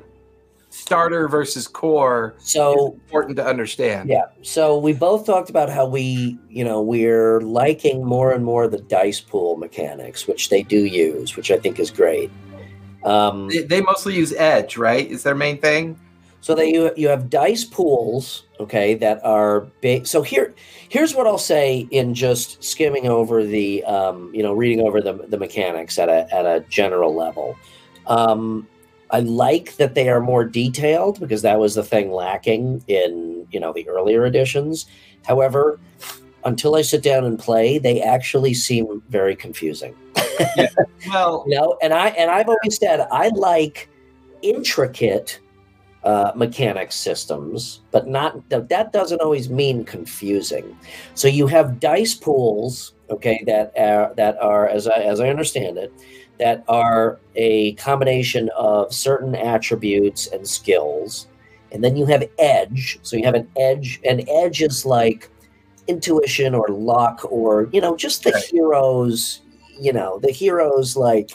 starter 0.79 1.27
versus 1.27 1.67
core 1.67 2.35
so 2.39 2.93
important 2.93 3.35
to 3.35 3.45
understand 3.45 4.09
yeah 4.09 4.25
so 4.41 4.77
we 4.77 4.93
both 4.93 5.25
talked 5.25 5.49
about 5.49 5.69
how 5.69 5.85
we 5.85 6.37
you 6.49 6.63
know 6.63 6.81
we're 6.81 7.41
liking 7.41 8.03
more 8.05 8.31
and 8.31 8.45
more 8.45 8.67
the 8.67 8.79
dice 8.79 9.19
pool 9.19 9.57
mechanics 9.57 10.27
which 10.27 10.49
they 10.49 10.63
do 10.63 10.85
use 10.85 11.35
which 11.35 11.51
i 11.51 11.57
think 11.57 11.79
is 11.79 11.91
great 11.91 12.31
um, 13.03 13.47
they, 13.47 13.59
they, 13.59 13.81
mostly 13.81 14.15
use 14.15 14.33
Edge, 14.33 14.77
right? 14.77 15.09
Is 15.09 15.23
their 15.23 15.35
main 15.35 15.59
thing? 15.59 15.97
So 16.41 16.55
that 16.55 16.69
you 16.69 16.91
you 16.95 17.09
have 17.09 17.29
dice 17.29 17.65
pools, 17.65 18.45
okay, 18.59 18.95
that 18.95 19.23
are 19.25 19.61
big. 19.81 20.07
So 20.07 20.21
here 20.21 20.53
here's 20.87 21.13
what 21.13 21.27
I'll 21.27 21.37
say 21.37 21.87
in 21.91 22.13
just 22.13 22.63
skimming 22.63 23.07
over 23.07 23.43
the 23.43 23.83
um, 23.83 24.33
you 24.33 24.41
know 24.41 24.53
reading 24.53 24.85
over 24.85 25.01
the 25.01 25.13
the 25.27 25.37
mechanics 25.37 25.99
at 25.99 26.07
a 26.07 26.33
at 26.33 26.45
a 26.45 26.61
general 26.69 27.13
level. 27.13 27.57
Um, 28.07 28.67
I 29.11 29.21
like 29.21 29.77
that 29.77 29.95
they 29.95 30.09
are 30.09 30.21
more 30.21 30.43
detailed 30.43 31.19
because 31.19 31.41
that 31.41 31.59
was 31.59 31.75
the 31.75 31.83
thing 31.83 32.11
lacking 32.11 32.83
in 32.87 33.47
you 33.51 33.59
know 33.59 33.73
the 33.73 33.87
earlier 33.89 34.25
editions. 34.25 34.85
However, 35.25 35.79
until 36.45 36.75
I 36.75 36.81
sit 36.83 37.03
down 37.03 37.25
and 37.25 37.37
play, 37.37 37.77
they 37.77 38.01
actually 38.01 38.53
seem 38.53 39.01
very 39.09 39.35
confusing 39.35 39.95
yeah. 40.55 40.67
Well, 41.07 41.43
you 41.47 41.55
know, 41.55 41.77
and 41.81 41.93
I 41.93 42.09
and 42.09 42.29
I've 42.29 42.47
always 42.47 42.77
said 42.77 43.07
I 43.11 43.29
like 43.29 43.89
intricate 44.41 45.39
uh, 46.03 46.31
mechanics 46.35 46.95
systems, 46.95 47.81
but 47.91 48.07
not 48.07 48.47
that 48.49 48.69
that 48.69 48.93
doesn't 48.93 49.21
always 49.21 49.49
mean 49.49 49.85
confusing. 49.85 50.77
So 51.15 51.27
you 51.27 51.47
have 51.47 51.79
dice 51.79 52.13
pools, 52.13 52.93
okay, 53.09 53.43
that 53.45 53.73
are 53.77 54.13
that 54.15 54.37
are 54.41 54.67
as 54.67 54.87
I 54.87 54.99
as 54.99 55.19
I 55.19 55.29
understand 55.29 55.77
it, 55.77 55.91
that 56.39 56.63
are 56.67 57.19
a 57.35 57.73
combination 57.73 58.49
of 58.57 58.93
certain 58.93 59.35
attributes 59.35 60.27
and 60.27 60.47
skills, 60.47 61.27
and 61.71 61.83
then 61.83 61.95
you 61.95 62.05
have 62.05 62.23
edge. 62.39 62.99
So 63.01 63.17
you 63.17 63.25
have 63.25 63.35
an 63.35 63.49
edge, 63.57 63.99
and 64.03 64.27
edge 64.29 64.61
is 64.61 64.85
like 64.85 65.29
intuition 65.87 66.53
or 66.53 66.67
luck 66.67 67.21
or 67.31 67.67
you 67.71 67.81
know 67.81 67.95
just 67.95 68.23
the 68.23 68.31
right. 68.31 68.43
heroes 68.43 69.41
you 69.79 69.93
know, 69.93 70.19
the 70.19 70.31
heroes 70.31 70.95
like 70.95 71.31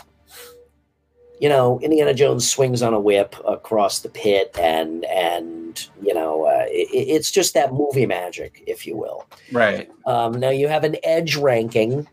you 1.40 1.48
know, 1.48 1.80
Indiana 1.80 2.14
Jones 2.14 2.48
swings 2.48 2.80
on 2.80 2.94
a 2.94 3.00
whip 3.00 3.34
across 3.46 3.98
the 3.98 4.08
pit, 4.08 4.56
and 4.58 5.04
and 5.06 5.88
you 6.00 6.14
know, 6.14 6.44
uh, 6.44 6.64
it, 6.68 6.88
it's 6.92 7.30
just 7.30 7.54
that 7.54 7.72
movie 7.72 8.06
magic, 8.06 8.62
if 8.66 8.86
you 8.86 8.96
will. 8.96 9.26
Right. 9.50 9.90
Um, 10.06 10.38
now 10.38 10.50
you 10.50 10.68
have 10.68 10.84
an 10.84 10.96
edge 11.02 11.36
ranking, 11.36 12.06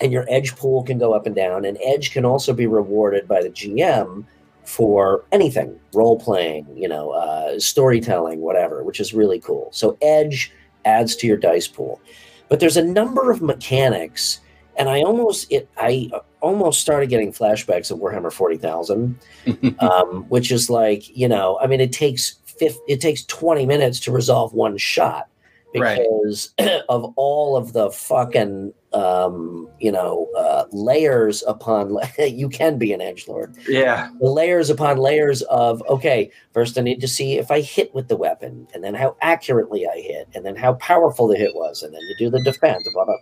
and 0.00 0.12
your 0.12 0.26
edge 0.28 0.56
pool 0.56 0.82
can 0.82 0.98
go 0.98 1.12
up 1.12 1.26
and 1.26 1.34
down, 1.34 1.64
and 1.64 1.78
edge 1.82 2.12
can 2.12 2.24
also 2.24 2.52
be 2.52 2.66
rewarded 2.66 3.28
by 3.28 3.42
the 3.42 3.50
GM 3.50 4.24
for 4.64 5.24
anything, 5.32 5.78
role 5.92 6.18
playing, 6.18 6.66
you 6.76 6.88
know, 6.88 7.10
uh, 7.10 7.58
storytelling, 7.58 8.40
whatever, 8.40 8.84
which 8.84 9.00
is 9.00 9.12
really 9.12 9.40
cool. 9.40 9.68
So 9.72 9.98
edge 10.00 10.52
adds 10.84 11.16
to 11.16 11.26
your 11.26 11.36
dice 11.36 11.68
pool, 11.68 12.00
but 12.48 12.60
there's 12.60 12.76
a 12.76 12.84
number 12.84 13.30
of 13.30 13.42
mechanics 13.42 14.40
and 14.76 14.88
I 14.88 15.02
almost 15.02 15.50
it 15.50 15.68
I 15.76 16.10
almost 16.40 16.80
started 16.80 17.08
getting 17.08 17.32
flashbacks 17.32 17.90
of 17.90 17.98
Warhammer 17.98 18.32
Forty 18.32 18.56
Thousand, 18.56 19.18
um, 19.80 20.24
which 20.28 20.50
is 20.50 20.70
like 20.70 21.14
you 21.16 21.28
know 21.28 21.58
I 21.60 21.66
mean 21.66 21.80
it 21.80 21.92
takes 21.92 22.36
fifth, 22.44 22.78
it 22.88 23.00
takes 23.00 23.24
twenty 23.24 23.66
minutes 23.66 24.00
to 24.00 24.12
resolve 24.12 24.52
one 24.54 24.76
shot 24.78 25.28
because 25.72 26.52
right. 26.58 26.82
of 26.88 27.12
all 27.16 27.56
of 27.56 27.72
the 27.72 27.90
fucking 27.90 28.72
um, 28.94 29.68
you 29.80 29.90
know 29.90 30.28
uh, 30.36 30.64
layers 30.72 31.42
upon 31.46 31.96
you 32.18 32.48
can 32.48 32.78
be 32.78 32.92
an 32.92 33.00
edge 33.00 33.26
lord 33.28 33.54
yeah 33.68 34.10
layers 34.20 34.70
upon 34.70 34.96
layers 34.96 35.42
of 35.42 35.82
okay 35.88 36.30
first 36.52 36.78
i 36.78 36.80
need 36.80 37.00
to 37.00 37.08
see 37.08 37.38
if 37.38 37.50
i 37.50 37.60
hit 37.60 37.94
with 37.94 38.08
the 38.08 38.16
weapon 38.16 38.66
and 38.74 38.84
then 38.84 38.94
how 38.94 39.16
accurately 39.20 39.86
i 39.86 40.00
hit 40.00 40.28
and 40.34 40.44
then 40.44 40.56
how 40.56 40.74
powerful 40.74 41.26
the 41.26 41.36
hit 41.36 41.54
was 41.54 41.82
and 41.82 41.94
then 41.94 42.00
you 42.08 42.16
do 42.18 42.30
the 42.30 42.42
defense 42.42 42.88
blah, 42.92 43.04
blah. 43.04 43.14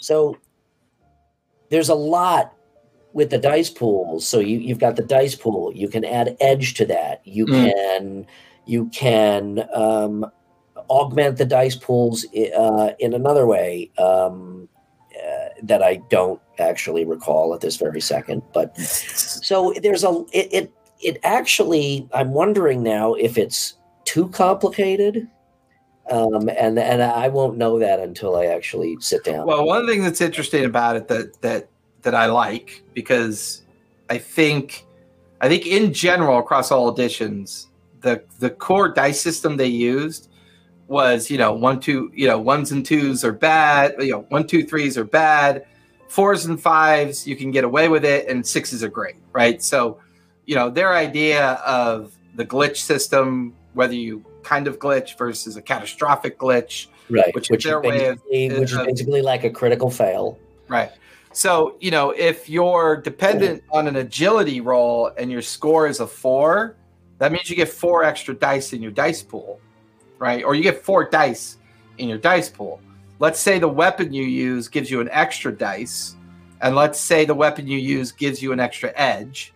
so 0.00 0.36
there's 1.70 1.88
a 1.88 1.94
lot 1.94 2.54
with 3.12 3.30
the 3.30 3.38
dice 3.38 3.70
pools. 3.70 4.26
So 4.26 4.38
you, 4.38 4.58
you've 4.58 4.78
got 4.78 4.96
the 4.96 5.02
dice 5.02 5.34
pool. 5.34 5.72
You 5.74 5.88
can 5.88 6.04
add 6.04 6.36
edge 6.40 6.74
to 6.74 6.86
that. 6.86 7.20
You 7.24 7.46
mm. 7.46 7.72
can 7.72 8.26
you 8.66 8.88
can 8.90 9.66
um, 9.74 10.26
augment 10.90 11.38
the 11.38 11.46
dice 11.46 11.74
pools 11.74 12.26
uh, 12.34 12.90
in 12.98 13.14
another 13.14 13.46
way 13.46 13.90
um, 13.98 14.68
that 15.62 15.82
I 15.82 15.96
don't 16.08 16.40
actually 16.58 17.04
recall 17.04 17.54
at 17.54 17.60
this 17.60 17.76
very 17.76 18.00
second. 18.00 18.42
But 18.52 18.76
so 18.78 19.74
there's 19.82 20.04
a 20.04 20.24
it, 20.32 20.48
it 20.52 20.72
it 21.00 21.20
actually 21.22 22.08
I'm 22.12 22.32
wondering 22.32 22.82
now 22.82 23.14
if 23.14 23.38
it's 23.38 23.74
too 24.04 24.28
complicated 24.28 25.28
um, 26.10 26.48
and 26.48 26.78
and 26.78 27.02
I 27.02 27.28
won't 27.28 27.58
know 27.58 27.78
that 27.78 28.00
until 28.00 28.36
I 28.36 28.46
actually 28.46 28.96
sit 29.00 29.24
down. 29.24 29.46
Well, 29.46 29.66
one 29.66 29.86
thing 29.86 30.02
that's 30.02 30.20
interesting 30.20 30.64
about 30.64 30.96
it 30.96 31.08
that 31.08 31.40
that 31.42 31.68
that 32.02 32.14
I 32.14 32.26
like 32.26 32.82
because 32.94 33.62
I 34.08 34.18
think 34.18 34.86
I 35.40 35.48
think 35.48 35.66
in 35.66 35.92
general 35.92 36.38
across 36.38 36.70
all 36.70 36.88
editions 36.88 37.68
the 38.00 38.22
the 38.38 38.50
core 38.50 38.88
dice 38.88 39.20
system 39.20 39.56
they 39.56 39.66
used 39.66 40.27
was 40.88 41.30
you 41.30 41.38
know 41.38 41.52
one 41.52 41.78
two 41.78 42.10
you 42.14 42.26
know 42.26 42.38
ones 42.38 42.72
and 42.72 42.84
twos 42.84 43.24
are 43.24 43.32
bad 43.32 43.94
you 43.98 44.10
know 44.10 44.20
one 44.30 44.46
two 44.46 44.64
threes 44.64 44.98
are 44.98 45.04
bad 45.04 45.64
fours 46.08 46.46
and 46.46 46.60
fives 46.60 47.26
you 47.26 47.36
can 47.36 47.50
get 47.50 47.62
away 47.62 47.88
with 47.88 48.04
it 48.04 48.26
and 48.28 48.46
sixes 48.46 48.82
are 48.82 48.88
great 48.88 49.16
right 49.32 49.62
so 49.62 49.98
you 50.46 50.54
know 50.54 50.70
their 50.70 50.94
idea 50.94 51.52
of 51.66 52.14
the 52.36 52.44
glitch 52.44 52.78
system 52.78 53.54
whether 53.74 53.94
you 53.94 54.24
kind 54.42 54.66
of 54.66 54.78
glitch 54.78 55.16
versus 55.18 55.56
a 55.56 55.62
catastrophic 55.62 56.38
glitch, 56.38 56.86
right? 57.10 57.34
Which, 57.34 57.50
which 57.50 57.64
is 57.64 57.70
their 57.70 57.80
way 57.80 58.06
of, 58.06 58.20
which 58.24 58.72
is 58.72 58.76
basically 58.76 59.20
like 59.20 59.44
a 59.44 59.50
critical 59.50 59.90
fail, 59.90 60.38
right? 60.68 60.90
So 61.32 61.76
you 61.80 61.90
know, 61.90 62.10
if 62.10 62.48
you're 62.48 62.96
dependent 62.96 63.62
on 63.70 63.86
an 63.86 63.96
agility 63.96 64.60
roll 64.60 65.12
and 65.18 65.30
your 65.30 65.42
score 65.42 65.86
is 65.86 66.00
a 66.00 66.06
four, 66.06 66.76
that 67.18 67.30
means 67.30 67.50
you 67.50 67.56
get 67.56 67.68
four 67.68 68.04
extra 68.04 68.34
dice 68.34 68.72
in 68.72 68.82
your 68.82 68.90
dice 68.90 69.22
pool, 69.22 69.60
right? 70.18 70.44
Or 70.44 70.54
you 70.54 70.62
get 70.62 70.82
four 70.82 71.08
dice 71.08 71.58
in 71.98 72.08
your 72.08 72.18
dice 72.18 72.48
pool. 72.48 72.80
Let's 73.20 73.40
say 73.40 73.58
the 73.58 73.68
weapon 73.68 74.12
you 74.12 74.24
use 74.24 74.68
gives 74.68 74.90
you 74.90 75.00
an 75.00 75.08
extra 75.10 75.52
dice, 75.52 76.16
and 76.60 76.76
let's 76.76 77.00
say 77.00 77.24
the 77.24 77.34
weapon 77.34 77.66
you 77.66 77.78
use 77.78 78.12
gives 78.12 78.42
you 78.42 78.52
an 78.52 78.60
extra 78.60 78.92
edge, 78.94 79.52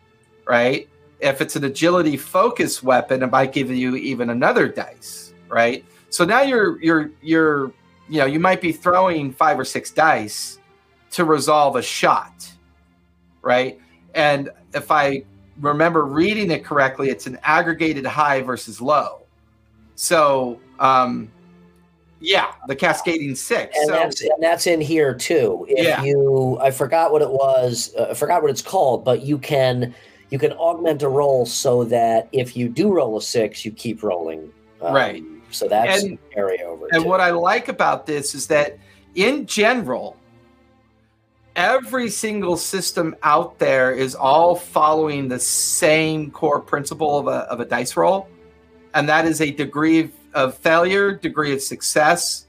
right? 0.47 0.89
If 1.21 1.41
it's 1.41 1.55
an 1.55 1.65
agility 1.65 2.17
focus 2.17 2.83
weapon, 2.83 3.23
it 3.23 3.31
might 3.31 3.53
give 3.53 3.71
you 3.71 3.95
even 3.97 4.31
another 4.31 4.69
dice, 4.69 5.33
right? 5.49 5.85
So 6.11 6.25
now 6.25 6.43
you're 6.43 6.83
you're 6.83 7.11
you're 7.23 7.73
you 8.09 8.19
know 8.19 8.27
you 8.27 8.41
might 8.41 8.61
be 8.61 8.73
throwing 8.73 9.33
five 9.33 9.59
or 9.59 9.65
six 9.65 9.91
dice 9.91 10.59
to 11.13 11.25
resolve 11.25 11.77
a 11.77 11.83
shot, 11.83 12.51
right? 13.43 13.81
And 14.15 14.51
if 14.75 14.91
I 14.91 15.25
remember 15.61 16.05
reading 16.05 16.51
it 16.51 16.65
correctly, 16.65 17.11
it's 17.11 17.27
an 17.27 17.39
aggregated 17.45 18.05
high 18.05 18.43
versus 18.43 18.81
low. 18.81 19.22
So, 20.03 20.59
um, 20.81 21.31
yeah, 22.19 22.55
the 22.67 22.75
cascading 22.75 23.37
six. 23.37 23.77
And, 23.79 23.87
so, 23.87 23.93
that's, 23.93 24.21
and 24.21 24.43
that's 24.43 24.67
in 24.67 24.81
here 24.81 25.15
too. 25.15 25.65
If 25.69 25.87
Yeah. 25.87 26.03
you, 26.03 26.59
I 26.61 26.73
forgot 26.73 27.13
what 27.13 27.23
it 27.23 27.31
was, 27.31 27.95
uh, 27.97 28.09
I 28.11 28.15
forgot 28.15 28.43
what 28.43 28.51
it's 28.51 28.63
called, 28.63 29.05
but 29.05 29.23
you 29.23 29.39
can 29.39 29.95
you 30.31 30.41
can 30.41 30.51
augment 30.55 31.03
a 31.03 31.09
roll 31.09 31.47
so 31.47 31.85
that 31.85 32.27
if 32.33 32.57
you 32.57 32.69
do 32.69 32.91
roll 32.93 33.17
a 33.17 33.23
six, 33.23 33.65
you 33.65 33.71
keep 33.71 34.03
rolling. 34.03 34.51
Um, 34.81 34.93
Right. 34.93 35.23
So 35.53 35.69
that's 35.69 36.03
And- 36.03 36.19
carry 36.35 36.61
over. 36.65 36.89
and 36.91 37.05
too. 37.05 37.09
what 37.09 37.21
I 37.21 37.31
like 37.31 37.69
about 37.69 38.05
this 38.05 38.35
is 38.35 38.49
that 38.49 38.77
in 39.15 39.47
general, 39.47 40.17
every 41.55 42.09
single 42.11 42.57
system 42.57 43.15
out 43.23 43.61
there 43.61 43.93
is 43.93 44.17
all 44.17 44.57
following 44.57 45.29
the 45.29 45.39
same 45.39 46.31
core 46.33 46.59
principle 46.61 47.19
of 47.19 47.29
a, 47.29 47.41
of 47.53 47.61
a 47.61 47.65
dice 47.65 47.97
roll, 47.97 48.27
and 48.95 49.09
that 49.09 49.27
is 49.27 49.41
a 49.41 49.51
degree 49.51 50.11
of, 50.35 50.55
failure, 50.57 51.13
degree 51.13 51.53
of 51.53 51.63
success 51.63 52.47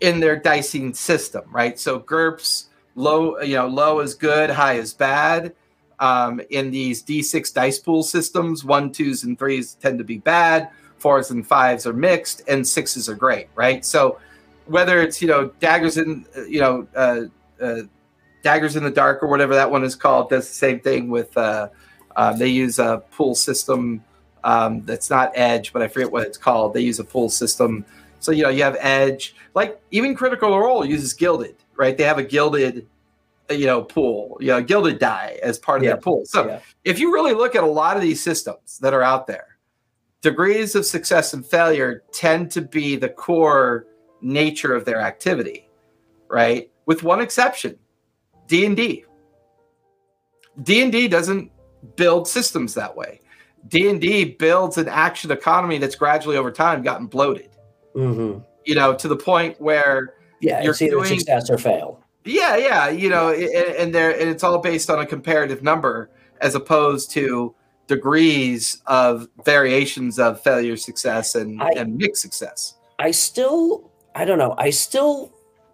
in 0.00 0.20
their 0.20 0.36
dicing 0.36 0.94
system, 0.94 1.44
right? 1.50 1.78
So 1.78 1.98
GURPS, 1.98 2.66
low, 2.94 3.40
you 3.40 3.56
know, 3.56 3.66
low 3.66 4.00
is 4.00 4.14
good, 4.14 4.50
high 4.50 4.74
is 4.74 4.92
bad. 4.92 5.54
Um, 6.00 6.40
in 6.50 6.70
these 6.70 7.02
D6 7.02 7.54
dice 7.54 7.78
pool 7.78 8.02
systems, 8.02 8.64
one, 8.64 8.90
twos, 8.90 9.22
and 9.22 9.38
threes 9.38 9.74
tend 9.74 9.98
to 9.98 10.04
be 10.04 10.18
bad 10.18 10.70
fours 11.04 11.30
and 11.30 11.46
fives 11.46 11.86
are 11.86 11.92
mixed 11.92 12.40
and 12.48 12.66
sixes 12.66 13.10
are 13.10 13.14
great 13.14 13.48
right 13.54 13.84
so 13.84 14.18
whether 14.64 15.02
it's 15.02 15.20
you 15.20 15.28
know 15.28 15.50
daggers 15.60 15.98
in 15.98 16.24
you 16.48 16.58
know 16.60 16.88
uh, 16.96 17.24
uh, 17.60 17.82
daggers 18.42 18.74
in 18.74 18.82
the 18.82 18.90
dark 18.90 19.22
or 19.22 19.26
whatever 19.26 19.54
that 19.54 19.70
one 19.70 19.84
is 19.84 19.94
called 19.94 20.30
does 20.30 20.48
the 20.48 20.54
same 20.54 20.80
thing 20.80 21.10
with 21.10 21.36
uh, 21.36 21.68
uh, 22.16 22.32
they 22.32 22.48
use 22.48 22.78
a 22.78 23.02
pool 23.10 23.34
system 23.34 24.02
um, 24.44 24.82
that's 24.84 25.10
not 25.10 25.32
edge 25.34 25.72
but 25.72 25.82
i 25.82 25.88
forget 25.88 26.12
what 26.12 26.24
it's 26.26 26.38
called. 26.38 26.74
They 26.74 26.80
use 26.82 27.00
a 27.00 27.04
pool 27.04 27.28
system. 27.30 27.84
So 28.20 28.30
you 28.32 28.42
know 28.44 28.48
you 28.50 28.62
have 28.62 28.76
edge 28.80 29.34
like 29.54 29.80
even 29.90 30.14
critical 30.14 30.56
role 30.58 30.84
uses 30.84 31.12
gilded 31.12 31.56
right? 31.76 31.96
They 31.98 32.04
have 32.04 32.18
a 32.18 32.22
gilded 32.22 32.86
uh, 33.50 33.54
you 33.54 33.66
know 33.66 33.82
pool 33.82 34.38
you 34.40 34.48
know 34.48 34.62
gilded 34.62 34.98
die 34.98 35.38
as 35.42 35.58
part 35.58 35.78
of 35.78 35.84
Yeah. 35.84 35.90
their 35.92 36.00
pool. 36.00 36.24
So 36.24 36.46
Yeah. 36.46 36.60
if 36.84 36.98
you 37.00 37.12
really 37.12 37.34
look 37.34 37.54
at 37.56 37.64
a 37.64 37.66
lot 37.82 37.96
of 37.96 38.02
these 38.02 38.22
systems 38.22 38.78
that 38.78 38.94
are 38.94 39.02
out 39.02 39.26
there 39.26 39.58
degrees 40.22 40.74
of 40.74 40.86
success 40.86 41.34
and 41.34 41.44
failure 41.44 42.02
tend 42.12 42.50
to 42.52 42.62
be 42.62 42.96
the 42.96 43.08
core 43.10 43.86
nature 44.22 44.74
of 44.74 44.84
their 44.84 45.00
activity 45.00 45.68
right? 46.30 46.70
With 46.86 47.02
one 47.02 47.20
exception 47.20 47.78
d&d 48.48 49.04
d&d 50.62 51.08
doesn't 51.08 51.50
build 51.96 52.26
systems 52.28 52.72
that 52.74 52.96
way 52.96 53.20
d&d 53.68 54.24
builds 54.38 54.76
an 54.78 54.88
action 54.88 55.30
economy 55.30 55.78
that's 55.78 55.94
gradually 55.94 56.36
over 56.36 56.50
time 56.52 56.82
gotten 56.82 57.06
bloated 57.06 57.50
Mhm. 57.96 58.44
you 58.64 58.74
know 58.74 58.94
to 58.94 59.08
the 59.08 59.16
point 59.16 59.60
where 59.60 60.14
yeah, 60.40 60.62
You're 60.62 60.72
it's 60.72 60.82
either 60.82 60.96
doing- 60.96 61.18
success 61.18 61.48
or 61.48 61.58
fail. 61.58 62.00
yeah 62.24 62.56
yeah 62.56 62.88
you 62.88 63.08
know 63.08 63.30
and, 63.30 63.76
and 63.76 63.94
there 63.94 64.10
and 64.10 64.28
it's 64.28 64.42
all 64.44 64.58
based 64.58 64.90
on 64.90 64.98
a 65.00 65.06
comparative 65.06 65.62
number 65.62 66.10
as 66.40 66.54
opposed 66.54 67.10
to 67.12 67.54
degrees 67.86 68.82
of 68.86 69.28
variations 69.44 70.18
of 70.18 70.40
failure 70.42 70.76
success 70.76 71.34
and, 71.34 71.62
I- 71.62 71.70
and 71.76 71.96
mixed 71.96 72.22
success 72.22 72.74
I 72.98 73.10
still, 73.10 73.90
I 74.14 74.24
don't 74.24 74.38
know. 74.38 74.54
I 74.56 74.70
still, 74.70 75.32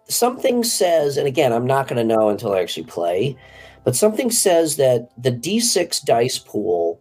something 0.09 0.63
says, 0.63 1.17
and 1.17 1.27
again, 1.27 1.53
I'm 1.53 1.67
not 1.67 1.87
going 1.87 1.97
to 1.97 2.15
know 2.15 2.29
until 2.29 2.53
I 2.53 2.61
actually 2.61 2.85
play, 2.87 3.37
but 3.83 3.95
something 3.95 4.31
says 4.31 4.77
that 4.77 5.09
the 5.21 5.31
D6 5.31 6.03
dice 6.03 6.39
pool 6.39 6.99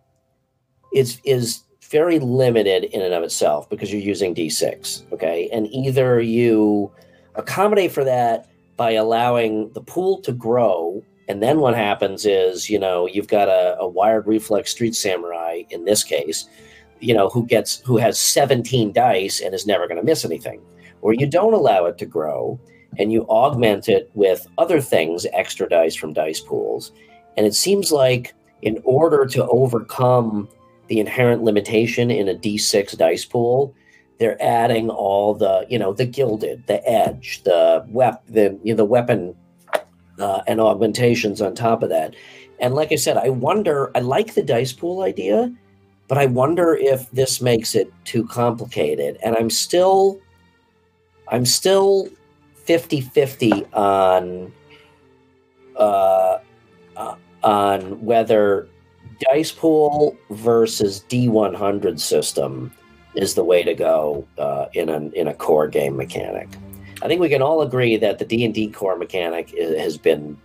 is 0.93 1.21
is 1.25 1.63
very 1.91 2.21
limited 2.21 2.85
in 2.85 3.03
and 3.03 3.13
of 3.13 3.23
itself 3.25 3.69
because 3.69 3.93
you're 3.93 4.01
using 4.01 4.35
D6. 4.35 5.13
Okay, 5.13 5.49
and 5.53 5.67
either 5.69 6.21
you 6.21 6.91
accommodate 7.35 7.93
for 7.93 8.05
that 8.05 8.49
by 8.77 8.93
allowing 8.93 9.71
the 9.73 9.81
pool 9.81 10.21
to 10.23 10.33
grow. 10.33 11.03
And 11.29 11.43
then 11.43 11.61
what 11.61 11.77
happens 11.77 12.27
is, 12.27 12.71
you 12.71 12.79
know, 12.79 13.07
you've 13.07 13.29
got 13.29 13.49
a, 13.49 13.77
a 13.79 13.87
wired 13.87 14.27
reflex 14.27 14.73
street 14.73 14.95
samurai 14.95 15.63
in 15.71 15.85
this 15.85 16.03
case, 16.03 16.49
you 16.99 17.15
know, 17.15 17.29
who 17.29 17.47
gets 17.47 17.81
who 17.81 17.99
has 17.99 18.19
17 18.19 18.93
dice 18.93 19.41
and 19.41 19.55
is 19.55 19.67
never 19.67 19.87
going 19.87 20.01
to 20.01 20.07
miss 20.07 20.25
anything. 20.25 20.61
Or 21.03 21.13
you 21.13 21.27
don't 21.27 21.55
allow 21.55 21.87
it 21.87 21.99
to 21.99 22.07
grow 22.07 22.59
and 22.99 23.13
you 23.13 23.23
augment 23.25 23.89
it 23.89 24.11
with 24.15 24.47
other 24.59 24.81
things, 24.81 25.27
extra 25.33 25.69
dice 25.69 25.95
from 25.95 26.13
dice 26.13 26.41
pools. 26.41 26.93
And 27.37 27.47
it 27.47 27.55
seems 27.55 27.93
like 27.93 28.35
in 28.63 28.81
order 28.85 29.25
to 29.27 29.47
overcome 29.49 30.49
the 30.91 30.99
inherent 30.99 31.45
limitation 31.45 32.11
in 32.11 32.29
a 32.29 32.35
D6 32.35 32.99
dice 32.99 33.25
pool, 33.25 33.73
they're 34.19 34.43
adding 34.43 34.91
all 34.91 35.35
the, 35.35 35.65
you 35.71 35.79
know, 35.79 35.93
the 35.93 36.05
gilded, 36.05 36.67
the 36.67 36.87
edge, 36.87 37.43
the 37.45 37.87
wep, 37.89 38.23
the 38.27 38.59
you 38.65 38.75
know, 38.75 38.77
the 38.77 38.85
weapon 38.85 39.37
uh, 40.19 40.43
and 40.49 40.61
augmentations 40.61 41.41
on 41.41 41.55
top 41.55 41.85
of 41.85 41.91
that. 41.91 42.17
And 42.59 42.75
like 42.75 42.91
I 42.91 42.97
said, 42.97 43.17
I 43.17 43.29
wonder. 43.29 43.93
I 43.95 44.01
like 44.01 44.35
the 44.35 44.43
dice 44.43 44.73
pool 44.73 45.03
idea, 45.03 45.55
but 46.09 46.19
I 46.19 46.27
wonder 46.27 46.75
if 46.75 47.09
this 47.13 47.41
makes 47.41 47.77
it 47.77 47.91
too 48.05 48.27
complicated. 48.27 49.17
And 49.23 49.37
I'm 49.37 49.49
still, 49.49 50.21
I'm 51.29 51.47
still 51.47 52.09
50-50 52.67 53.73
on, 53.75 54.53
uh, 55.77 56.39
uh, 56.97 57.15
on 57.45 58.05
whether 58.05 58.69
dice 59.21 59.53
pool 59.53 60.17
versus 60.31 61.05
D100 61.09 62.01
system 62.01 62.73
is 63.15 63.35
the 63.35 63.45
way 63.45 63.63
to 63.63 63.75
go 63.75 64.27
uh, 64.39 64.67
in 64.75 64.89
a 64.89 64.99
in 65.11 65.29
a 65.29 65.35
core 65.35 65.69
game 65.69 65.97
mechanic. 65.97 66.49
I 67.03 67.09
think 67.09 67.21
we 67.21 67.29
can 67.29 67.43
all 67.43 67.63
agree 67.63 67.97
that 67.97 68.19
the 68.19 68.25
D 68.25 68.45
and 68.45 68.55
D 68.55 68.69
core 68.71 68.97
mechanic 68.97 69.53
i- 69.59 69.79
has 69.81 69.97
been 69.99 70.37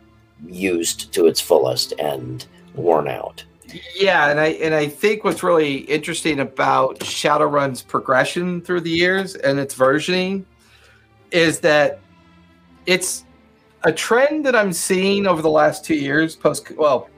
used 0.47 1.13
to 1.13 1.27
its 1.27 1.39
fullest 1.39 1.93
and 1.99 2.45
worn 2.75 3.07
out. 3.07 3.43
yeah 3.95 4.29
and 4.29 4.39
i 4.39 4.47
and 4.65 4.75
i 4.75 4.85
think 4.87 5.23
what's 5.23 5.41
really 5.41 5.77
interesting 5.97 6.39
about 6.41 6.99
shadowrun's 7.03 7.81
progression 7.81 8.61
through 8.61 8.81
the 8.81 8.89
years 8.91 9.35
and 9.35 9.57
its 9.59 9.73
versioning 9.73 10.43
is 11.31 11.59
that 11.61 11.99
it's 12.85 13.25
a 13.83 13.91
trend 13.91 14.45
that 14.45 14.55
i'm 14.55 14.71
seeing 14.73 15.25
over 15.25 15.41
the 15.41 15.49
last 15.49 15.83
two 15.83 15.95
years 15.95 16.35
post 16.35 16.69
well 16.77 17.09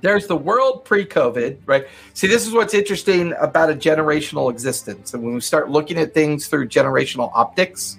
there's 0.00 0.26
the 0.26 0.36
world 0.36 0.84
pre-covid 0.84 1.58
right? 1.66 1.86
See 2.14 2.26
this 2.26 2.46
is 2.46 2.52
what's 2.52 2.74
interesting 2.74 3.34
about 3.40 3.70
a 3.70 3.74
generational 3.74 4.50
existence. 4.50 5.14
And 5.14 5.22
when 5.22 5.34
we 5.34 5.40
start 5.40 5.70
looking 5.70 5.98
at 5.98 6.14
things 6.14 6.46
through 6.46 6.68
generational 6.68 7.30
optics 7.34 7.98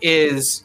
is 0.00 0.64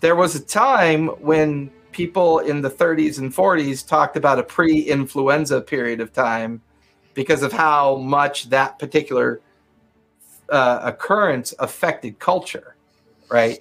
there 0.00 0.14
was 0.14 0.34
a 0.34 0.40
time 0.40 1.08
when 1.20 1.70
people 1.92 2.40
in 2.40 2.60
the 2.60 2.70
30s 2.70 3.18
and 3.18 3.34
40s 3.34 3.86
talked 3.86 4.16
about 4.16 4.38
a 4.38 4.42
pre-influenza 4.42 5.60
period 5.60 6.00
of 6.00 6.12
time 6.12 6.60
because 7.14 7.42
of 7.42 7.52
how 7.52 7.96
much 7.96 8.48
that 8.50 8.78
particular 8.78 9.40
uh, 10.50 10.80
occurrence 10.82 11.54
affected 11.58 12.18
culture 12.18 12.76
right? 13.30 13.58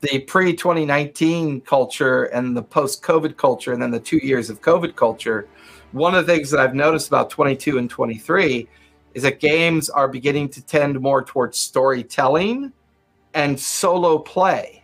The 0.00 0.20
pre-2019 0.20 1.64
culture 1.64 2.24
and 2.24 2.56
the 2.56 2.62
post-covid 2.62 3.36
culture 3.36 3.72
and 3.72 3.82
then 3.82 3.90
the 3.90 3.98
two 3.98 4.18
years 4.18 4.48
of 4.50 4.60
covid 4.60 4.94
culture 4.94 5.48
one 5.92 6.14
of 6.14 6.26
the 6.26 6.32
things 6.32 6.50
that 6.50 6.60
i've 6.60 6.74
noticed 6.74 7.08
about 7.08 7.30
22 7.30 7.78
and 7.78 7.90
23 7.90 8.68
is 9.14 9.22
that 9.22 9.40
games 9.40 9.88
are 9.88 10.08
beginning 10.08 10.48
to 10.48 10.62
tend 10.62 11.00
more 11.00 11.22
towards 11.22 11.58
storytelling 11.58 12.72
and 13.34 13.58
solo 13.58 14.18
play 14.18 14.82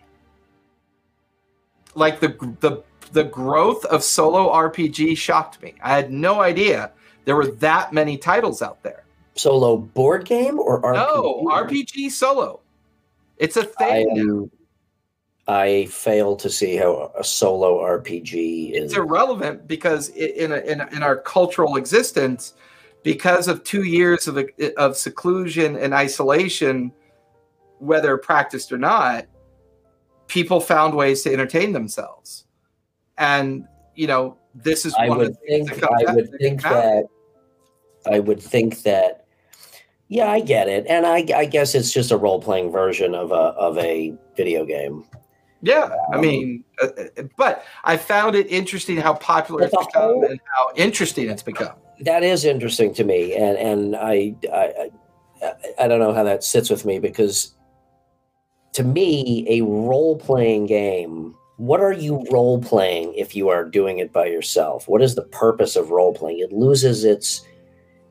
like 1.95 2.21
the 2.21 2.29
the 2.61 2.83
the 3.13 3.25
growth 3.25 3.85
of 3.87 4.03
solo 4.03 4.53
RPG 4.53 5.17
shocked 5.17 5.63
me. 5.63 5.75
I 5.83 5.95
had 5.95 6.11
no 6.11 6.41
idea 6.41 6.91
there 7.25 7.37
were 7.37 7.47
that 7.47 7.93
many 7.93 8.19
titles 8.19 8.61
out 8.61 8.83
there. 8.83 9.05
Solo 9.35 9.79
board 9.79 10.27
game 10.27 10.59
or 10.59 10.83
RPG? 10.83 10.95
No, 10.95 11.45
RPG 11.49 12.11
solo. 12.11 12.61
It's 13.39 13.57
a 13.57 13.65
thing. 13.65 14.51
I 15.47 15.87
fail 15.87 16.37
to 16.37 16.49
see 16.49 16.77
how 16.77 17.13
a 17.19 17.23
solo 17.23 17.81
RPG 17.81 18.73
is. 18.73 18.85
It's 18.85 18.95
irrelevant 18.95 19.69
because 19.69 20.09
in 20.11 20.53
a, 20.53 20.57
in, 20.59 20.81
a, 20.81 20.87
in 20.89 21.03
our 21.03 21.17
cultural 21.17 21.77
existence, 21.77 22.55
because 23.03 23.47
of 23.47 23.63
two 23.65 23.83
years 23.83 24.27
of 24.27 24.39
of 24.79 24.97
seclusion 24.97 25.77
and 25.77 25.93
isolation, 25.93 26.93
whether 27.79 28.17
practiced 28.17 28.73
or 28.73 28.79
not, 28.79 29.27
people 30.29 30.61
found 30.61 30.95
ways 30.95 31.23
to 31.23 31.33
entertain 31.33 31.73
themselves, 31.73 32.47
and 33.19 33.67
you 33.95 34.07
know 34.07 34.39
this 34.55 34.87
is 34.87 34.95
I 34.95 35.11
one 35.11 35.19
would 35.19 35.29
of 35.29 35.35
the 35.35 35.47
things 35.47 35.71
think 35.71 35.85
I 35.85 36.15
would 36.15 36.39
think 36.39 36.63
that 36.63 37.05
I 38.11 38.19
would 38.21 38.43
think 38.43 38.83
that 38.83 39.27
yeah, 40.09 40.31
I 40.31 40.41
get 40.41 40.69
it, 40.69 40.87
and 40.89 41.07
I, 41.07 41.27
I 41.35 41.45
guess 41.45 41.75
it's 41.75 41.93
just 41.93 42.11
a 42.11 42.17
role 42.17 42.41
playing 42.41 42.71
version 42.71 43.15
of 43.15 43.33
a 43.33 43.35
of 43.35 43.77
a 43.79 44.15
video 44.37 44.65
game. 44.65 45.05
Yeah, 45.65 45.97
I 46.13 46.17
Um, 46.17 46.21
mean, 46.21 46.65
uh, 46.83 46.89
uh, 47.19 47.23
but 47.37 47.65
I 47.85 47.97
found 47.97 48.37
it 48.37 48.47
interesting 48.51 48.99
how 48.99 49.15
popular 49.15 49.63
it's 49.65 49.71
become 49.77 50.03
whole- 50.03 50.25
and 50.25 50.39
how 50.55 50.71
interesting 50.77 51.31
it's 51.31 51.43
become. 51.43 51.75
That 52.01 52.23
is 52.23 52.45
interesting 52.45 52.93
to 52.95 53.05
me, 53.05 53.35
and 53.35 53.57
and 53.57 53.97
I 53.97 54.35
I 54.53 54.91
I, 55.43 55.53
I 55.85 55.89
don't 55.89 56.01
know 56.01 56.13
how 56.13 56.25
that 56.25 56.45
sits 56.45 56.69
with 56.69 56.85
me 56.85 56.99
because 56.99 57.55
to 58.75 58.83
me, 58.83 59.47
a 59.49 59.63
role 59.63 60.17
playing 60.19 60.67
game. 60.67 61.35
What 61.57 61.81
are 61.81 61.93
you 61.93 62.27
role 62.33 62.61
playing 62.61 63.15
if 63.15 63.37
you 63.37 63.49
are 63.49 63.65
doing 63.65 63.99
it 64.01 64.13
by 64.13 64.27
yourself? 64.27 64.89
What 64.89 65.01
is 65.03 65.15
the 65.15 65.23
purpose 65.23 65.77
of 65.77 65.91
role 65.93 66.13
playing? 66.13 66.41
It 66.41 66.53
loses 66.53 67.05
its 67.05 67.47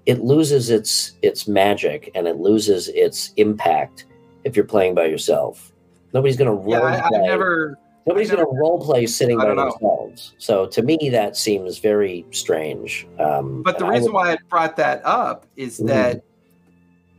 it 0.06 0.22
loses 0.24 0.70
its 0.70 1.12
its 1.22 1.48
magic 1.48 2.10
and 2.16 2.26
it 2.28 2.38
loses 2.38 2.88
its 2.90 3.34
impact 3.36 4.06
if 4.46 4.56
you're 4.56 4.66
playing 4.66 4.96
by 4.96 5.06
yourself. 5.06 5.73
Nobody's 6.14 6.38
going 6.38 6.56
to 6.64 6.70
Yeah, 6.70 6.78
role 6.78 6.86
I, 6.88 6.98
I 7.00 7.08
play. 7.10 7.20
never. 7.22 7.78
Nobody's 8.06 8.30
going 8.32 8.46
to 8.46 8.52
role 8.52 8.84
play 8.84 9.06
sitting 9.08 9.38
by 9.38 9.54
know. 9.54 9.56
themselves. 9.72 10.34
So 10.38 10.66
to 10.68 10.82
me, 10.82 10.98
that 11.12 11.36
seems 11.38 11.80
very 11.80 12.26
strange. 12.32 13.08
Um, 13.20 13.64
But 13.64 13.80
the 13.80 13.86
I 13.86 13.92
reason 13.92 14.12
would- 14.12 14.18
why 14.20 14.32
I 14.34 14.38
brought 14.50 14.76
that 14.76 15.02
up 15.06 15.46
is 15.56 15.80
Mhm. 15.80 15.88
that 15.88 16.22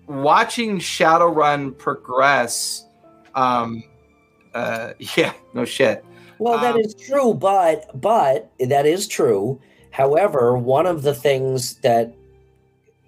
watching 0.07 0.79
Shadowrun 0.79 1.77
progress, 1.79 2.87
um, 3.35 3.83
uh, 4.55 4.93
yeah, 5.17 5.33
no 5.55 5.65
shit. 5.65 6.05
Well, 6.39 6.59
that 6.59 6.75
Um, 6.75 6.81
is 6.81 6.95
true, 6.95 7.33
but 7.35 7.87
but 8.01 8.51
that 8.61 8.87
is 8.87 9.07
true. 9.09 9.61
However, 9.91 10.59
one 10.59 10.87
of 10.87 11.03
the 11.03 11.15
things 11.15 11.77
that 11.77 12.13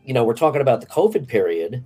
you 0.05 0.14
know, 0.14 0.22
we're 0.22 0.34
talking 0.34 0.61
about 0.61 0.80
the 0.80 0.87
COVID 0.87 1.26
period, 1.26 1.84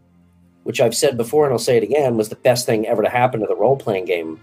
which 0.65 0.81
I've 0.81 0.95
said 0.95 1.17
before 1.17 1.45
and 1.45 1.53
I'll 1.53 1.59
say 1.59 1.77
it 1.77 1.83
again, 1.83 2.17
was 2.17 2.29
the 2.29 2.37
best 2.37 2.67
thing 2.67 2.87
ever 2.87 3.03
to 3.03 3.09
happen 3.09 3.41
to 3.41 3.47
the 3.47 3.57
role 3.57 3.77
playing 3.77 4.05
game 4.05 4.41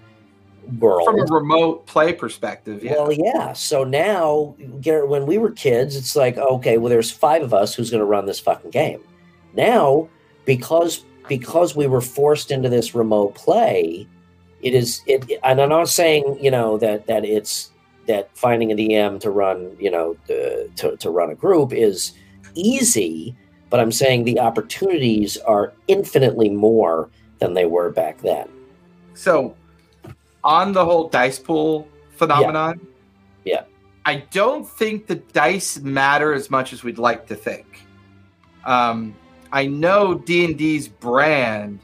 world. 0.79 1.05
From 1.05 1.19
a 1.19 1.25
remote 1.25 1.85
play 1.87 2.13
perspective, 2.13 2.83
yeah. 2.83 2.93
Well, 2.93 3.11
yeah. 3.11 3.53
So 3.53 3.83
now, 3.83 4.55
Garrett, 4.81 5.09
when 5.09 5.25
we 5.25 5.37
were 5.37 5.51
kids, 5.51 5.95
it's 5.95 6.15
like, 6.15 6.37
okay, 6.37 6.77
well, 6.77 6.89
there's 6.89 7.11
five 7.11 7.41
of 7.41 7.53
us 7.53 7.73
who's 7.73 7.89
going 7.89 8.01
to 8.01 8.05
run 8.05 8.25
this 8.25 8.39
fucking 8.39 8.71
game. 8.71 9.01
Now, 9.53 10.09
because 10.45 11.05
because 11.27 11.75
we 11.75 11.87
were 11.87 12.01
forced 12.01 12.51
into 12.51 12.69
this 12.69 12.95
remote 12.95 13.35
play, 13.35 14.07
it 14.61 14.73
is 14.73 15.01
it. 15.05 15.29
And 15.43 15.61
I'm 15.61 15.69
not 15.69 15.89
saying 15.89 16.37
you 16.41 16.51
know 16.51 16.77
that 16.77 17.07
that 17.07 17.25
it's 17.25 17.71
that 18.07 18.29
finding 18.37 18.71
a 18.71 18.75
DM 18.75 19.19
to 19.19 19.29
run 19.29 19.75
you 19.79 19.91
know 19.91 20.15
the, 20.27 20.69
to 20.77 20.95
to 20.97 21.09
run 21.09 21.29
a 21.29 21.35
group 21.35 21.73
is 21.73 22.13
easy, 22.55 23.35
but 23.69 23.79
I'm 23.79 23.91
saying 23.91 24.23
the 24.23 24.39
opportunities 24.39 25.37
are 25.37 25.73
infinitely 25.87 26.49
more 26.49 27.09
than 27.39 27.53
they 27.53 27.65
were 27.65 27.91
back 27.91 28.19
then. 28.21 28.47
So, 29.13 29.55
on 30.43 30.71
the 30.71 30.83
whole 30.83 31.09
dice 31.09 31.39
pool 31.39 31.87
phenomenon, 32.11 32.79
Yeah. 33.45 33.63
I 34.05 34.23
don't 34.31 34.67
think 34.67 35.07
the 35.07 35.15
dice 35.15 35.79
matter 35.79 36.33
as 36.33 36.49
much 36.49 36.71
as 36.71 36.83
we'd 36.83 36.97
like 36.97 37.27
to 37.27 37.35
think. 37.35 37.85
Um, 38.65 39.13
I 39.51 39.65
know 39.65 40.13
D 40.13 40.45
and 40.45 40.57
D's 40.57 40.87
brand 40.87 41.79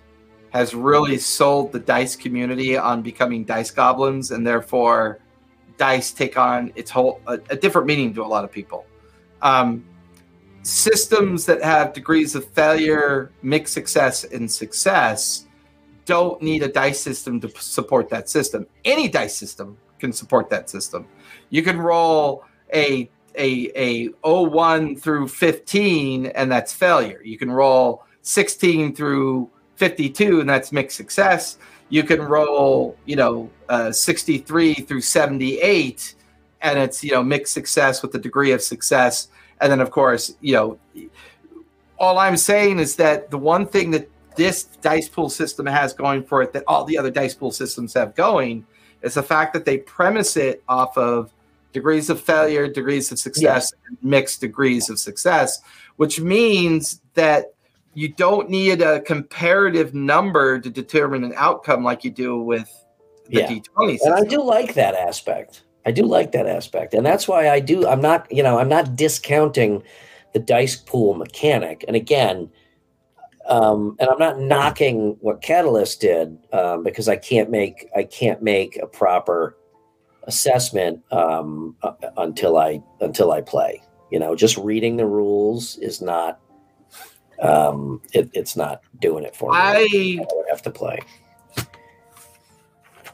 has 0.51 0.73
really 0.73 1.17
sold 1.17 1.71
the 1.71 1.79
dice 1.79 2.15
community 2.15 2.77
on 2.77 3.01
becoming 3.01 3.43
dice 3.43 3.71
goblins, 3.71 4.31
and 4.31 4.45
therefore, 4.45 5.19
dice 5.77 6.11
take 6.11 6.37
on 6.37 6.71
its 6.75 6.91
whole 6.91 7.19
a, 7.27 7.33
a 7.49 7.55
different 7.55 7.87
meaning 7.87 8.13
to 8.13 8.23
a 8.23 8.25
lot 8.27 8.43
of 8.45 8.51
people. 8.51 8.85
Um, 9.41 9.83
systems 10.63 11.45
that 11.45 11.61
have 11.61 11.93
degrees 11.93 12.35
of 12.35 12.45
failure, 12.45 13.31
mixed 13.41 13.73
success, 13.73 14.23
and 14.23 14.51
success 14.51 15.45
don't 16.05 16.41
need 16.41 16.63
a 16.63 16.67
dice 16.67 16.99
system 16.99 17.39
to 17.41 17.49
support 17.61 18.09
that 18.09 18.29
system. 18.29 18.65
Any 18.83 19.07
dice 19.07 19.35
system 19.35 19.77
can 19.99 20.11
support 20.11 20.49
that 20.49 20.69
system. 20.69 21.07
You 21.49 21.63
can 21.63 21.77
roll 21.77 22.43
a 22.73 23.09
a 23.37 23.71
a 23.75 24.07
01 24.21 24.97
through 24.97 25.27
15 25.27 26.27
and 26.27 26.51
that's 26.51 26.73
failure. 26.73 27.21
You 27.23 27.37
can 27.37 27.51
roll 27.51 28.05
16 28.21 28.95
through 28.95 29.49
52 29.75 30.41
and 30.41 30.49
that's 30.49 30.71
mixed 30.71 30.97
success. 30.97 31.57
You 31.89 32.03
can 32.03 32.21
roll, 32.21 32.97
you 33.05 33.15
know, 33.15 33.49
uh, 33.69 33.91
63 33.91 34.73
through 34.73 35.01
78 35.01 36.15
and 36.63 36.79
it's, 36.79 37.03
you 37.03 37.11
know, 37.11 37.21
mixed 37.21 37.53
success 37.53 38.01
with 38.01 38.11
the 38.11 38.19
degree 38.19 38.51
of 38.51 38.61
success. 38.61 39.27
And 39.61 39.71
then 39.71 39.81
of 39.81 39.91
course, 39.91 40.35
you 40.41 40.53
know, 40.53 40.79
all 41.99 42.17
I'm 42.17 42.37
saying 42.37 42.79
is 42.79 42.95
that 42.95 43.29
the 43.29 43.37
one 43.37 43.67
thing 43.67 43.91
that 43.91 44.09
this 44.35 44.63
dice 44.81 45.07
pool 45.07 45.29
system 45.29 45.65
has 45.67 45.93
going 45.93 46.23
for 46.23 46.41
it 46.41 46.53
that 46.53 46.63
all 46.67 46.85
the 46.85 46.97
other 46.97 47.11
dice 47.11 47.35
pool 47.35 47.51
systems 47.51 47.93
have 47.93 48.15
going 48.15 48.65
is 49.03 49.13
the 49.13 49.21
fact 49.21 49.53
that 49.53 49.65
they 49.65 49.77
premise 49.77 50.35
it 50.37 50.63
off 50.67 50.97
of 50.97 51.31
degrees 51.71 52.09
of 52.09 52.19
failure, 52.21 52.67
degrees 52.67 53.11
of 53.11 53.19
success, 53.19 53.71
and 53.87 53.97
mixed 54.01 54.41
degrees 54.41 54.89
of 54.89 54.97
success, 54.99 55.61
which 55.97 56.19
means 56.19 57.01
that 57.13 57.53
you 57.93 58.07
don't 58.09 58.49
need 58.49 58.81
a 58.81 59.01
comparative 59.01 59.93
number 59.93 60.59
to 60.59 60.69
determine 60.69 61.23
an 61.23 61.33
outcome 61.35 61.83
like 61.83 62.03
you 62.03 62.11
do 62.11 62.39
with 62.41 62.69
the 63.27 63.41
Yeah. 63.41 63.47
D20 63.47 63.89
and 63.89 63.99
system. 63.99 64.13
I 64.13 64.23
do 64.23 64.41
like 64.41 64.73
that 64.73 64.95
aspect. 64.95 65.63
I 65.85 65.91
do 65.91 66.03
like 66.03 66.31
that 66.31 66.47
aspect, 66.47 66.93
and 66.93 67.05
that's 67.05 67.27
why 67.27 67.49
I 67.49 67.59
do. 67.59 67.87
I'm 67.87 68.01
not, 68.01 68.31
you 68.31 68.41
know, 68.41 68.57
I'm 68.59 68.69
not 68.69 68.95
discounting 68.95 69.83
the 70.33 70.39
dice 70.39 70.75
pool 70.75 71.13
mechanic. 71.13 71.85
And 71.87 71.95
again, 71.95 72.49
um, 73.47 73.95
and 73.99 74.09
I'm 74.09 74.19
not 74.19 74.39
knocking 74.39 75.17
what 75.19 75.41
Catalyst 75.41 76.01
did 76.01 76.37
um, 76.51 76.83
because 76.83 77.07
I 77.07 77.15
can't 77.15 77.49
make 77.49 77.89
I 77.95 78.03
can't 78.03 78.41
make 78.41 78.77
a 78.77 78.87
proper 78.87 79.57
assessment 80.23 81.01
um, 81.11 81.75
uh, 81.83 81.93
until 82.17 82.57
I 82.57 82.81
until 83.01 83.31
I 83.31 83.41
play. 83.41 83.81
You 84.11 84.19
know, 84.19 84.35
just 84.35 84.57
reading 84.57 84.97
the 84.97 85.05
rules 85.05 85.77
is 85.77 86.01
not. 86.01 86.39
Um, 87.41 88.01
it, 88.13 88.29
it's 88.33 88.55
not 88.55 88.81
doing 88.99 89.25
it 89.25 89.35
for 89.35 89.51
me. 89.51 89.57
I 89.59 90.19
I 90.21 90.49
have 90.49 90.61
to 90.61 90.71
play. 90.71 90.99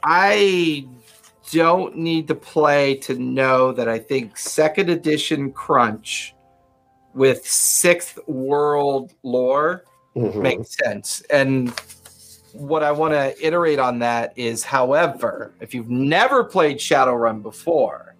I 0.04 0.86
don't 1.52 1.96
need 1.96 2.28
to 2.28 2.34
play 2.34 2.94
to 2.96 3.14
know 3.18 3.72
that 3.72 3.88
I 3.88 3.98
think 3.98 4.36
second 4.36 4.90
edition 4.90 5.52
Crunch 5.52 6.34
with 7.14 7.46
sixth 7.46 8.18
world 8.28 9.12
lore 9.22 9.84
Mhm. 10.16 10.36
makes 10.36 10.76
sense. 10.76 11.22
And 11.30 11.72
what 12.52 12.82
I 12.82 12.92
want 12.92 13.14
to 13.14 13.34
iterate 13.46 13.78
on 13.78 14.00
that 14.00 14.32
is, 14.36 14.64
however, 14.64 15.52
if 15.60 15.74
you've 15.74 15.90
never 15.90 16.44
played 16.44 16.78
Shadowrun 16.78 17.42
before, 17.42 18.14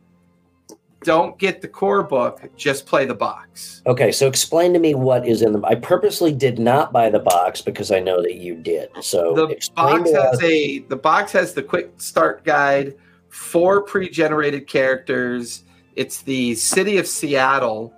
don't 1.02 1.38
get 1.38 1.62
the 1.62 1.68
core 1.68 2.02
book, 2.02 2.42
just 2.56 2.84
play 2.86 3.06
the 3.06 3.14
box. 3.14 3.82
Okay, 3.86 4.12
so 4.12 4.26
explain 4.26 4.72
to 4.74 4.78
me 4.78 4.94
what 4.94 5.26
is 5.26 5.40
in 5.42 5.52
the. 5.52 5.60
I 5.64 5.74
purposely 5.74 6.32
did 6.32 6.58
not 6.58 6.92
buy 6.92 7.08
the 7.08 7.18
box 7.18 7.62
because 7.62 7.90
I 7.90 8.00
know 8.00 8.20
that 8.20 8.34
you 8.34 8.54
did. 8.54 8.90
So 9.00 9.34
The 9.34 9.56
box 9.74 10.10
has 10.10 10.42
a 10.42 10.80
the 10.80 10.96
box 10.96 11.32
has 11.32 11.54
the 11.54 11.62
quick 11.62 11.92
start 11.96 12.44
guide, 12.44 12.94
four 13.30 13.82
pre-generated 13.82 14.66
characters. 14.66 15.64
It's 15.96 16.22
the 16.22 16.54
city 16.54 16.98
of 16.98 17.06
Seattle, 17.06 17.92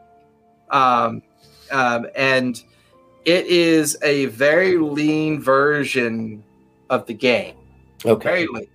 um, 0.70 1.22
um, 1.70 2.06
and 2.16 2.62
it 3.24 3.46
is 3.46 3.96
a 4.02 4.26
very 4.26 4.78
lean 4.78 5.40
version 5.40 6.42
of 6.90 7.06
the 7.06 7.14
game. 7.14 7.54
okay. 8.04 8.28
Very 8.28 8.46
lean. 8.48 8.66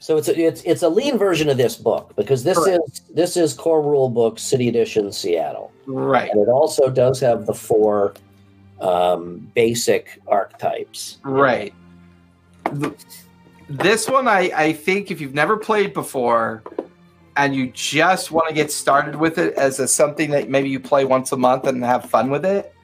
So 0.00 0.16
it's 0.16 0.28
a, 0.28 0.38
it's 0.40 0.62
it's 0.62 0.82
a 0.82 0.88
lean 0.88 1.18
version 1.18 1.48
of 1.48 1.56
this 1.56 1.74
book 1.76 2.12
because 2.14 2.44
this 2.44 2.56
Correct. 2.56 2.80
is 2.88 3.00
this 3.12 3.36
is 3.36 3.52
core 3.52 3.82
rule 3.82 4.08
book 4.08 4.38
City 4.38 4.68
Edition 4.68 5.10
Seattle, 5.10 5.72
Right. 5.86 6.30
and 6.30 6.40
it 6.40 6.48
also 6.48 6.88
does 6.88 7.18
have 7.18 7.46
the 7.46 7.52
four 7.54 8.14
um, 8.80 9.50
basic 9.56 10.20
archetypes. 10.28 11.18
Right. 11.24 11.74
The- 12.72 12.94
This 13.68 14.08
one, 14.08 14.26
I, 14.28 14.50
I 14.54 14.72
think, 14.72 15.10
if 15.10 15.20
you've 15.20 15.34
never 15.34 15.56
played 15.56 15.92
before 15.92 16.62
and 17.36 17.54
you 17.54 17.68
just 17.68 18.30
want 18.30 18.48
to 18.48 18.54
get 18.54 18.72
started 18.72 19.16
with 19.16 19.38
it 19.38 19.54
as 19.54 19.78
a, 19.78 19.86
something 19.86 20.30
that 20.30 20.48
maybe 20.48 20.68
you 20.68 20.80
play 20.80 21.04
once 21.04 21.32
a 21.32 21.36
month 21.36 21.66
and 21.66 21.84
have 21.84 22.08
fun 22.08 22.30
with 22.30 22.44
it, 22.44 22.74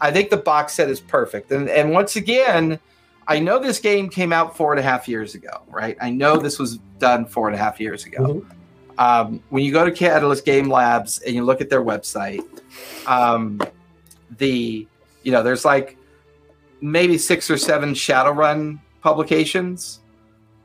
I 0.00 0.10
think 0.10 0.30
the 0.30 0.38
box 0.38 0.74
set 0.74 0.88
is 0.88 0.98
perfect. 0.98 1.52
And, 1.52 1.68
and 1.68 1.92
once 1.92 2.16
again, 2.16 2.80
I 3.28 3.38
know 3.38 3.58
this 3.58 3.78
game 3.78 4.08
came 4.08 4.32
out 4.32 4.56
four 4.56 4.72
and 4.72 4.80
a 4.80 4.82
half 4.82 5.06
years 5.06 5.34
ago, 5.34 5.62
right? 5.68 5.96
I 6.00 6.10
know 6.10 6.36
this 6.36 6.58
was 6.58 6.78
done 6.98 7.26
four 7.26 7.46
and 7.46 7.54
a 7.54 7.58
half 7.58 7.78
years 7.78 8.04
ago. 8.06 8.42
Mhm. 8.42 8.44
Um, 8.98 9.42
when 9.50 9.62
you 9.62 9.72
go 9.72 9.84
to 9.84 9.92
Catalyst 9.92 10.44
Game 10.44 10.68
Labs 10.68 11.20
and 11.20 11.34
you 11.34 11.44
look 11.44 11.60
at 11.60 11.70
their 11.70 11.82
website, 11.82 12.44
um, 13.06 13.60
the 14.38 14.86
you 15.22 15.32
know 15.32 15.42
there's 15.42 15.64
like 15.64 15.96
maybe 16.80 17.16
six 17.16 17.50
or 17.50 17.56
seven 17.56 17.94
Shadowrun 17.94 18.80
publications, 19.00 20.00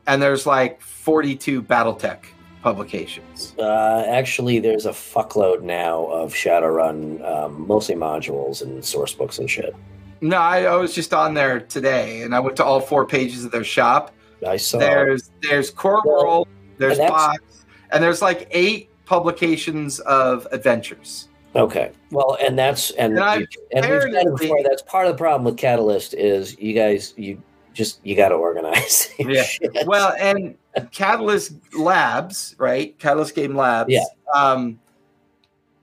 and 0.06 0.20
there's 0.20 0.46
like 0.46 0.80
42 0.80 1.62
BattleTech 1.62 2.18
publications. 2.62 3.54
Uh, 3.58 4.04
actually, 4.08 4.58
there's 4.58 4.86
a 4.86 4.90
fuckload 4.90 5.62
now 5.62 6.06
of 6.06 6.32
Shadowrun, 6.32 7.24
um, 7.24 7.66
mostly 7.66 7.94
modules 7.94 8.62
and 8.62 8.84
source 8.84 9.14
books 9.14 9.38
and 9.38 9.48
shit. 9.48 9.74
No, 10.20 10.36
I, 10.36 10.62
I 10.62 10.76
was 10.76 10.94
just 10.94 11.12
on 11.12 11.34
there 11.34 11.60
today, 11.60 12.22
and 12.22 12.34
I 12.34 12.40
went 12.40 12.56
to 12.56 12.64
all 12.64 12.80
four 12.80 13.06
pages 13.06 13.44
of 13.44 13.52
their 13.52 13.64
shop. 13.64 14.12
I 14.46 14.56
saw. 14.56 14.78
There's 14.78 15.30
there's 15.42 15.70
Core 15.70 16.02
Well, 16.04 16.24
World, 16.24 16.48
there's 16.78 16.98
and 16.98 17.08
Box, 17.08 17.64
and 17.90 18.02
there's 18.02 18.22
like 18.22 18.48
eight 18.50 18.90
publications 19.04 20.00
of 20.00 20.46
adventures. 20.52 21.28
Okay. 21.54 21.90
Well, 22.10 22.36
and 22.44 22.58
that's 22.58 22.90
and 22.92 23.18
And 23.18 23.46
and 23.72 23.88
we've 23.88 24.02
said 24.02 24.26
it 24.26 24.36
before. 24.36 24.62
That's 24.62 24.82
part 24.82 25.06
of 25.06 25.12
the 25.12 25.18
problem 25.18 25.44
with 25.44 25.56
Catalyst 25.56 26.14
is 26.14 26.58
you 26.58 26.74
guys 26.74 27.14
you 27.16 27.40
just 27.76 28.00
you 28.04 28.16
got 28.16 28.30
to 28.30 28.34
organize. 28.34 29.12
Yeah. 29.18 29.42
shit. 29.42 29.86
Well, 29.86 30.14
and 30.18 30.56
Catalyst 30.90 31.52
Labs, 31.74 32.56
right? 32.58 32.98
Catalyst 32.98 33.34
Game 33.34 33.54
Labs. 33.54 33.90
Yeah. 33.92 34.04
Um, 34.34 34.80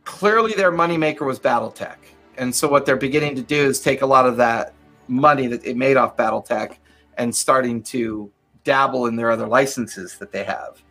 clearly, 0.03 0.53
their 0.53 0.71
moneymaker 0.71 1.25
was 1.25 1.39
BattleTech, 1.39 1.97
and 2.37 2.53
so 2.53 2.67
what 2.67 2.85
they're 2.85 2.95
beginning 2.95 3.35
to 3.35 3.41
do 3.41 3.55
is 3.55 3.79
take 3.79 4.01
a 4.01 4.05
lot 4.05 4.25
of 4.25 4.37
that 4.37 4.73
money 5.07 5.47
that 5.47 5.63
it 5.65 5.77
made 5.77 5.97
off 5.97 6.17
BattleTech 6.17 6.77
and 7.17 7.33
starting 7.35 7.83
to 7.83 8.31
dabble 8.63 9.05
in 9.07 9.15
their 9.15 9.29
other 9.29 9.47
licenses 9.47 10.17
that 10.17 10.31
they 10.31 10.43
have, 10.43 10.81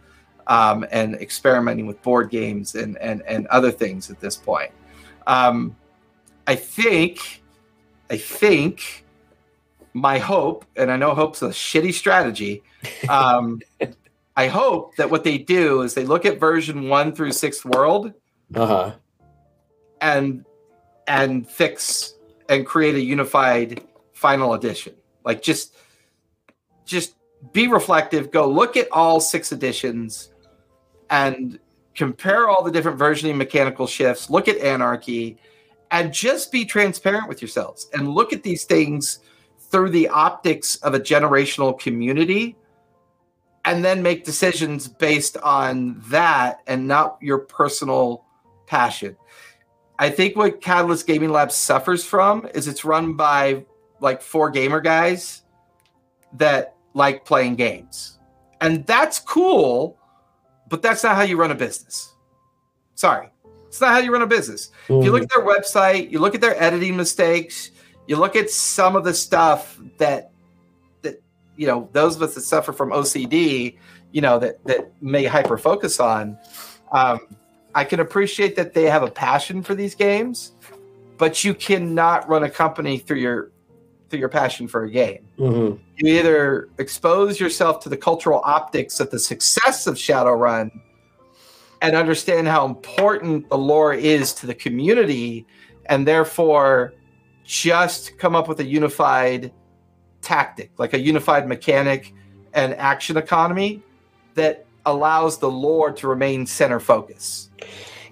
um, 0.46 0.86
and 0.90 1.14
experimenting 1.16 1.86
with 1.86 2.00
board 2.02 2.30
games 2.30 2.74
and 2.74 2.96
and 2.98 3.22
and 3.22 3.46
other 3.48 3.70
things 3.70 4.10
at 4.10 4.20
this 4.20 4.36
point. 4.36 4.70
Um, 5.26 5.76
I 6.46 6.54
think, 6.56 7.42
I 8.10 8.16
think 8.16 9.01
my 9.94 10.18
hope, 10.18 10.64
and 10.76 10.90
I 10.90 10.96
know 10.96 11.14
hope's 11.14 11.42
a 11.42 11.48
shitty 11.48 11.92
strategy. 11.92 12.62
Um, 13.08 13.60
I 14.36 14.46
hope 14.46 14.96
that 14.96 15.10
what 15.10 15.24
they 15.24 15.38
do 15.38 15.82
is 15.82 15.94
they 15.94 16.04
look 16.04 16.24
at 16.24 16.40
version 16.40 16.88
one 16.88 17.14
through 17.14 17.32
sixth 17.32 17.64
world 17.66 18.14
uh 18.54 18.66
huh. 18.66 18.94
and 20.00 20.44
and 21.06 21.46
fix 21.46 22.14
and 22.48 22.64
create 22.64 22.94
a 22.94 23.00
unified 23.00 23.82
final 24.14 24.54
edition. 24.54 24.94
Like 25.24 25.42
just 25.42 25.76
just 26.86 27.14
be 27.52 27.68
reflective. 27.68 28.30
Go 28.30 28.48
look 28.48 28.76
at 28.76 28.88
all 28.90 29.20
six 29.20 29.52
editions 29.52 30.32
and 31.10 31.58
compare 31.94 32.48
all 32.48 32.62
the 32.62 32.70
different 32.70 32.98
versioning 32.98 33.36
mechanical 33.36 33.86
shifts. 33.86 34.30
Look 34.30 34.48
at 34.48 34.56
anarchy 34.58 35.36
and 35.90 36.12
just 36.12 36.50
be 36.50 36.64
transparent 36.64 37.28
with 37.28 37.42
yourselves 37.42 37.88
and 37.92 38.08
look 38.08 38.32
at 38.32 38.42
these 38.42 38.64
things 38.64 39.18
through 39.72 39.90
the 39.90 40.08
optics 40.08 40.76
of 40.76 40.94
a 40.94 41.00
generational 41.00 41.78
community 41.78 42.54
and 43.64 43.84
then 43.84 44.02
make 44.02 44.24
decisions 44.24 44.86
based 44.86 45.36
on 45.38 46.00
that 46.08 46.60
and 46.66 46.86
not 46.86 47.16
your 47.22 47.38
personal 47.38 48.24
passion. 48.66 49.16
I 49.98 50.10
think 50.10 50.36
what 50.36 50.60
Catalyst 50.60 51.06
Gaming 51.06 51.30
Lab 51.30 51.50
suffers 51.50 52.04
from 52.04 52.46
is 52.54 52.68
it's 52.68 52.84
run 52.84 53.14
by 53.14 53.64
like 54.00 54.20
four 54.20 54.50
gamer 54.50 54.80
guys 54.80 55.42
that 56.34 56.76
like 56.92 57.24
playing 57.24 57.56
games. 57.56 58.18
And 58.60 58.86
that's 58.86 59.18
cool, 59.18 59.96
but 60.68 60.82
that's 60.82 61.02
not 61.02 61.16
how 61.16 61.22
you 61.22 61.36
run 61.36 61.50
a 61.50 61.54
business. 61.54 62.14
Sorry. 62.94 63.28
It's 63.68 63.80
not 63.80 63.92
how 63.92 63.98
you 63.98 64.12
run 64.12 64.22
a 64.22 64.26
business. 64.26 64.70
If 64.84 65.04
you 65.04 65.12
look 65.12 65.22
mm. 65.22 65.24
at 65.24 65.30
their 65.34 65.46
website, 65.46 66.10
you 66.10 66.18
look 66.18 66.34
at 66.34 66.42
their 66.42 66.60
editing 66.62 66.94
mistakes, 66.96 67.70
you 68.12 68.18
look 68.18 68.36
at 68.36 68.50
some 68.50 68.94
of 68.94 69.04
the 69.04 69.14
stuff 69.14 69.80
that 69.96 70.32
that 71.00 71.22
you 71.56 71.66
know 71.66 71.88
those 71.92 72.14
of 72.14 72.20
us 72.20 72.34
that 72.34 72.42
suffer 72.42 72.70
from 72.70 72.90
OCD, 72.90 73.78
you 74.10 74.20
know 74.20 74.38
that 74.38 74.62
that 74.66 74.92
may 75.00 75.24
hyper 75.24 75.56
focus 75.56 75.98
on. 75.98 76.36
Um, 76.92 77.20
I 77.74 77.84
can 77.84 78.00
appreciate 78.00 78.54
that 78.56 78.74
they 78.74 78.82
have 78.82 79.02
a 79.02 79.10
passion 79.10 79.62
for 79.62 79.74
these 79.74 79.94
games, 79.94 80.52
but 81.16 81.42
you 81.42 81.54
cannot 81.54 82.28
run 82.28 82.42
a 82.42 82.50
company 82.50 82.98
through 82.98 83.20
your 83.20 83.50
through 84.10 84.18
your 84.18 84.28
passion 84.28 84.68
for 84.68 84.84
a 84.84 84.90
game. 84.90 85.26
Mhm. 85.38 85.78
You 85.96 86.18
either 86.18 86.68
expose 86.76 87.40
yourself 87.40 87.80
to 87.84 87.88
the 87.88 87.96
cultural 87.96 88.42
optics 88.44 89.00
of 89.00 89.10
the 89.10 89.18
success 89.18 89.86
of 89.86 89.94
Shadowrun 89.94 90.70
and 91.80 91.96
understand 91.96 92.46
how 92.46 92.66
important 92.66 93.48
the 93.48 93.56
lore 93.56 93.94
is 93.94 94.34
to 94.34 94.46
the 94.46 94.54
community, 94.54 95.46
and 95.86 96.06
therefore 96.06 96.92
just 97.44 98.18
come 98.18 98.34
up 98.34 98.48
with 98.48 98.60
a 98.60 98.64
unified 98.64 99.52
tactic, 100.20 100.70
like 100.78 100.94
a 100.94 101.00
unified 101.00 101.48
mechanic 101.48 102.14
and 102.54 102.74
action 102.74 103.16
economy 103.16 103.82
that 104.34 104.66
allows 104.86 105.38
the 105.38 105.50
lore 105.50 105.92
to 105.92 106.08
remain 106.08 106.46
center 106.46 106.80
focus. 106.80 107.50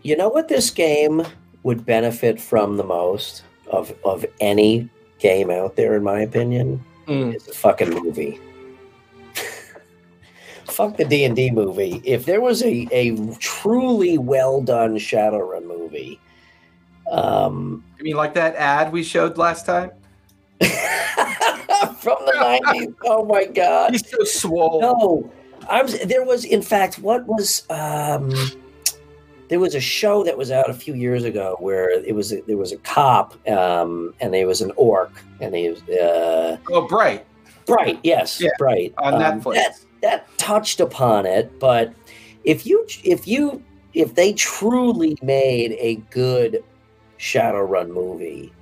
You 0.03 0.17
know 0.17 0.29
what 0.29 0.49
this 0.49 0.71
game 0.71 1.23
would 1.63 1.85
benefit 1.85 2.41
from 2.41 2.77
the 2.77 2.85
most 2.85 3.45
of 3.71 3.93
of 4.05 4.25
any 4.41 4.89
game 5.19 5.51
out 5.51 5.77
there, 5.77 5.95
in 5.95 6.03
my 6.03 6.21
opinion, 6.21 6.83
mm. 7.07 7.35
is 7.35 7.47
a 7.49 7.53
fucking 7.53 7.91
movie. 7.91 8.41
Fuck 10.65 10.97
the 10.97 11.05
D 11.05 11.25
and 11.25 11.37
D 11.37 11.51
movie. 11.51 12.01
If 12.05 12.25
there 12.25 12.41
was 12.41 12.63
a, 12.63 12.89
a 12.91 13.17
truly 13.37 14.19
well 14.19 14.63
done 14.63 14.97
Shadowrun 14.97 15.67
movie, 15.67 16.19
um, 17.11 17.85
I 17.99 18.03
mean, 18.03 18.17
like 18.17 18.35
that 18.35 18.55
ad 18.57 18.93
we 18.93 19.03
showed 19.03 19.37
last 19.39 19.67
time. 19.67 19.91
from 20.61 22.19
the 22.27 22.33
nineties. 22.37 22.95
Oh 23.05 23.25
my 23.25 23.45
god! 23.47 23.93
He's 23.93 24.09
so 24.09 24.25
swole. 24.25 24.81
No, 24.81 25.33
I 25.69 25.83
was. 25.83 25.99
There 26.01 26.25
was, 26.25 26.45
in 26.45 26.63
fact, 26.63 26.99
what 26.99 27.27
was 27.27 27.65
um, 27.71 28.33
there 29.49 29.59
was 29.61 29.75
a 29.75 29.81
show 29.81 30.23
that 30.25 30.39
was 30.39 30.51
out 30.51 30.71
a 30.71 30.75
few 30.75 30.95
years 30.95 31.25
ago 31.25 31.57
where 31.59 31.91
it 31.91 32.15
was 32.15 32.33
a, 32.33 32.41
there 32.43 32.57
was 32.57 32.73
a 32.73 32.77
cop 32.79 33.37
um, 33.49 34.15
and 34.21 34.33
there 34.33 34.47
was 34.47 34.61
an 34.61 34.73
orc 34.77 35.11
and 35.41 35.55
he 35.55 35.69
was 35.69 35.83
uh, 35.89 36.57
Oh, 36.71 36.87
bright 36.87 37.27
bright. 37.67 37.99
Yes, 38.03 38.41
Yeah, 38.41 38.51
bright 38.59 38.95
on 38.99 39.15
Um, 39.15 39.21
Netflix. 39.41 39.55
That, 39.55 39.77
that 40.03 40.39
touched 40.39 40.81
upon 40.81 41.27
it, 41.27 41.59
but 41.59 41.93
if 42.45 42.65
you 42.67 42.87
if 43.05 43.27
you 43.27 43.63
if 43.93 44.15
they 44.15 44.33
truly 44.35 45.19
made 45.23 45.73
a 45.79 45.97
good 46.11 46.63
Shadowrun 47.21 47.89
movie. 47.91 48.53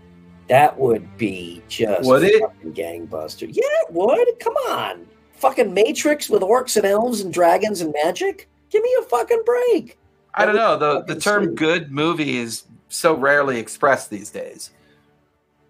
That 0.49 0.79
would 0.79 1.17
be 1.17 1.63
just 1.69 2.09
Would 2.09 2.25
it? 2.25 2.41
fucking 2.41 2.73
gangbuster. 2.73 3.47
Yeah, 3.47 3.63
it 3.87 3.93
would. 3.93 4.27
Come 4.41 4.55
on. 4.69 5.07
Fucking 5.35 5.73
Matrix 5.73 6.29
with 6.29 6.43
orcs 6.43 6.77
and 6.77 6.85
elves 6.85 7.21
and 7.21 7.33
dragons 7.33 7.81
and 7.81 7.95
magic? 8.05 8.49
Give 8.71 8.83
me 8.83 8.97
a 9.01 9.05
fucking 9.05 9.43
break. 9.47 9.97
I 10.35 10.45
don't 10.45 10.57
know. 10.57 10.77
The 10.77 11.03
the 11.15 11.21
term 11.21 11.45
sweet. 11.45 11.55
good 11.57 11.93
movie 11.93 12.39
is 12.39 12.65
so 12.89 13.15
rarely 13.15 13.59
expressed 13.59 14.11
these 14.11 14.31
days. 14.31 14.71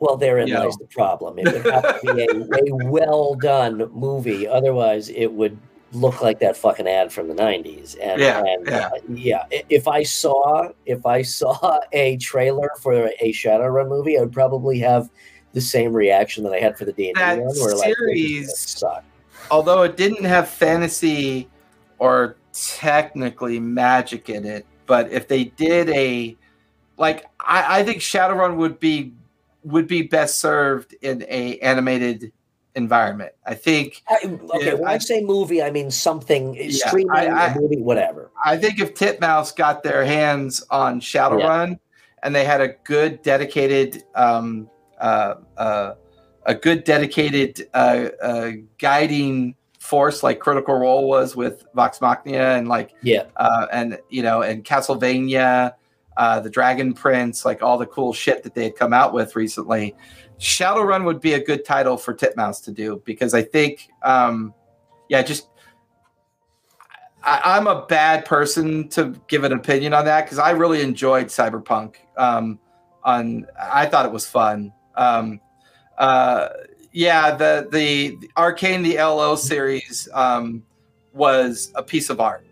Well, 0.00 0.16
therein 0.16 0.48
Yeah. 0.48 0.60
lies 0.62 0.76
the 0.76 0.86
problem. 0.86 1.38
It 1.40 1.52
would 1.52 1.72
have 1.72 2.00
to 2.00 2.14
be 2.14 2.22
a, 2.22 2.84
a 2.84 2.88
well 2.90 3.34
done 3.34 3.90
movie. 3.92 4.46
Otherwise, 4.48 5.08
it 5.10 5.26
would 5.26 5.58
look 5.92 6.20
like 6.20 6.38
that 6.40 6.56
fucking 6.56 6.86
ad 6.86 7.12
from 7.12 7.28
the 7.28 7.34
90s. 7.34 7.96
And, 8.00 8.20
Yeah, 8.20 8.42
and 8.44 8.66
yeah. 8.66 8.86
uh, 8.86 8.90
yeah. 9.08 9.44
If 9.68 9.88
I 9.88 10.02
saw 10.02 10.70
if 10.86 11.06
I 11.06 11.22
saw 11.22 11.80
a 11.92 12.16
trailer 12.18 12.70
for 12.80 12.92
a 13.20 13.32
Shadowrun 13.32 13.88
movie, 13.88 14.18
I 14.18 14.20
would 14.20 14.32
probably 14.32 14.78
have 14.80 15.08
the 15.52 15.60
same 15.60 15.92
reaction 15.92 16.44
that 16.44 16.52
I 16.52 16.58
had 16.58 16.76
for 16.76 16.84
the 16.84 16.92
D&D 16.92 17.12
That 17.14 17.38
one 17.38 17.54
where 17.58 17.74
like 17.74 17.94
series- 17.96 18.58
suck. 18.58 19.04
Although 19.50 19.82
it 19.82 19.96
didn't 19.96 20.24
have 20.24 20.48
fantasy 20.48 21.48
or 21.98 22.36
technically 22.52 23.58
magic 23.58 24.28
in 24.28 24.44
it, 24.44 24.66
but 24.86 25.10
if 25.10 25.26
they 25.26 25.44
did 25.44 25.88
a 25.90 26.36
like 26.98 27.24
I, 27.40 27.78
I 27.80 27.82
think 27.84 28.00
Shadowrun 28.02 28.56
would 28.56 28.78
be 28.78 29.14
would 29.64 29.86
be 29.86 30.02
best 30.02 30.38
served 30.40 30.94
in 31.00 31.24
a 31.28 31.58
animated 31.60 32.32
environment. 32.78 33.32
I 33.44 33.54
think 33.54 34.02
I, 34.08 34.16
okay, 34.54 34.66
Yeah, 34.68 34.74
when 34.74 34.88
I, 34.88 34.94
I- 34.94 34.98
say 34.98 35.22
movie, 35.22 35.62
I 35.62 35.70
mean 35.70 35.90
something 35.90 36.54
streaming, 36.70 37.10
I- 37.10 37.26
I- 37.26 37.46
a 37.48 37.60
movie, 37.60 37.82
whatever. 37.82 38.30
I 38.42 38.56
think 38.56 38.80
if 38.80 38.94
Titmouse 38.94 39.52
got 39.54 39.82
their 39.82 40.04
hands 40.04 40.64
on 40.70 41.00
Shadowrun 41.00 41.78
and 42.22 42.34
they 42.34 42.44
had 42.44 42.60
a 42.62 42.68
good 42.84 43.20
dedicated 43.22 44.04
um, 44.14 44.70
uh, 44.98 45.34
uh, 45.58 45.94
a 46.46 46.54
good 46.54 46.84
dedicated 46.84 47.68
uh, 47.74 48.08
uh, 48.22 48.50
guiding 48.78 49.54
force 49.78 50.22
like 50.22 50.38
Critical 50.40 50.74
Role 50.78 51.06
was 51.08 51.36
with 51.36 51.64
Vox 51.74 52.00
Machina 52.00 52.56
and 52.58 52.68
like 52.68 52.94
Yeah. 53.02 53.24
uh, 53.36 53.66
and 53.72 53.98
you 54.08 54.22
know 54.22 54.42
and 54.42 54.64
Castlevania, 54.64 55.74
uh, 56.18 56.40
the 56.40 56.50
Dragon 56.50 56.92
Prince, 56.92 57.44
like 57.44 57.62
all 57.62 57.78
the 57.78 57.86
cool 57.86 58.12
shit 58.12 58.42
that 58.42 58.52
they 58.52 58.64
had 58.64 58.74
come 58.76 58.92
out 58.92 59.12
with 59.14 59.36
recently. 59.36 59.94
Shadowrun 60.40 61.04
would 61.04 61.20
be 61.20 61.34
a 61.34 61.42
good 61.42 61.64
title 61.64 61.96
for 61.96 62.12
Titmouse 62.12 62.60
to 62.64 62.72
do 62.72 63.00
because 63.04 63.34
I 63.34 63.42
think, 63.42 63.88
um, 64.02 64.52
yeah, 65.08 65.22
just 65.22 65.48
I, 67.22 67.40
I'm 67.44 67.68
a 67.68 67.86
bad 67.86 68.24
person 68.24 68.88
to 68.90 69.14
give 69.28 69.44
an 69.44 69.52
opinion 69.52 69.94
on 69.94 70.06
that 70.06 70.24
because 70.24 70.40
I 70.40 70.50
really 70.50 70.82
enjoyed 70.82 71.26
Cyberpunk 71.26 71.94
um, 72.16 72.58
on. 73.04 73.46
I 73.60 73.86
thought 73.86 74.04
it 74.04 74.12
was 74.12 74.26
fun. 74.26 74.72
Um, 74.96 75.40
uh, 75.98 76.48
yeah, 76.92 77.36
the 77.36 77.68
the, 77.70 78.16
the 78.20 78.30
Arcane 78.36 78.82
the 78.82 78.96
LO 78.96 79.36
series 79.36 80.08
um, 80.12 80.64
was 81.12 81.70
a 81.76 81.82
piece 81.82 82.10
of 82.10 82.20
art. 82.20 82.44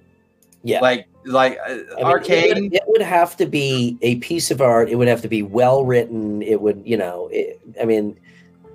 Yeah. 0.62 0.80
Like 0.80 1.08
like 1.26 1.58
uh, 1.68 1.72
I 1.72 1.76
mean, 1.96 2.04
Arcane. 2.04 2.56
It 2.56 2.62
would, 2.62 2.74
it 2.74 2.82
would 2.86 3.02
have 3.02 3.36
to 3.36 3.46
be 3.46 3.98
a 4.02 4.16
piece 4.16 4.50
of 4.50 4.60
art. 4.60 4.88
It 4.88 4.96
would 4.96 5.08
have 5.08 5.22
to 5.22 5.28
be 5.28 5.42
well 5.42 5.84
written. 5.84 6.42
It 6.42 6.60
would, 6.60 6.82
you 6.84 6.96
know, 6.96 7.28
it, 7.32 7.60
I 7.80 7.84
mean, 7.84 8.18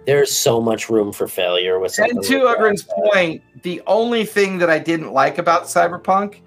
there's 0.05 0.31
so 0.31 0.61
much 0.61 0.89
room 0.89 1.11
for 1.11 1.27
failure 1.27 1.79
with. 1.79 1.97
And 1.99 2.21
to 2.23 2.43
like 2.43 2.57
Ugrin's 2.57 2.83
point, 2.83 3.41
the 3.63 3.81
only 3.87 4.25
thing 4.25 4.57
that 4.59 4.69
I 4.69 4.79
didn't 4.79 5.13
like 5.13 5.37
about 5.37 5.63
Cyberpunk 5.63 6.41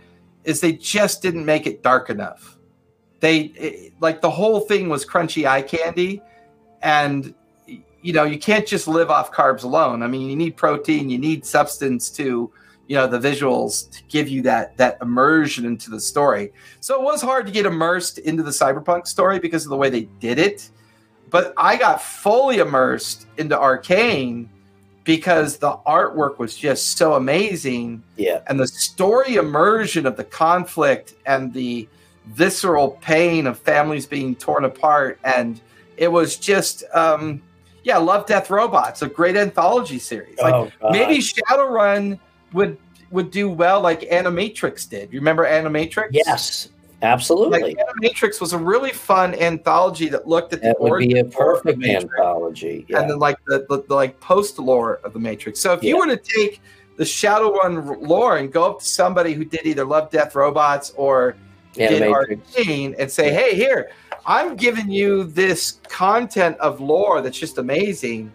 is 0.44 0.60
they 0.60 0.72
just 0.72 1.22
didn't 1.22 1.44
make 1.44 1.66
it 1.66 1.82
dark 1.82 2.10
enough. 2.10 2.58
They 3.20 3.38
it, 3.56 3.94
like 4.00 4.20
the 4.20 4.30
whole 4.30 4.60
thing 4.60 4.88
was 4.88 5.06
crunchy 5.06 5.46
eye 5.46 5.62
candy, 5.62 6.20
and 6.82 7.34
you 7.66 8.12
know 8.12 8.24
you 8.24 8.38
can't 8.38 8.66
just 8.66 8.86
live 8.86 9.10
off 9.10 9.32
carbs 9.32 9.64
alone. 9.64 10.02
I 10.02 10.08
mean, 10.08 10.28
you 10.28 10.36
need 10.36 10.56
protein, 10.56 11.08
you 11.08 11.18
need 11.18 11.46
substance 11.46 12.10
to 12.10 12.52
you 12.86 12.96
know 12.96 13.06
the 13.06 13.18
visuals 13.18 13.90
to 13.92 14.02
give 14.08 14.28
you 14.28 14.42
that 14.42 14.76
that 14.76 14.98
immersion 15.00 15.64
into 15.64 15.90
the 15.90 16.00
story. 16.00 16.52
So 16.80 16.94
it 17.00 17.02
was 17.02 17.22
hard 17.22 17.46
to 17.46 17.52
get 17.52 17.66
immersed 17.66 18.18
into 18.18 18.42
the 18.42 18.50
Cyberpunk 18.50 19.06
story 19.06 19.38
because 19.38 19.64
of 19.64 19.70
the 19.70 19.76
way 19.76 19.90
they 19.90 20.02
did 20.20 20.38
it. 20.38 20.70
But 21.30 21.54
I 21.56 21.76
got 21.76 22.00
fully 22.02 22.58
immersed 22.58 23.26
into 23.38 23.58
Arcane 23.58 24.48
because 25.04 25.58
the 25.58 25.76
artwork 25.86 26.38
was 26.38 26.56
just 26.56 26.96
so 26.98 27.14
amazing 27.14 28.02
Yeah. 28.16 28.40
and 28.46 28.58
the 28.58 28.66
story 28.66 29.36
immersion 29.36 30.06
of 30.06 30.16
the 30.16 30.24
conflict 30.24 31.14
and 31.26 31.52
the 31.52 31.86
visceral 32.26 32.92
pain 33.02 33.46
of 33.46 33.58
families 33.58 34.06
being 34.06 34.34
torn 34.34 34.64
apart 34.64 35.18
and 35.24 35.60
it 35.98 36.08
was 36.08 36.36
just 36.36 36.84
um 36.94 37.42
yeah 37.82 37.98
love 37.98 38.24
death 38.26 38.48
robots 38.48 39.02
a 39.02 39.08
great 39.08 39.36
anthology 39.36 39.98
series 39.98 40.38
like 40.38 40.54
oh, 40.54 40.70
maybe 40.90 41.18
shadowrun 41.18 42.18
would 42.54 42.78
would 43.10 43.30
do 43.30 43.48
well 43.50 43.80
like 43.80 44.00
animatrix 44.02 44.88
did 44.88 45.12
you 45.12 45.20
remember 45.20 45.44
animatrix 45.44 46.08
Yes, 46.12 46.70
absolutely. 47.02 47.60
like 47.60 47.76
animatrix 47.76 48.40
was 48.40 48.52
a 48.54 48.58
really 48.58 48.90
fun 48.90 49.34
anthology 49.34 50.08
that 50.08 50.26
looked 50.26 50.52
at 50.54 50.62
the 50.62 50.68
that 50.68 50.80
would 50.80 50.98
be 51.00 51.18
a 51.18 51.24
perfect 51.24 51.84
anthology. 51.84 52.86
Yeah. 52.88 53.00
and 53.00 53.10
then 53.10 53.18
like 53.18 53.36
the, 53.46 53.66
the, 53.68 53.84
the 53.86 53.94
like 53.94 54.18
post 54.20 54.58
lore 54.58 55.00
of 55.04 55.12
the 55.12 55.18
Matrix. 55.18 55.60
So 55.60 55.72
if 55.74 55.82
you 55.84 55.96
Yeah. 55.96 56.06
were 56.06 56.16
to 56.16 56.22
take 56.22 56.60
the 56.96 57.04
Shadowrun 57.04 58.00
lore 58.08 58.38
and 58.38 58.52
go 58.52 58.64
up 58.70 58.78
to 58.80 58.84
somebody 58.86 59.34
who 59.34 59.44
did 59.44 59.66
either 59.66 59.84
Love 59.84 60.10
Death 60.10 60.34
Robots 60.34 60.92
or 60.96 61.36
did. 61.74 62.02
Arcane 62.02 62.94
and 63.00 63.10
say, 63.10 63.32
"Hey, 63.32 63.56
here, 63.56 63.90
I'm 64.26 64.54
giving 64.56 64.88
you 64.90 65.24
this 65.24 65.80
content 65.88 66.56
of 66.58 66.80
lore 66.80 67.20
that's 67.20 67.36
just 67.38 67.58
amazing. 67.58 68.32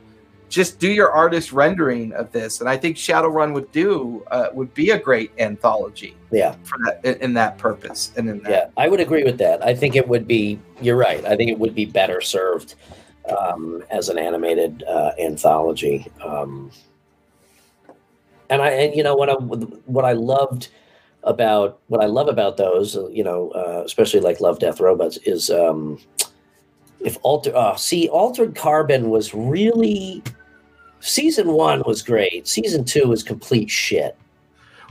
Just 0.50 0.80
do 0.80 0.92
your 0.92 1.12
artist 1.12 1.52
rendering 1.52 2.12
of 2.14 2.32
this." 2.32 2.60
And 2.60 2.70
I 2.70 2.78
think 2.78 2.98
Shadowrun 2.98 3.54
would 3.54 3.72
do 3.72 4.24
uh, 4.32 4.50
would 4.54 4.74
be 4.74 4.90
a 4.92 5.00
great 5.00 5.32
anthology 5.40 6.16
Yeah. 6.32 6.56
for 6.64 6.78
that 6.86 7.22
in, 7.22 7.34
that 7.36 7.58
purpose 7.58 8.12
and 8.18 8.30
in 8.30 8.40
that. 8.44 8.52
Yeah, 8.52 8.66
I 8.78 8.90
would 8.90 9.00
agree 9.00 9.24
with 9.24 9.38
that. 9.38 9.64
I 9.64 9.74
think 9.76 9.96
it 9.96 10.08
would 10.08 10.28
be. 10.28 10.60
You're 10.82 10.98
right. 10.98 11.24
I 11.26 11.36
think 11.36 11.50
it 11.50 11.60
would 11.60 11.76
be 11.76 11.86
better 11.86 12.22
served 12.22 12.76
um, 13.38 13.84
as 13.90 14.10
an 14.10 14.18
animated 14.18 14.84
uh, 14.88 15.12
anthology. 15.20 16.08
Um, 16.24 16.72
and 18.50 18.62
I, 18.62 18.70
and 18.70 18.96
you 18.96 19.04
know, 19.04 19.16
what 19.16 19.30
I 19.30 19.34
what 19.34 20.06
I 20.06 20.14
loved 20.14 20.70
about 21.24 21.80
what 21.88 22.02
I 22.02 22.06
love 22.06 22.28
about 22.28 22.58
those, 22.58 22.96
you 23.12 23.24
know, 23.24 23.52
uh, 23.52 23.84
especially 23.86 24.22
like 24.22 24.40
Love, 24.40 24.60
Death, 24.60 24.80
Robots, 24.80 25.18
is 25.26 25.50
um, 25.50 26.00
if 27.02 27.18
alter. 27.24 27.56
Uh, 27.56 27.76
see, 27.76 28.08
Altered 28.10 28.56
Carbon 28.56 29.10
was 29.10 29.34
really 29.34 30.24
season 31.00 31.52
one 31.54 31.84
was 31.86 32.02
great. 32.02 32.48
Season 32.48 32.84
two 32.84 33.08
was 33.08 33.24
complete 33.24 33.70
shit. 33.70 34.16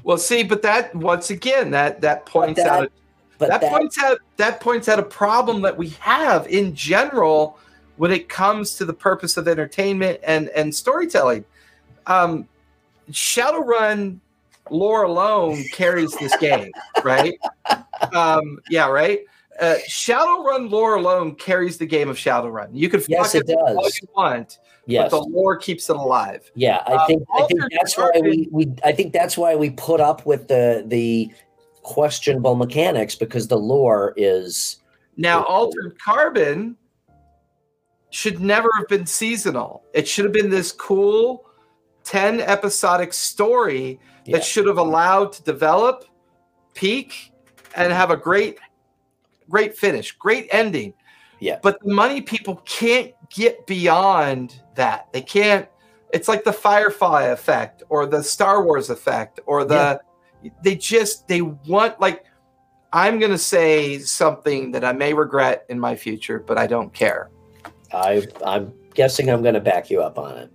Well, 0.04 0.18
see, 0.18 0.42
but 0.42 0.62
that 0.62 0.94
once 0.94 1.30
again 1.30 1.70
that 1.72 2.00
that 2.00 2.26
points 2.26 2.62
that- 2.62 2.68
out 2.68 2.92
that, 3.38 3.61
that, 3.61 3.70
points 3.70 3.98
out 3.98 4.18
that 4.36 4.61
points 4.61 4.88
out 4.88 4.98
a 4.98 5.04
problem 5.04 5.62
that 5.62 5.76
we 5.76 5.90
have 6.00 6.46
in 6.48 6.74
general 6.74 7.59
when 7.96 8.11
it 8.11 8.28
comes 8.28 8.76
to 8.76 8.84
the 8.84 8.92
purpose 8.92 9.36
of 9.36 9.46
entertainment 9.46 10.20
and 10.24 10.48
and 10.50 10.74
storytelling. 10.74 11.44
Um, 12.06 12.48
Shadowrun 13.11 14.18
lore 14.70 15.04
alone 15.04 15.64
carries 15.72 16.12
this 16.16 16.36
game, 16.38 16.72
right? 17.04 17.38
Um, 18.14 18.61
yeah, 18.70 18.86
right. 18.86 19.20
Uh, 19.61 19.74
Shadowrun 19.88 20.70
lore 20.70 20.94
alone 20.96 21.34
carries 21.34 21.78
the 21.78 21.86
game 21.86 22.09
of 22.09 22.16
Shadowrun. 22.16 22.68
You 22.72 22.88
can 22.88 23.02
Yes, 23.09 23.32
fuck 23.32 23.42
it 23.48 23.54
all 23.56 23.82
does. 23.82 24.00
you 24.00 24.09
want, 24.16 24.59
yes, 24.86 25.11
but 25.11 25.18
the 25.20 25.24
lore 25.28 25.56
keeps 25.56 25.90
it 25.90 25.96
alive. 25.96 26.50
Yeah, 26.54 26.82
I 26.86 26.92
Um, 26.94 27.06
think 27.09 27.22
I 27.34 27.46
think 27.46 27.61
that's 27.72 27.96
why 27.98 28.11
we, 28.22 28.48
we 28.52 28.72
I 28.84 28.92
think 28.92 29.12
that's 29.12 29.36
why 29.36 29.56
we 29.56 29.70
put 29.70 30.00
up 30.00 30.24
with 30.26 30.46
the 30.48 30.84
the 30.86 31.30
questionable 31.82 32.54
mechanics 32.54 33.14
because 33.16 33.48
the 33.48 33.59
lore 33.59 34.12
is 34.16 34.76
Now. 35.16 35.42
Altered 35.44 35.96
Carbon 36.00 36.76
should 38.11 38.40
never 38.40 38.68
have 38.78 38.88
been 38.88 39.06
seasonal. 39.06 39.82
It 39.92 40.06
should 40.09 40.24
have 40.24 40.32
been 40.32 40.50
this 40.50 40.72
cool 40.72 41.44
10 42.04 42.40
episodic 42.40 43.12
story 43.12 43.98
Yeah. 44.24 44.36
that 44.38 44.44
should 44.44 44.66
have 44.66 44.78
allowed 44.78 45.32
to 45.32 45.42
develop, 45.42 46.04
peak, 46.74 47.32
and 47.74 47.92
have 47.92 48.11
a 48.11 48.16
great, 48.16 48.59
great 49.49 49.76
finish, 49.76 50.12
great 50.12 50.49
ending. 50.51 50.94
Yeah. 51.40 51.59
But 51.62 51.80
the 51.80 51.92
money 51.92 52.20
people 52.20 52.57
can't 52.64 53.12
get 53.30 53.66
beyond 53.66 54.61
that. 54.74 55.12
They 55.12 55.22
can't. 55.22 55.68
It's 56.12 56.28
like 56.28 56.44
the 56.44 56.53
Firefly 56.53 57.24
effect 57.24 57.82
or 57.88 58.07
the 58.07 58.22
Star 58.22 58.64
Wars 58.64 58.90
effect 58.90 59.40
or 59.46 59.64
the. 59.64 60.01
They 60.62 60.76
just 60.76 61.26
they 61.26 61.42
want 61.42 62.01
like 62.01 62.24
I'm 62.92 63.18
going 63.18 63.32
to 63.32 63.38
say 63.38 63.99
something 63.99 64.70
that 64.72 64.84
I 64.84 64.92
may 64.92 65.12
regret 65.12 65.66
in 65.68 65.78
my 65.78 65.96
future, 65.96 66.38
but 66.38 66.57
I 66.59 66.66
don't 66.66 66.92
care. 66.92 67.30
I 67.92 68.26
I'm 68.44 68.72
guessing 68.94 69.30
I'm 69.30 69.42
going 69.42 69.55
to 69.55 69.61
back 69.61 69.90
you 69.90 70.01
up 70.01 70.18
on 70.18 70.36
it. 70.38 70.51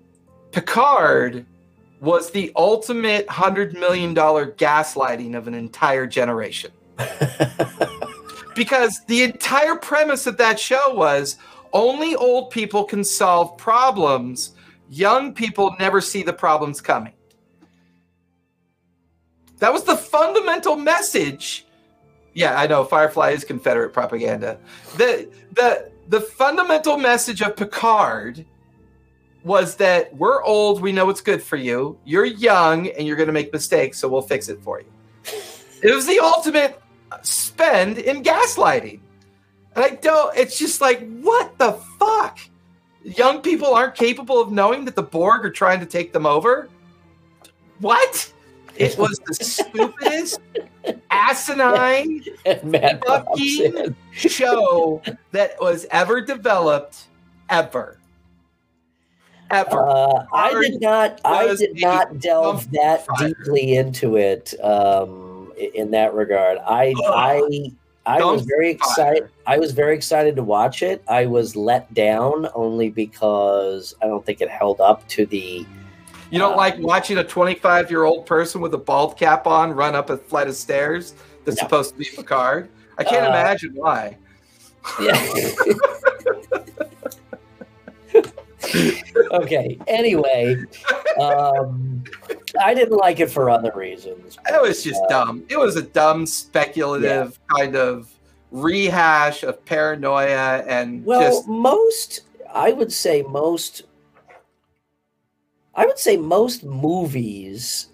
Picard 0.52 1.46
was 2.00 2.32
the 2.32 2.52
ultimate 2.56 3.26
$100 3.28 3.74
million 3.74 4.14
gaslighting 4.14 5.38
of 5.38 5.48
an 5.48 5.54
entire 5.54 6.06
generation. 6.06 6.72
Because 8.56 9.04
the 9.06 9.24
entire 9.24 9.76
premise 9.76 10.28
of 10.28 10.38
that 10.38 10.60
show 10.60 10.94
was 10.94 11.38
only 11.74 12.16
old 12.16 12.52
people 12.52 12.84
can 12.84 13.04
solve 13.04 13.58
problems, 13.58 14.54
young 14.90 15.34
people 15.34 15.76
never 15.80 16.02
see 16.02 16.24
the 16.24 16.34
problems 16.34 16.82
coming. 16.82 17.14
That 19.60 19.74
was 19.74 19.84
the 19.84 19.96
fundamental 19.96 20.76
message. 20.76 21.66
Yeah, 22.34 22.60
I 22.60 22.68
know 22.68 22.84
Firefly 22.84 23.32
is 23.32 23.44
Confederate 23.44 23.94
propaganda. 23.94 24.58
The 24.98 25.30
the 25.54 25.92
the 26.10 26.20
fundamental 26.20 26.98
message 26.98 27.42
of 27.42 27.56
Picard 27.56 28.46
was 29.44 29.76
that 29.76 30.16
we're 30.16 30.44
old, 30.44 30.82
we 30.82 30.92
know 30.92 31.06
what's 31.06 31.22
good 31.22 31.42
for 31.42 31.58
you. 31.58 31.98
You're 32.06 32.26
young 32.26 32.88
and 32.90 33.08
you're 33.08 33.16
going 33.16 33.28
to 33.28 33.34
make 33.34 33.52
mistakes, 33.52 34.00
so 34.00 34.08
we'll 34.08 34.22
fix 34.22 34.50
it 34.50 34.62
for 34.62 34.82
you. 34.82 34.88
It 35.82 35.94
was 35.94 36.08
the 36.08 36.20
ultimate 36.20 36.82
spend 37.24 37.98
in 37.98 38.24
gaslighting. 38.24 39.00
And 39.76 39.84
I 39.86 39.90
don't, 39.96 40.36
it's 40.38 40.58
just 40.60 40.82
like, 40.82 41.08
what 41.22 41.58
the 41.58 41.74
fuck? 42.00 42.40
Young 43.04 43.42
people 43.42 43.74
aren't 43.74 43.96
capable 43.96 44.40
of 44.40 44.52
knowing 44.52 44.86
that 44.86 44.96
the 44.96 45.04
Borg 45.04 45.46
are 45.46 45.50
trying 45.52 45.80
to 45.80 45.86
take 45.86 46.14
them 46.14 46.26
over? 46.26 46.70
What? 47.80 48.32
It 48.76 48.98
was 48.98 49.20
the 49.26 49.34
stupidest, 49.34 50.40
asinine 51.12 52.24
Fucking- 52.46 53.96
show 54.12 55.02
that 55.32 55.60
was 55.60 55.86
ever 55.92 56.22
developed, 56.22 57.06
ever. 57.50 58.00
Ever. 59.52 59.88
Uh, 59.88 60.26
I 60.34 60.54
did 60.54 60.82
not. 60.82 61.22
I 61.24 61.56
did 61.56 61.80
not 61.80 62.18
delve 62.20 62.72
that 62.72 63.06
fire. 63.06 63.28
deeply 63.28 63.76
into 63.76 64.16
it. 64.18 64.54
Um, 64.64 65.23
in 65.58 65.92
that 65.92 66.14
regard, 66.14 66.58
I 66.60 66.94
Ugh. 67.06 67.14
I 67.16 67.72
I 68.06 68.24
was 68.24 68.42
very 68.44 68.70
excited. 68.70 69.30
I 69.48 69.58
was 69.58 69.72
very 69.72 69.96
excited 69.96 70.36
to 70.36 70.44
watch 70.44 70.84
it. 70.84 71.02
I 71.08 71.26
was 71.26 71.56
let 71.56 71.94
down 71.94 72.48
only 72.54 72.90
because 72.90 73.96
I 74.02 74.08
don't 74.08 74.26
think 74.26 74.42
it 74.42 74.50
held 74.50 74.82
up 74.82 75.08
to 75.10 75.26
the. 75.26 75.66
You 76.30 76.40
don't 76.40 76.54
Uh, 76.54 76.58
like 76.58 76.78
watching 76.80 77.18
a 77.20 77.24
25 77.24 77.90
year 77.92 78.04
old 78.04 78.26
person 78.26 78.60
with 78.60 78.74
a 78.74 78.78
bald 78.78 79.18
cap 79.18 79.48
on 79.48 79.72
run 79.72 79.96
up 79.96 80.10
a 80.10 80.18
flight 80.18 80.48
of 80.48 80.56
stairs 80.56 81.14
that's 81.46 81.58
No. 81.62 81.66
supposed 81.68 81.92
to 81.94 81.98
be 82.00 82.06
Picard? 82.06 82.70
I 82.98 83.04
can't 83.04 83.26
Uh, 83.26 83.30
imagine 83.30 83.72
why. 83.76 84.18
Yeah. 85.00 85.14
okay. 89.32 89.78
Anyway, 89.88 90.58
um, 91.22 92.04
I 92.62 92.74
didn't 92.74 92.98
like 92.98 93.20
it 93.20 93.32
for 93.32 93.50
other 93.50 93.72
reasons. 93.76 94.38
It 94.48 94.62
was 94.62 94.84
just 94.84 95.02
Uh, 95.04 95.08
dumb. 95.08 95.44
It 95.50 95.58
was 95.58 95.76
a 95.76 95.82
dumb, 95.82 96.26
speculative 96.26 97.40
kind 97.50 97.76
of 97.76 98.10
rehash 98.52 99.44
of 99.44 99.64
paranoia 99.66 100.64
and 100.68 101.04
Well, 101.06 101.22
just 101.22 101.48
most 101.48 102.22
I 102.54 102.72
would 102.72 102.94
say 102.94 103.24
most 103.24 103.84
I 105.76 105.88
would 105.88 105.98
say 105.98 106.18
most 106.18 106.64
movies 106.64 107.88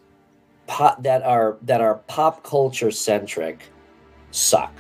pop, 0.68 1.02
that 1.04 1.24
are 1.24 1.58
that 1.62 1.80
are 1.80 1.96
pop 2.08 2.44
culture 2.44 2.92
centric 2.92 3.64
suck 4.32 4.74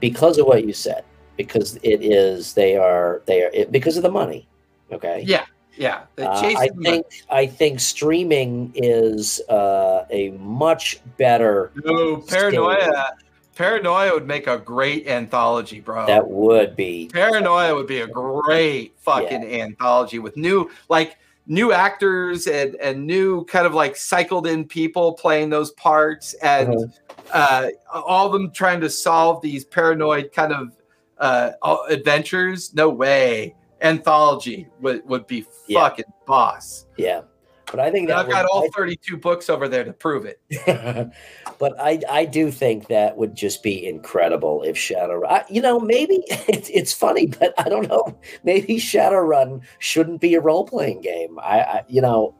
because 0.00 0.38
of 0.38 0.46
what 0.46 0.66
you 0.66 0.72
said 0.72 1.04
because 1.36 1.76
it 1.82 2.02
is 2.02 2.54
they 2.54 2.76
are 2.76 3.22
they 3.26 3.42
are 3.42 3.50
it, 3.52 3.70
because 3.70 3.98
of 3.98 4.02
the 4.02 4.10
money 4.10 4.48
okay 4.90 5.22
yeah, 5.26 5.44
yeah. 5.80 6.00
The 6.16 6.30
Uh, 6.30 6.40
I 6.40 6.64
of 6.66 6.76
the- 6.76 6.82
think 6.84 7.06
I 7.30 7.46
think 7.46 7.80
streaming 7.80 8.70
is 8.74 9.40
uh, 9.48 10.04
a 10.10 10.30
much 10.38 11.00
better 11.16 11.72
no 11.84 12.18
paranoia. 12.18 13.14
Paranoia 13.56 14.14
would 14.14 14.26
make 14.26 14.46
a 14.46 14.56
great 14.58 15.06
anthology, 15.08 15.80
bro. 15.80 16.06
that 16.06 16.26
would 16.28 16.76
be 16.76 17.10
Paranoia 17.12 17.74
would 17.74 17.86
be 17.86 18.00
a 18.00 18.06
great 18.06 18.94
fucking 19.00 19.44
anthology 19.44 20.18
with 20.18 20.36
new 20.36 20.70
like 20.88 21.16
new 21.46 21.72
actors 21.72 22.46
and 22.46 22.74
and 22.76 23.06
new 23.06 23.44
kind 23.46 23.66
of 23.66 23.74
like 23.74 23.96
cycled 23.96 24.46
in 24.46 24.64
people 24.64 25.12
playing 25.14 25.50
those 25.50 25.72
parts 25.72 26.34
and 26.42 26.68
Mhm. 26.74 26.92
uh, 27.32 27.66
all 27.92 28.26
of 28.26 28.32
them 28.32 28.50
trying 28.52 28.80
to 28.80 28.88
solve 28.90 29.42
these 29.42 29.64
paranoid 29.64 30.30
kind 30.32 30.52
of 30.52 30.72
uh, 31.18 31.50
adventures. 31.90 32.72
No 32.74 32.88
way. 32.88 33.54
Anthology 33.82 34.68
would, 34.80 35.06
would 35.08 35.26
be 35.26 35.44
Yeah. 35.66 35.80
fucking 35.88 36.04
boss. 36.26 36.86
yeah. 36.96 37.22
But 37.70 37.78
I 37.78 37.92
think 37.92 38.08
that 38.08 38.16
I've 38.16 38.28
got 38.28 38.42
would- 38.46 38.50
all 38.50 38.64
I 38.64 38.68
32 38.76 39.16
books 39.16 39.48
over 39.48 39.68
there 39.68 39.84
to 39.84 39.92
prove 39.92 40.24
it. 40.26 40.40
but 41.60 41.78
I 41.80 42.00
I 42.10 42.24
do 42.24 42.50
think 42.50 42.88
that 42.88 43.16
would 43.16 43.36
just 43.36 43.62
be 43.62 43.86
incredible 43.86 44.64
if 44.64 44.74
Shadowrun. 44.76 45.44
You 45.48 45.62
know, 45.62 45.78
maybe 45.78 46.24
it's 46.28 46.68
it's 46.70 46.92
funny, 46.92 47.26
but 47.28 47.54
I 47.58 47.68
don't 47.68 47.86
know. 47.88 48.18
Maybe 48.42 48.76
Shadowrun 48.78 49.62
shouldn't 49.78 50.20
be 50.20 50.34
a 50.34 50.40
role 50.40 50.64
playing 50.66 51.00
game. 51.02 51.38
I, 51.40 51.60
I 51.60 51.84
you 51.86 52.00
know, 52.02 52.34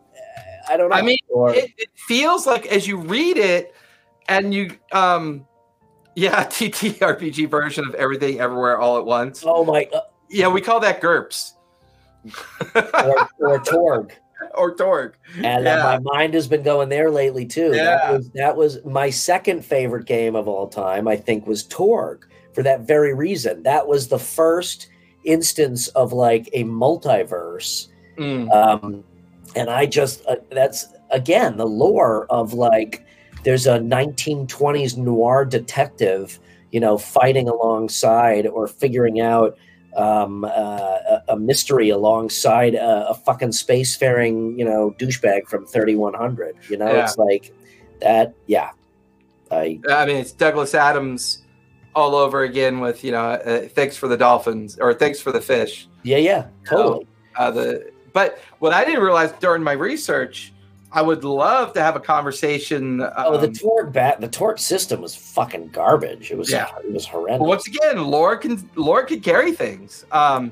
I 0.69 0.77
don't 0.77 0.91
know. 0.91 0.97
I 0.97 1.03
mean, 1.03 1.19
or, 1.29 1.55
It, 1.55 1.71
it 1.79 1.91
feels 1.95 2.45
like 2.45 2.67
as 2.67 2.89
you 2.89 2.97
read 2.97 3.37
it 3.37 3.73
and 4.29 4.53
you, 4.53 4.77
um, 4.91 5.47
yeah, 6.17 6.45
TTRPG 6.47 7.49
version 7.49 7.87
of 7.87 7.95
everything 7.95 8.41
everywhere 8.41 8.81
all 8.81 8.99
at 8.99 9.05
once. 9.05 9.45
oh 9.47 9.65
my, 9.65 9.89
Yeah, 10.31 10.49
we 10.49 10.61
call 10.61 10.81
that 10.81 11.01
GURPS 11.01 11.55
or, 12.75 13.29
or 13.39 13.59
Torg. 13.61 14.13
or 14.55 14.75
Torg. 14.75 15.15
And 15.43 15.67
uh, 15.67 15.71
Yeah. 15.71 15.83
my 15.83 15.99
mind 15.99 16.35
has 16.35 16.47
been 16.49 16.63
going 16.63 16.89
there 16.89 17.11
lately 17.11 17.45
too. 17.47 17.73
Yeah. 17.75 17.85
That 17.97 18.13
was 18.13 18.31
that 18.31 18.57
was 18.57 18.85
my 18.85 19.11
second 19.11 19.65
favorite 19.65 20.07
game 20.07 20.35
of 20.37 20.49
all 20.49 20.69
time. 20.69 21.09
I 21.09 21.17
think 21.17 21.47
was 21.47 21.65
Torg 21.65 22.27
for 22.55 22.63
that 22.63 22.81
very 22.83 23.15
reason. 23.15 23.63
That 23.65 23.87
was 23.87 24.09
the 24.09 24.19
first 24.19 24.89
instance 25.25 25.89
of 25.89 26.13
like 26.13 26.49
a 26.53 26.65
multiverse 26.65 27.89
Mm. 28.19 28.51
um, 28.53 29.05
and 29.57 29.71
I 29.71 29.87
just 29.87 30.25
uh, 30.27 30.37
that's 30.51 30.87
again 31.11 31.57
the 31.57 31.67
lore 31.67 32.27
of 32.29 32.53
like 32.53 33.07
there's 33.45 33.67
a 33.67 33.79
1920s 33.79 34.97
noir 34.99 35.45
detective, 35.47 36.39
you 36.71 36.81
know, 36.81 36.99
fighting 36.99 37.49
alongside 37.49 38.47
or 38.47 38.67
figuring 38.67 39.21
out 39.21 39.57
um, 39.97 40.45
uh, 40.45 41.19
a, 41.29 41.37
mystery 41.37 41.89
alongside 41.91 42.75
a, 42.75 43.09
a 43.11 43.15
fucking 43.15 43.49
spacefaring, 43.51 44.59
you 44.59 44.65
know, 44.65 44.95
douchebag 44.99 45.47
from 45.49 45.67
3100. 45.67 46.57
You 46.69 46.77
know, 46.77 46.87
Yeah. 46.93 47.05
it's 47.05 47.19
like 47.19 47.53
that. 48.01 48.35
Yeah, 48.47 48.71
I 49.51 49.81
I 49.91 50.07
mean, 50.07 50.17
it's 50.17 50.33
Douglas 50.33 50.75
Adams 50.75 51.43
all 51.95 52.15
over 52.15 52.43
again 52.45 52.79
with 52.81 53.03
you 53.03 53.11
know, 53.13 53.25
uh, 53.31 53.63
thanks 53.69 53.97
for 53.97 54.07
the 54.09 54.17
dolphins 54.17 54.79
or 54.81 54.95
thanks 54.95 55.21
for 55.21 55.33
the 55.33 55.41
fish. 55.41 55.89
yeah 56.05 56.19
yeah 56.19 56.47
totally. 56.65 57.07
Uh, 57.37 57.51
the 57.51 57.93
but 58.13 58.39
what 58.61 58.73
I 58.73 58.85
didn't 58.85 59.03
realize 59.03 59.33
during 59.41 59.63
my 59.63 59.73
research, 59.73 60.53
I 60.93 61.03
would 61.03 61.23
love 61.23 61.73
to 61.75 61.81
have 61.83 61.95
a 61.95 62.01
conversation. 62.01 63.01
Um, 63.03 63.11
oh, 63.17 63.37
the 63.37 63.49
torque 63.53 63.93
bat, 63.93 64.21
the 64.21 64.27
Torg 64.29 64.59
system 64.59 65.01
was 65.01 65.15
fucking 65.15 65.69
garbage. 65.69 66.31
It 66.33 66.37
was 66.39 66.51
Yeah. 66.51 66.69
it 66.83 66.93
was 66.93 67.07
horrendous. 67.07 67.39
But 67.39 67.49
once 67.49 67.67
again, 67.69 68.05
Laura 68.05 68.37
can 68.39 68.69
Laura 68.75 69.07
can 69.07 69.21
carry 69.21 69.53
things. 69.53 70.05
Um, 70.11 70.51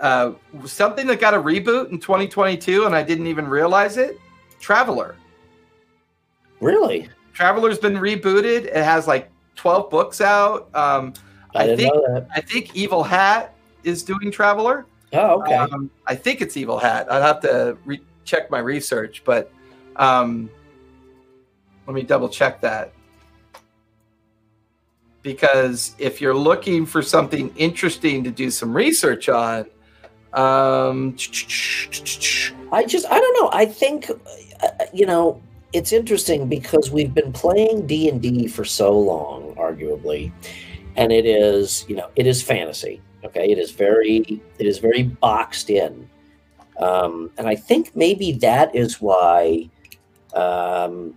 uh, 0.00 0.32
something 0.64 1.06
that 1.08 1.20
got 1.20 1.34
a 1.34 1.38
reboot 1.38 1.90
in 1.90 1.98
2022, 2.00 2.86
and 2.86 2.94
I 2.94 3.02
didn't 3.02 3.26
even 3.28 3.46
realize 3.48 3.96
it. 3.96 4.18
Traveller. 4.60 5.14
really? 6.60 7.08
Traveller's 7.32 7.78
been 7.78 7.94
rebooted. 7.94 8.64
It 8.64 8.74
has 8.74 9.06
like 9.06 9.30
12 9.54 9.90
books 9.90 10.20
out. 10.20 10.68
Um, 10.74 11.12
I, 11.54 11.70
I 11.72 11.76
think-. 11.76 11.94
I 12.34 12.40
think 12.40 12.74
Evil 12.74 13.04
Hat 13.04 13.54
is 13.84 14.02
doing 14.02 14.32
Traveller. 14.32 14.86
Oh, 15.12 15.40
okay. 15.42 15.54
Um, 15.54 15.88
I 16.08 16.16
think 16.16 16.40
it's 16.40 16.56
Evil 16.56 16.78
Hat. 16.80 17.10
I'd 17.10 17.22
have 17.22 17.40
to 17.42 17.78
re- 17.84 18.02
check 18.24 18.50
my 18.50 18.58
research, 18.58 19.22
but 19.24 19.52
um, 19.98 20.48
let 21.86 21.94
me 21.94 22.02
double 22.02 22.28
check 22.28 22.60
that. 22.60 22.92
Because 25.22 25.94
if 25.98 26.20
you're 26.20 26.34
looking 26.34 26.86
for 26.86 27.02
something 27.02 27.52
interesting 27.56 28.22
to 28.24 28.30
do 28.30 28.50
some 28.50 28.72
research 28.72 29.28
on, 29.28 29.66
um, 30.32 31.16
I 32.72 32.84
just 32.86 33.06
I 33.06 33.18
don't 33.18 33.40
know. 33.40 33.50
I 33.52 33.66
think 33.66 34.10
uh, 34.10 34.68
you 34.92 35.06
know 35.06 35.42
it's 35.72 35.92
interesting 35.92 36.48
because 36.48 36.90
we've 36.90 37.14
been 37.14 37.32
playing 37.32 37.86
D 37.86 38.08
and 38.08 38.20
D 38.20 38.46
for 38.46 38.64
so 38.64 38.96
long, 38.98 39.54
arguably, 39.56 40.30
and 40.96 41.10
it 41.10 41.26
is 41.26 41.84
you 41.88 41.96
know 41.96 42.10
it 42.16 42.26
is 42.26 42.42
fantasy. 42.42 43.00
Okay, 43.24 43.50
it 43.50 43.58
is 43.58 43.70
very 43.70 44.40
it 44.58 44.66
is 44.66 44.78
very 44.78 45.02
boxed 45.02 45.70
in, 45.70 46.08
um, 46.78 47.30
and 47.38 47.48
I 47.48 47.56
think 47.56 47.96
maybe 47.96 48.32
that 48.32 48.74
is 48.74 49.00
why 49.00 49.68
um, 50.34 51.14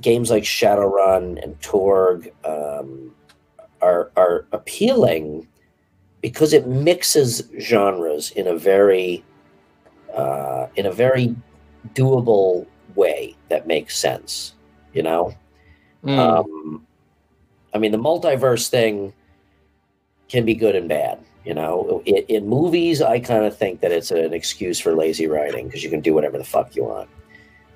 games 0.00 0.30
like 0.30 0.42
Shadowrun 0.42 1.42
and 1.42 1.60
Torg 1.60 2.32
um, 2.44 3.14
are 3.80 4.10
are 4.16 4.46
appealing 4.52 5.46
because 6.20 6.52
it 6.52 6.66
mixes 6.66 7.48
genres 7.60 8.30
in 8.32 8.46
a 8.46 8.56
very 8.56 9.24
uh, 10.14 10.66
in 10.76 10.86
a 10.86 10.92
very 10.92 11.34
doable 11.94 12.66
way 12.94 13.36
that 13.48 13.66
makes 13.66 13.98
sense. 13.98 14.54
You 14.92 15.02
know, 15.02 15.34
mm, 16.04 16.18
um, 16.18 16.86
I 17.72 17.78
mean, 17.78 17.92
the 17.92 17.98
multiverse 17.98 18.68
thing 18.68 19.12
can 20.28 20.44
be 20.44 20.54
good 20.54 20.76
and 20.76 20.88
bad. 20.88 21.18
You 21.44 21.54
know, 21.54 22.02
in, 22.04 22.18
in 22.28 22.48
movies, 22.48 23.02
I 23.02 23.18
kind 23.18 23.44
of 23.44 23.56
think 23.56 23.80
that 23.80 23.90
it's 23.90 24.12
an 24.12 24.32
excuse 24.32 24.78
for 24.78 24.94
lazy 24.94 25.26
writing 25.26 25.66
because 25.66 25.82
you 25.82 25.90
can 25.90 26.00
do 26.00 26.14
whatever 26.14 26.38
the 26.38 26.44
fuck 26.44 26.76
you 26.76 26.84
want. 26.84 27.08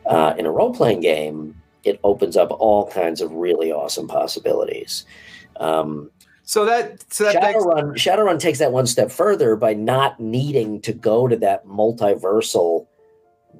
Uh, 0.06 0.34
in 0.38 0.46
a 0.46 0.50
role 0.50 0.72
playing 0.72 1.00
game, 1.00 1.60
it 1.84 1.98
opens 2.04 2.36
up 2.36 2.50
all 2.52 2.88
kinds 2.88 3.20
of 3.20 3.32
really 3.32 3.72
awesome 3.72 4.06
possibilities. 4.08 5.04
Um, 5.58 6.10
so 6.44 6.64
that 6.64 7.12
so 7.12 7.24
that 7.24 7.42
Shadowrun, 7.42 7.94
Shadowrun 7.94 8.38
takes 8.38 8.58
that 8.60 8.70
one 8.72 8.86
step 8.86 9.10
further 9.10 9.56
by 9.56 9.74
not 9.74 10.20
needing 10.20 10.80
to 10.82 10.92
go 10.92 11.26
to 11.26 11.36
that 11.38 11.66
multiversal 11.66 12.86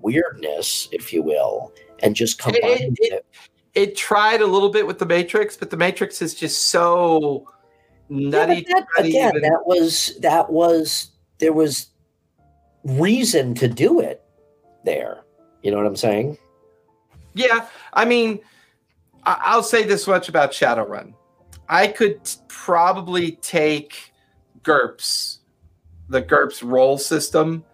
weirdness, 0.02 0.88
if 0.92 1.12
you 1.12 1.22
will, 1.22 1.72
and 2.00 2.14
just 2.14 2.38
It- 2.46 2.54
it- 2.56 2.60
combine 2.62 2.96
it- 3.00 3.12
it. 3.12 3.26
it 3.74 3.96
tried 3.96 4.40
a 4.40 4.46
little 4.46 4.68
bit 4.68 4.86
with 4.86 4.98
the 5.00 5.06
Matrix, 5.06 5.56
but 5.56 5.70
the 5.70 5.76
Matrix 5.76 6.22
is 6.22 6.34
just 6.34 6.66
so 6.68 7.44
nutty. 8.08 8.64
but 8.70 8.86
that, 8.96 9.04
again, 9.04 9.30
even- 9.36 9.42
that 9.50 9.66
was 9.66 10.16
that 10.20 10.50
was 10.50 11.10
there 11.38 11.52
was 11.52 11.88
reason 12.84 13.54
to 13.54 13.66
do 13.66 13.98
it 14.00 14.22
there. 14.84 15.24
You 15.66 15.72
know 15.72 15.78
what 15.78 15.86
I'm 15.86 15.96
saying? 15.96 16.38
Yeah, 17.34 17.66
I 17.92 18.04
mean, 18.04 18.38
I- 19.24 19.40
I'll 19.46 19.64
say 19.64 19.82
this 19.82 20.06
much 20.06 20.28
about 20.28 20.52
Shadowrun. 20.52 21.12
I 21.68 21.88
could 21.88 22.22
t- 22.24 22.38
probably 22.46 23.32
take 23.32 24.12
GURPS, 24.62 25.38
the 26.08 26.22
GURPS 26.22 26.62
roll 26.62 26.98
system, 26.98 27.64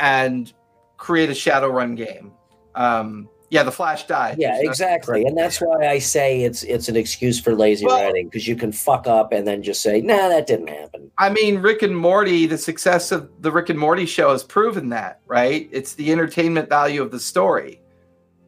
and 0.00 0.50
create 0.96 1.28
a 1.28 1.34
Shadowrun 1.34 1.94
game. 1.94 2.32
Um, 2.74 3.28
yeah, 3.50 3.62
the 3.62 3.70
Flash 3.72 4.06
died. 4.06 4.36
Yeah, 4.38 4.58
exactly. 4.60 5.24
And 5.24 5.36
that's 5.36 5.58
why 5.58 5.86
I 5.86 5.98
say 5.98 6.42
it's 6.42 6.62
it's 6.64 6.88
an 6.88 6.96
excuse 6.96 7.38
for 7.40 7.54
lazy 7.54 7.86
Well- 7.86 8.02
writing 8.02 8.26
because 8.26 8.48
you 8.48 8.56
can 8.56 8.72
fuck 8.72 9.06
up 9.06 9.32
and 9.32 9.46
then 9.46 9.62
just 9.62 9.82
say, 9.82 10.00
"Nah, 10.00 10.28
that 10.28 10.46
didn't 10.46 10.68
happen." 10.68 11.10
I 11.18 11.30
mean, 11.30 11.58
Rick 11.60 11.82
and 11.82 11.96
Morty, 11.96 12.46
the 12.46 12.58
success 12.58 13.12
of 13.12 13.28
the 13.40 13.52
Rick 13.52 13.68
and 13.70 13.78
Morty 13.78 14.06
show 14.06 14.30
has 14.32 14.42
proven 14.42 14.88
that, 14.90 15.20
right? 15.26 15.68
It's 15.70 15.94
the 15.94 16.10
entertainment 16.10 16.68
value 16.68 17.02
of 17.02 17.10
the 17.12 17.20
story, 17.20 17.80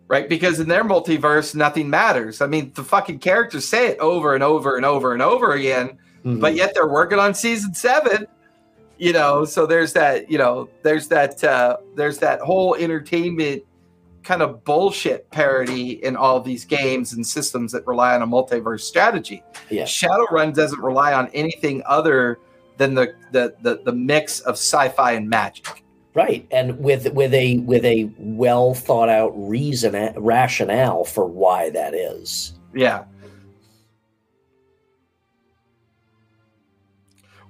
right? 0.09 0.28
Because 0.28 0.59
in 0.59 0.68
their 0.68 0.82
multiverse, 0.84 1.55
nothing 1.55 1.88
matters. 1.88 2.40
I 2.40 2.47
mean, 2.47 2.72
the 2.74 2.82
fucking 2.82 3.20
characters 3.20 3.64
say 3.66 3.86
it 3.88 3.99
over 4.01 4.34
and 4.34 4.42
over 4.42 4.76
and 4.76 4.84
over 4.84 5.12
and 5.12 5.22
over 5.22 5.53
again, 5.53 5.99
but 6.24 6.55
Mhm. 6.55 6.57
yet 6.57 6.72
they're 6.74 6.88
working 6.88 7.18
on 7.20 7.34
season 7.34 7.74
seven. 7.74 8.26
You 8.99 9.12
know, 9.12 9.44
so 9.44 9.66
there's 9.66 9.92
that. 9.92 10.30
You 10.30 10.38
know, 10.38 10.70
there's 10.82 11.09
that. 11.09 11.44
Uh, 11.44 11.76
there's 11.97 12.16
that 12.18 12.40
whole 12.40 12.74
entertainment 12.74 13.62
kind 14.27 14.43
of 14.43 14.64
bullshit 14.64 15.31
parody 15.31 16.05
in 16.05 16.16
all 16.16 16.41
these 16.41 16.64
games 16.64 17.12
and 17.12 17.24
systems 17.24 17.70
that 17.70 17.87
rely 17.87 18.14
on 18.14 18.22
a 18.22 18.27
multiverse 18.27 18.81
strategy. 18.81 19.43
Yeah. 19.70 19.85
Shadowrun 19.85 20.53
doesn't 20.53 20.81
rely 20.81 21.14
on 21.14 21.29
anything 21.29 21.81
other 21.87 22.41
than 22.77 22.95
the 22.95 23.14
the 23.31 23.55
the, 23.62 23.81
the 23.85 23.93
mix 23.93 24.41
of 24.41 24.55
sci-fi 24.55 25.12
and 25.12 25.31
magic. 25.31 25.85
Right, 26.12 26.47
and 26.51 26.79
with 26.81 27.12
with 27.12 27.33
a 27.35 27.59
with 27.59 27.85
a 27.85 28.11
well 28.18 28.74
thought 28.74 29.11
out 29.11 29.33
reason 29.37 29.93
rationale 30.16 31.05
for 31.05 31.27
why 31.27 31.70
that 31.70 31.95
is. 31.95 32.55
Yeah. 32.74 33.05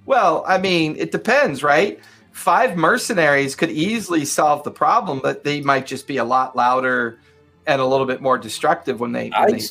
Well, 0.05 0.43
I 0.47 0.57
mean, 0.57 0.95
it 0.97 1.11
depends, 1.11 1.63
right? 1.63 1.99
Five 2.37 2.77
mercenaries 2.77 3.55
could 3.55 3.71
easily 3.71 4.23
solve 4.23 4.63
the 4.63 4.71
problem, 4.71 5.19
but 5.21 5.43
they 5.43 5.61
might 5.61 5.87
just 5.87 6.05
be 6.05 6.17
a 6.17 6.23
lot 6.23 6.55
louder 6.55 7.19
and 7.65 7.81
a 7.81 7.85
little 7.85 8.05
bit 8.05 8.21
more 8.21 8.37
destructive 8.37 8.99
when 8.99 9.11
they. 9.11 9.29
When 9.29 9.57
they 9.57 9.63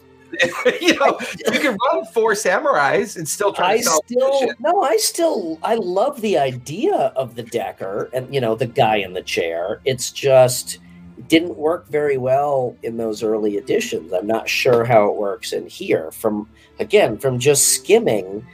you 0.81 0.99
know, 0.99 1.19
you 1.53 1.61
can 1.61 1.77
run 1.77 2.05
four 2.07 2.33
samurais 2.33 3.17
and 3.17 3.29
still 3.29 3.53
try 3.53 3.75
I 3.75 3.77
to 3.77 3.83
solve 3.85 4.03
still 4.07 4.49
no, 4.59 4.83
I 4.83 4.97
still 4.97 5.59
I 5.62 5.77
love 5.77 6.21
the 6.21 6.37
idea 6.37 7.12
of 7.14 7.37
the 7.37 7.45
decker 7.45 8.11
and 8.12 8.35
you 8.35 8.41
know 8.41 8.57
the 8.57 8.67
guy 8.67 8.97
in 8.97 9.12
the 9.12 9.23
chair. 9.23 9.81
It's 9.85 10.11
just 10.11 10.81
didn't 11.29 11.57
work 11.57 11.89
very 11.89 12.19
well 12.19 12.77
in 12.83 12.97
those 12.97 13.23
early 13.23 13.57
editions. 13.57 14.12
I'm 14.12 14.27
not 14.27 14.49
sure 14.49 14.85
how 14.85 15.09
it 15.09 15.17
works 15.17 15.53
in 15.53 15.69
here. 15.69 16.11
From 16.11 16.49
again, 16.81 17.19
from 17.19 17.39
just 17.39 17.69
skimming, 17.69 18.45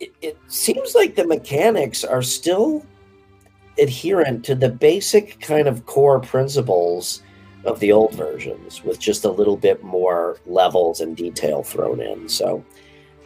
it, 0.00 0.14
it 0.22 0.38
seems 0.48 0.94
like 0.94 1.14
the 1.14 1.26
mechanics 1.26 2.04
are 2.04 2.22
still 2.22 2.84
adherent 3.78 4.44
to 4.44 4.54
the 4.54 4.68
basic 4.68 5.40
kind 5.40 5.68
of 5.68 5.86
core 5.86 6.20
principles 6.20 7.22
of 7.64 7.80
the 7.80 7.92
old 7.92 8.14
versions 8.14 8.82
with 8.84 8.98
just 8.98 9.24
a 9.24 9.30
little 9.30 9.56
bit 9.56 9.82
more 9.82 10.38
levels 10.46 11.00
and 11.00 11.16
detail 11.16 11.62
thrown 11.62 12.00
in. 12.00 12.28
So, 12.28 12.64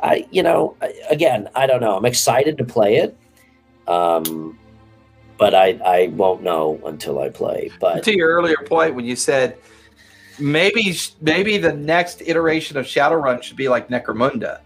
I, 0.02 0.26
you 0.30 0.42
know, 0.42 0.76
again, 1.10 1.48
I 1.54 1.66
don't 1.66 1.80
know. 1.80 1.96
I'm 1.96 2.04
excited 2.04 2.58
to 2.58 2.64
play 2.64 2.96
it, 2.96 3.16
um, 3.86 4.58
but 5.38 5.54
I, 5.54 5.78
I 5.84 6.06
won't 6.08 6.42
know 6.42 6.80
until 6.84 7.20
I 7.20 7.28
play. 7.28 7.70
But 7.80 8.02
to 8.04 8.16
your 8.16 8.30
earlier 8.30 8.56
point, 8.66 8.94
when 8.94 9.04
you 9.04 9.16
said 9.16 9.58
maybe 10.38 10.96
maybe 11.20 11.58
the 11.58 11.72
next 11.72 12.22
iteration 12.22 12.76
of 12.76 12.86
Shadowrun 12.86 13.42
should 13.42 13.56
be 13.56 13.68
like 13.68 13.88
Necromunda, 13.88 14.60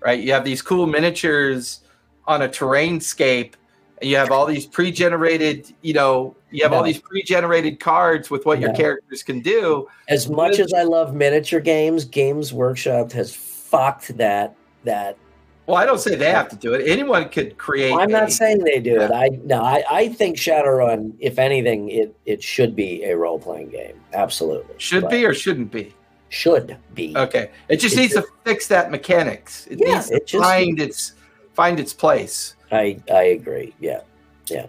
right? 0.00 0.20
You 0.20 0.32
have 0.32 0.44
these 0.44 0.62
cool 0.62 0.86
miniatures 0.86 1.80
on 2.26 2.42
a 2.42 2.48
terrain 2.48 3.00
scape 3.00 3.56
and 4.00 4.10
you 4.10 4.16
have 4.16 4.30
all 4.30 4.46
these 4.46 4.66
pre-generated 4.66 5.72
you 5.82 5.94
know 5.94 6.36
you 6.50 6.62
have 6.62 6.72
all 6.72 6.82
these 6.82 7.00
pre-generated 7.00 7.80
cards 7.80 8.30
with 8.30 8.46
what 8.46 8.60
your 8.60 8.72
characters 8.72 9.22
can 9.22 9.40
do. 9.40 9.88
As 10.08 10.28
much 10.28 10.58
as 10.58 10.72
i 10.72 10.82
love 10.82 11.14
miniature 11.14 11.60
games 11.60 12.04
games 12.04 12.52
workshop 12.52 13.12
has 13.12 13.34
fucked 13.34 14.16
that 14.16 14.54
that 14.84 15.16
well 15.66 15.76
i 15.76 15.84
don't 15.84 15.98
say 15.98 16.14
they 16.14 16.30
have 16.30 16.48
to 16.48 16.56
do 16.56 16.74
it. 16.74 16.86
Anyone 16.88 17.28
could 17.28 17.56
create 17.58 17.92
i'm 17.92 18.10
not 18.10 18.32
saying 18.32 18.58
they 18.64 18.80
do 18.80 19.00
it. 19.00 19.10
I 19.12 19.28
no 19.44 19.62
I, 19.62 19.84
I 19.90 20.08
think 20.08 20.36
shadowrun 20.36 21.14
if 21.18 21.38
anything 21.38 21.88
it 21.90 22.16
it 22.26 22.42
should 22.42 22.76
be 22.76 23.04
a 23.04 23.16
role-playing 23.16 23.70
game. 23.70 24.00
Absolutely. 24.12 24.74
Should 24.78 25.02
but 25.02 25.10
be 25.10 25.24
or 25.24 25.34
shouldn't 25.34 25.70
be 25.70 25.94
should 26.28 26.76
be 26.94 27.16
okay 27.16 27.50
it 27.68 27.76
just 27.76 27.96
it 27.96 28.00
needs 28.00 28.12
should. 28.12 28.24
to 28.24 28.30
fix 28.44 28.66
that 28.66 28.90
mechanics 28.90 29.66
it 29.68 29.78
yeah, 29.80 29.94
needs 29.94 30.08
to 30.08 30.16
it 30.16 30.26
just, 30.26 30.44
find 30.44 30.80
its 30.80 31.12
find 31.54 31.78
its 31.78 31.92
place 31.92 32.56
I 32.72 33.00
I 33.12 33.22
agree. 33.24 33.74
Yeah, 33.80 34.00
yeah. 34.48 34.66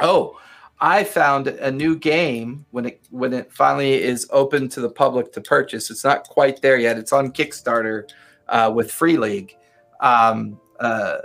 Oh, 0.00 0.38
I 0.80 1.04
found 1.04 1.48
a 1.48 1.70
new 1.70 1.96
game 1.96 2.64
when 2.70 2.86
it 2.86 3.00
when 3.10 3.32
it 3.32 3.52
finally 3.52 3.94
is 4.02 4.26
open 4.30 4.68
to 4.70 4.80
the 4.80 4.90
public 4.90 5.32
to 5.32 5.40
purchase. 5.40 5.90
It's 5.90 6.04
not 6.04 6.24
quite 6.24 6.60
there 6.62 6.78
yet. 6.78 6.98
It's 6.98 7.12
on 7.12 7.32
Kickstarter 7.32 8.08
uh, 8.48 8.72
with 8.74 8.90
Free 8.90 9.16
League, 9.16 9.56
um, 10.00 10.60
uh, 10.80 11.18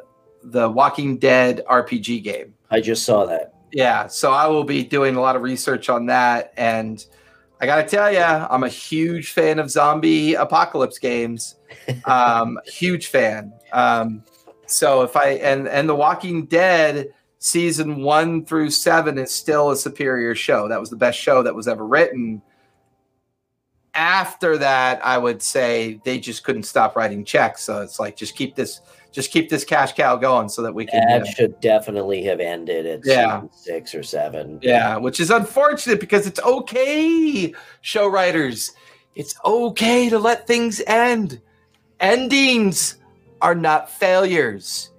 the 0.44 0.70
Walking 0.70 1.18
Dead 1.18 1.64
RPG 1.70 2.24
game. 2.24 2.54
I 2.70 2.82
just 2.82 3.04
saw 3.04 3.26
that. 3.26 3.54
Yeah, 3.72 4.06
so 4.06 4.32
I 4.32 4.46
will 4.48 4.64
be 4.64 4.84
doing 4.84 5.16
a 5.16 5.22
lot 5.22 5.36
of 5.36 5.42
research 5.42 5.90
on 5.90 6.06
that, 6.08 6.54
and 6.58 7.04
I 7.64 7.66
got 7.66 7.78
to 7.78 7.96
tell 7.96 8.12
you, 8.12 8.20
I'm 8.20 8.64
a 8.64 8.70
huge 8.70 9.32
fan 9.32 9.58
of 9.58 9.72
zombie 9.72 10.34
apocalypse 10.34 11.00
games. 11.00 11.56
Um, 12.06 12.60
huge 12.66 13.08
fan. 13.08 13.52
Um, 13.74 14.24
so 14.68 15.02
if 15.02 15.18
I 15.18 15.32
and 15.32 15.68
and 15.68 15.90
The 15.90 15.96
Walking 15.96 16.46
Dead 16.46 17.10
season 17.40 18.04
one 18.04 18.46
through 18.46 18.70
seven 18.70 19.18
is 19.18 19.34
still 19.34 19.72
a 19.72 19.76
superior 19.76 20.36
show. 20.36 20.70
That 20.70 20.80
was 20.80 20.92
the 20.92 20.96
best 20.96 21.20
show 21.20 21.44
that 21.44 21.54
was 21.54 21.68
ever 21.68 21.86
written. 21.86 22.42
After 23.96 24.58
that, 24.60 25.04
I 25.04 25.18
would 25.18 25.42
say 25.42 26.00
they 26.06 26.20
just 26.20 26.44
couldn't 26.44 26.64
stop 26.64 26.96
writing 26.96 27.26
checks. 27.26 27.64
So 27.64 27.82
it's 27.82 28.00
like 28.00 28.16
just 28.16 28.36
keep 28.36 28.56
this 28.56 28.80
just 29.14 29.32
keep 29.32 29.48
this 29.48 29.64
cash 29.64 29.94
cow 29.94 30.16
going 30.16 30.50
so 30.50 30.64
that 30.64 30.74
we 30.74 30.86
can. 30.86 31.08
That 31.08 31.22
uh, 31.22 31.26
should 31.26 31.62
definitely 31.62 32.24
have 32.24 32.40
ended 32.40 32.86
at 32.88 33.02
yeah. 33.06 33.44
six 33.52 33.94
or 33.94 34.04
seven. 34.04 34.60
Yeah, 34.62 34.98
which 34.98 35.20
is 35.20 35.30
unfortunate 35.30 36.00
because 36.00 36.26
it's 36.28 36.42
okay, 36.42 37.54
show 37.82 38.08
writers. 38.08 38.72
It's 39.16 39.36
okay 39.46 40.10
to 40.10 40.18
let 40.18 40.48
things 40.48 40.82
end. 40.88 41.40
Endings 42.00 42.98
are 43.42 43.54
not 43.54 43.90
failures. 43.90 44.90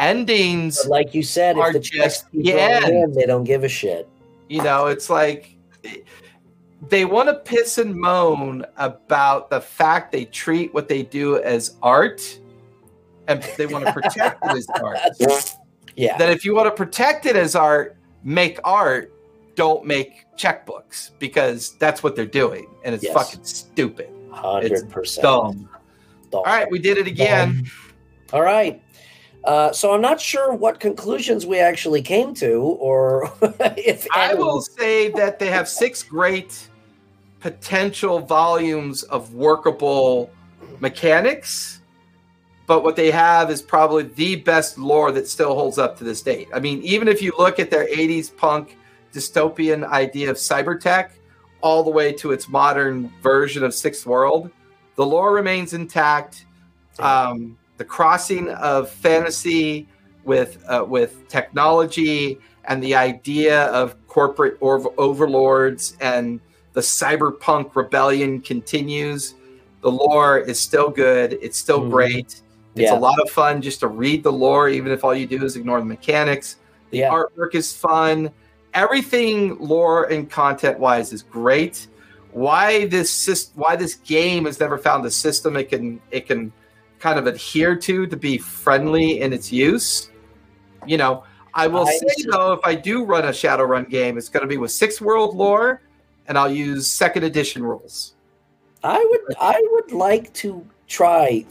Endings, 0.00 0.80
but 0.82 0.90
like 0.90 1.14
you 1.14 1.22
said, 1.22 1.56
are 1.56 1.72
just 1.72 2.24
yeah, 2.32 3.06
they 3.14 3.24
don't 3.24 3.44
give 3.44 3.62
a 3.62 3.68
shit. 3.68 4.08
You 4.48 4.62
know, 4.64 4.86
it's 4.86 5.08
like 5.08 5.56
they 6.88 7.04
want 7.04 7.28
to 7.28 7.34
piss 7.34 7.78
and 7.78 7.94
moan 7.94 8.64
about 8.78 9.50
the 9.50 9.60
fact 9.60 10.10
they 10.10 10.24
treat 10.24 10.74
what 10.74 10.88
they 10.88 11.02
do 11.02 11.40
as 11.42 11.76
art, 11.82 12.39
and 13.30 13.42
they 13.56 13.66
want 13.66 13.86
to 13.86 13.92
protect 13.92 14.44
it 14.44 14.56
as 14.56 14.66
art. 14.82 14.98
Yeah. 15.96 16.16
That 16.16 16.30
if 16.30 16.44
you 16.44 16.54
want 16.54 16.66
to 16.66 16.70
protect 16.70 17.26
it 17.26 17.36
as 17.36 17.54
art, 17.54 17.96
make 18.22 18.58
art. 18.64 19.12
Don't 19.56 19.84
make 19.84 20.24
checkbooks 20.38 21.10
because 21.18 21.76
that's 21.78 22.02
what 22.02 22.16
they're 22.16 22.24
doing, 22.24 22.68
and 22.84 22.94
it's 22.94 23.04
yes. 23.04 23.12
fucking 23.12 23.44
stupid. 23.44 24.08
Hundred 24.30 24.88
percent 24.88 25.24
dumb. 25.24 25.68
All 26.32 26.44
right, 26.44 26.70
we 26.70 26.78
did 26.78 26.96
it 26.96 27.06
again. 27.06 27.56
Dumb. 27.56 27.70
All 28.32 28.42
right. 28.42 28.80
Uh, 29.44 29.72
so 29.72 29.92
I'm 29.92 30.00
not 30.00 30.20
sure 30.20 30.54
what 30.54 30.80
conclusions 30.80 31.44
we 31.44 31.58
actually 31.58 32.02
came 32.02 32.32
to, 32.34 32.62
or 32.62 33.30
if 33.76 34.06
I 34.14 34.32
will 34.32 34.62
say 34.62 35.10
that 35.10 35.38
they 35.38 35.48
have 35.48 35.68
six 35.68 36.02
great 36.02 36.68
potential 37.40 38.20
volumes 38.20 39.02
of 39.02 39.34
workable 39.34 40.30
mechanics, 40.78 41.79
but 42.70 42.84
what 42.84 42.94
they 42.94 43.10
have 43.10 43.50
is 43.50 43.60
probably 43.60 44.04
the 44.04 44.36
best 44.36 44.78
lore 44.78 45.10
that 45.10 45.26
still 45.26 45.56
holds 45.56 45.76
up 45.76 45.98
to 45.98 46.04
this 46.04 46.22
date. 46.22 46.46
I 46.54 46.60
mean, 46.60 46.80
even 46.84 47.08
if 47.08 47.20
you 47.20 47.32
look 47.36 47.58
at 47.58 47.68
their 47.68 47.88
80s 47.88 48.36
punk 48.36 48.78
dystopian 49.12 49.84
idea 49.84 50.30
of 50.30 50.36
cybertech 50.36 51.10
all 51.62 51.82
the 51.82 51.90
way 51.90 52.12
to 52.12 52.30
its 52.30 52.48
modern 52.48 53.12
version 53.24 53.64
of 53.64 53.74
Sixth 53.74 54.06
World, 54.06 54.52
the 54.94 55.04
lore 55.04 55.34
remains 55.34 55.74
intact. 55.74 56.46
Um, 57.00 57.58
the 57.76 57.84
crossing 57.84 58.50
of 58.50 58.88
fantasy 58.88 59.88
with 60.22 60.62
uh, 60.68 60.84
with 60.86 61.26
technology 61.26 62.38
and 62.66 62.80
the 62.80 62.94
idea 62.94 63.64
of 63.72 63.96
corporate 64.06 64.58
or- 64.60 64.94
overlords 64.96 65.96
and 66.00 66.38
the 66.74 66.82
cyberpunk 66.82 67.74
rebellion 67.74 68.40
continues. 68.40 69.34
The 69.80 69.90
lore 69.90 70.38
is 70.38 70.60
still 70.60 70.88
good. 70.88 71.36
It's 71.42 71.58
still 71.58 71.80
mm-hmm. 71.80 71.90
great. 71.90 72.42
It's 72.74 72.90
yeah. 72.90 72.96
a 72.96 72.98
lot 72.98 73.18
of 73.20 73.30
fun 73.30 73.62
just 73.62 73.80
to 73.80 73.88
read 73.88 74.22
the 74.22 74.32
lore, 74.32 74.68
even 74.68 74.92
if 74.92 75.04
all 75.04 75.14
you 75.14 75.26
do 75.26 75.44
is 75.44 75.56
ignore 75.56 75.80
the 75.80 75.86
mechanics. 75.86 76.56
The 76.90 76.98
yeah. 76.98 77.10
artwork 77.10 77.54
is 77.54 77.74
fun. 77.74 78.30
Everything 78.74 79.58
lore 79.58 80.04
and 80.04 80.30
content 80.30 80.78
wise 80.78 81.12
is 81.12 81.22
great. 81.22 81.88
Why 82.32 82.86
this 82.86 83.50
why 83.56 83.74
this 83.74 83.96
game 83.96 84.44
has 84.44 84.60
never 84.60 84.78
found 84.78 85.04
a 85.04 85.10
system 85.10 85.56
it 85.56 85.68
can 85.68 86.00
it 86.12 86.26
can 86.26 86.52
kind 87.00 87.18
of 87.18 87.26
adhere 87.26 87.74
to 87.74 88.06
to 88.06 88.16
be 88.16 88.38
friendly 88.38 89.20
in 89.20 89.32
its 89.32 89.50
use. 89.50 90.10
You 90.86 90.96
know, 90.96 91.24
I 91.54 91.66
will 91.66 91.88
I 91.88 91.92
say 91.92 92.24
though, 92.30 92.52
if 92.52 92.60
I 92.62 92.76
do 92.76 93.04
run 93.04 93.24
a 93.24 93.30
Shadowrun 93.30 93.88
game, 93.88 94.16
it's 94.16 94.28
going 94.28 94.42
to 94.42 94.48
be 94.48 94.58
with 94.58 94.70
six 94.70 95.00
world 95.00 95.34
lore, 95.34 95.82
and 96.28 96.38
I'll 96.38 96.52
use 96.52 96.86
second 96.86 97.24
edition 97.24 97.64
rules. 97.64 98.14
I 98.84 99.04
would 99.10 99.36
I 99.40 99.60
would 99.72 99.92
like 99.92 100.32
to 100.34 100.64
try 100.86 101.44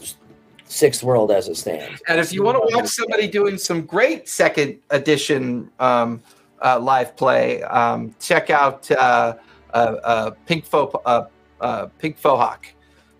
sixth 0.70 1.02
world 1.02 1.30
as 1.30 1.48
it 1.48 1.56
stands. 1.56 2.00
And 2.08 2.20
if 2.20 2.32
you 2.32 2.42
want 2.42 2.56
to 2.56 2.76
watch 2.76 2.88
somebody 2.88 3.26
doing 3.28 3.58
some 3.58 3.84
great 3.86 4.28
second 4.28 4.78
edition 4.90 5.70
um, 5.80 6.22
uh, 6.62 6.78
live 6.78 7.16
play, 7.16 7.62
um, 7.64 8.14
check 8.20 8.50
out 8.50 8.90
uh, 8.90 9.36
uh, 9.74 9.76
uh 9.76 10.30
Pink 10.46 10.64
Fo 10.64 11.00
uh, 11.04 11.24
uh, 11.60 11.86
Pink 11.98 12.20
Fohawk. 12.20 12.66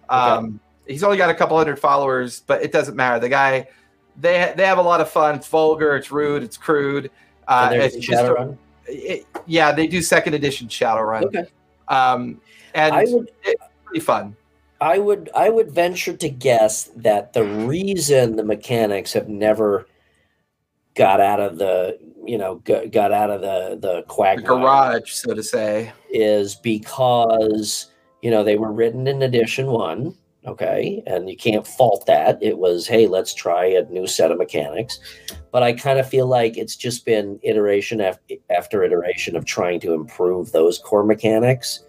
Um, 0.08 0.46
okay 0.46 0.54
he's 0.90 1.02
only 1.02 1.16
got 1.16 1.30
a 1.30 1.34
couple 1.34 1.56
hundred 1.56 1.78
followers, 1.78 2.42
but 2.46 2.62
it 2.62 2.72
doesn't 2.72 2.96
matter. 2.96 3.18
The 3.20 3.28
guy, 3.28 3.68
they 4.16 4.52
they 4.56 4.66
have 4.66 4.78
a 4.78 4.82
lot 4.82 5.00
of 5.00 5.08
fun. 5.08 5.36
It's 5.36 5.48
vulgar, 5.48 5.96
it's 5.96 6.10
rude, 6.10 6.42
it's 6.42 6.56
crude. 6.56 7.10
Uh, 7.48 7.70
it's 7.72 7.96
just 7.96 8.24
a, 8.24 8.56
it, 8.86 9.26
yeah, 9.46 9.72
they 9.72 9.86
do 9.86 10.02
second 10.02 10.34
edition 10.34 10.68
Shadowrun. 10.68 11.24
Okay. 11.24 11.44
Um, 11.88 12.40
and 12.74 12.94
would 13.12 13.30
it's 13.42 13.62
pretty 13.84 14.00
fun. 14.00 14.36
I 14.80 14.98
would 14.98 15.30
I 15.36 15.50
would 15.50 15.70
venture 15.70 16.16
to 16.16 16.28
guess 16.28 16.90
that 16.96 17.32
the 17.32 17.44
reason 17.44 18.36
the 18.36 18.44
mechanics 18.44 19.12
have 19.12 19.28
never 19.28 19.86
got 20.94 21.20
out 21.20 21.40
of 21.40 21.58
the 21.58 21.98
you 22.24 22.38
know 22.38 22.56
got, 22.56 23.12
out 23.12 23.30
of 23.30 23.40
the 23.42 23.78
the 23.80 23.96
The 23.96 24.02
quagmire 24.08 24.46
garage, 24.46 25.12
so 25.12 25.34
to 25.34 25.42
say. 25.42 25.92
is 26.10 26.54
because 26.54 27.90
you 28.22 28.30
know 28.30 28.42
they 28.42 28.56
were 28.56 28.72
written 28.72 29.06
in 29.06 29.22
edition 29.22 29.66
one 29.66 30.14
okay? 30.46 31.02
And 31.06 31.28
you 31.28 31.36
can't 31.36 31.66
fault 31.66 32.06
that. 32.06 32.42
It 32.42 32.56
was 32.58 32.86
hey 32.86 33.06
let's 33.06 33.34
try 33.34 33.66
a 33.66 33.84
new 33.90 34.06
set 34.06 34.30
of 34.30 34.38
mechanics. 34.38 34.98
But 35.52 35.62
i 35.62 35.72
kind 35.72 35.98
of 35.98 36.08
feel 36.08 36.26
like 36.26 36.56
it's 36.56 36.76
just 36.76 37.04
been 37.04 37.38
iteration 37.42 38.00
af- 38.00 38.18
after 38.48 38.82
iteration 38.82 39.36
of 39.36 39.44
trying 39.44 39.80
to 39.80 39.92
improve 39.92 40.52
those 40.52 40.78
core 40.78 41.04
mechanics 41.04 41.80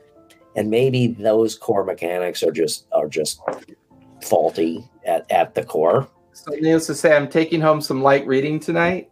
and 0.56 0.70
maybe 0.70 1.08
those 1.08 1.56
core 1.56 1.84
mechanics 1.84 2.44
are 2.44 2.52
just 2.52 2.86
are 2.92 3.08
just 3.08 3.42
faulty 4.22 4.88
at, 5.06 5.30
at 5.32 5.56
the 5.56 5.64
core 5.64 6.08
So 6.34 6.52
needless 6.52 6.88
to 6.88 6.96
say, 6.96 7.16
I'm 7.16 7.28
taking 7.28 7.62
home 7.62 7.82
some 7.82 8.02
light 8.02 8.26
reading 8.26 8.60
tonight. 8.60 9.10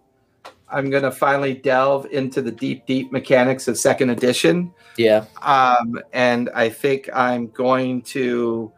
I'm 0.71 0.89
gonna 0.89 1.11
finally 1.11 1.55
delve 1.55 2.05
into 2.11 2.41
the 2.41 2.51
deep, 2.51 2.85
deep 2.85 3.11
mechanics 3.11 3.67
of 3.67 3.77
second 3.77 4.11
edition. 4.11 4.71
yeah 4.97 5.25
Um, 5.41 5.99
and 6.13 6.49
I 6.53 6.69
think 6.69 7.09
I'm 7.13 7.47
going 7.47 8.03
to 8.03 8.71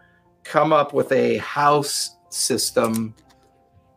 come 0.44 0.74
up 0.74 0.94
with 0.94 1.12
a 1.12 1.38
house 1.38 2.16
system 2.30 3.14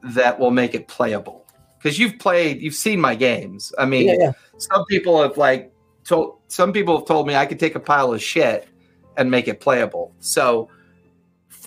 that 0.02 0.38
will 0.38 0.50
make 0.50 0.74
it 0.74 0.88
playable. 0.88 1.46
Because 1.78 1.98
you've 1.98 2.18
played, 2.18 2.62
you've 2.62 2.74
seen 2.74 3.00
my 3.00 3.14
games. 3.14 3.72
I 3.78 3.84
mean, 3.84 4.08
yeah, 4.08 4.16
yeah. 4.18 4.32
some 4.56 4.84
people 4.86 5.20
have 5.22 5.36
like 5.36 5.70
told 6.04 6.38
some 6.48 6.72
people 6.72 6.98
have 6.98 7.06
told 7.06 7.26
me 7.26 7.34
I 7.34 7.46
could 7.46 7.58
take 7.58 7.74
a 7.74 7.80
pile 7.80 8.12
of 8.12 8.22
shit 8.22 8.68
and 9.16 9.30
make 9.30 9.48
it 9.48 9.60
playable. 9.60 10.12
So 10.20 10.68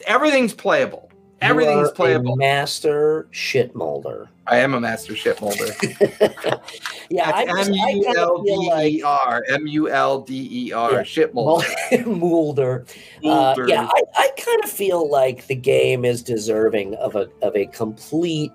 everything's 0.06 0.54
playable. 0.54 1.10
Everything's 1.42 1.92
playable. 1.92 2.36
master 2.36 3.28
shit 3.30 3.76
molder 3.76 4.28
I 4.48 4.58
am 4.58 4.74
a 4.74 4.80
master 4.80 5.16
shit 5.16 5.40
molder. 5.42 5.66
yeah 7.10 7.32
I, 7.34 7.46
That's 7.46 7.68
just- 7.68 7.70
M 7.70 7.74
U 7.74 8.14
L 8.16 8.44
D 8.44 8.72
E 8.98 9.02
R. 9.04 9.44
M 9.50 9.68
U 9.68 9.90
L 9.90 10.22
D 10.22 10.48
E. 10.52 10.72
R. 10.72 11.04
Shit 11.04 11.34
molder. 11.34 11.68
Mulder. 12.06 12.86
Uh, 13.24 13.28
Molder. 13.28 13.68
yeah, 13.68 13.88
I, 13.94 14.02
I 14.16 14.30
kind 14.38 14.64
of 14.64 14.70
feel 14.70 15.10
like 15.10 15.48
the 15.48 15.56
game 15.56 16.06
is 16.06 16.24
deserving 16.24 16.96
of 16.96 17.16
a 17.16 17.30
of 17.42 17.56
a 17.56 17.66
complete 17.68 18.52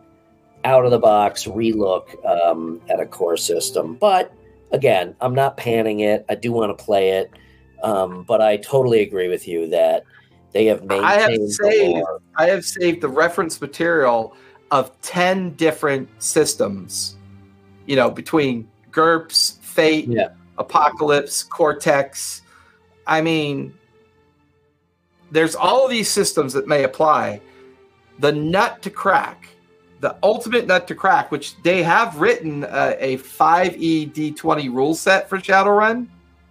out 0.64 0.84
of 0.84 0.90
the 0.90 0.98
box 0.98 1.44
relook 1.44 2.24
um, 2.24 2.80
at 2.88 2.98
a 2.98 3.06
core 3.06 3.36
system. 3.36 3.94
But 3.94 4.32
again, 4.72 5.14
I'm 5.20 5.34
not 5.34 5.56
panning 5.56 6.00
it. 6.00 6.24
I 6.28 6.34
do 6.34 6.52
want 6.52 6.76
to 6.76 6.84
play 6.84 7.10
it, 7.10 7.30
um, 7.82 8.24
but 8.24 8.40
I 8.40 8.56
totally 8.58 9.00
agree 9.02 9.28
with 9.28 9.46
you 9.46 9.68
that 9.68 10.04
they 10.52 10.66
have 10.66 10.84
maintained 10.84 11.06
I 11.06 11.18
have 11.18 11.48
saved-. 11.48 12.06
I 12.36 12.46
have 12.46 12.64
saved 12.64 13.00
the 13.00 13.08
reference 13.08 13.60
material 13.60 14.36
of 14.70 14.98
10 15.02 15.54
different 15.54 16.08
systems, 16.22 17.16
you 17.86 17.96
know, 17.96 18.10
between 18.10 18.68
GURPS, 18.90 19.58
Fate, 19.60 20.08
Yeah. 20.08 20.28
Apocalypse, 20.58 21.42
Cortex. 21.42 22.42
I 23.06 23.20
mean, 23.20 23.74
there's 25.30 25.54
all 25.54 25.84
of 25.84 25.90
these 25.90 26.08
systems 26.08 26.52
that 26.52 26.68
may 26.68 26.84
apply. 26.84 27.40
The 28.18 28.32
nut 28.32 28.82
to 28.82 28.90
crack, 28.90 29.48
the 30.02 30.16
ultimate 30.24 30.66
nut 30.66 30.88
to 30.88 30.96
crack, 30.96 31.30
which 31.30 31.54
they 31.62 31.80
have 31.82 32.20
written 32.20 32.64
uh, 32.64 32.96
a 32.98 33.16
5e 33.18 34.12
D20 34.12 34.64
rule 34.74 34.94
set 34.96 35.28
for 35.28 35.38
Shadowrun. 35.38 36.08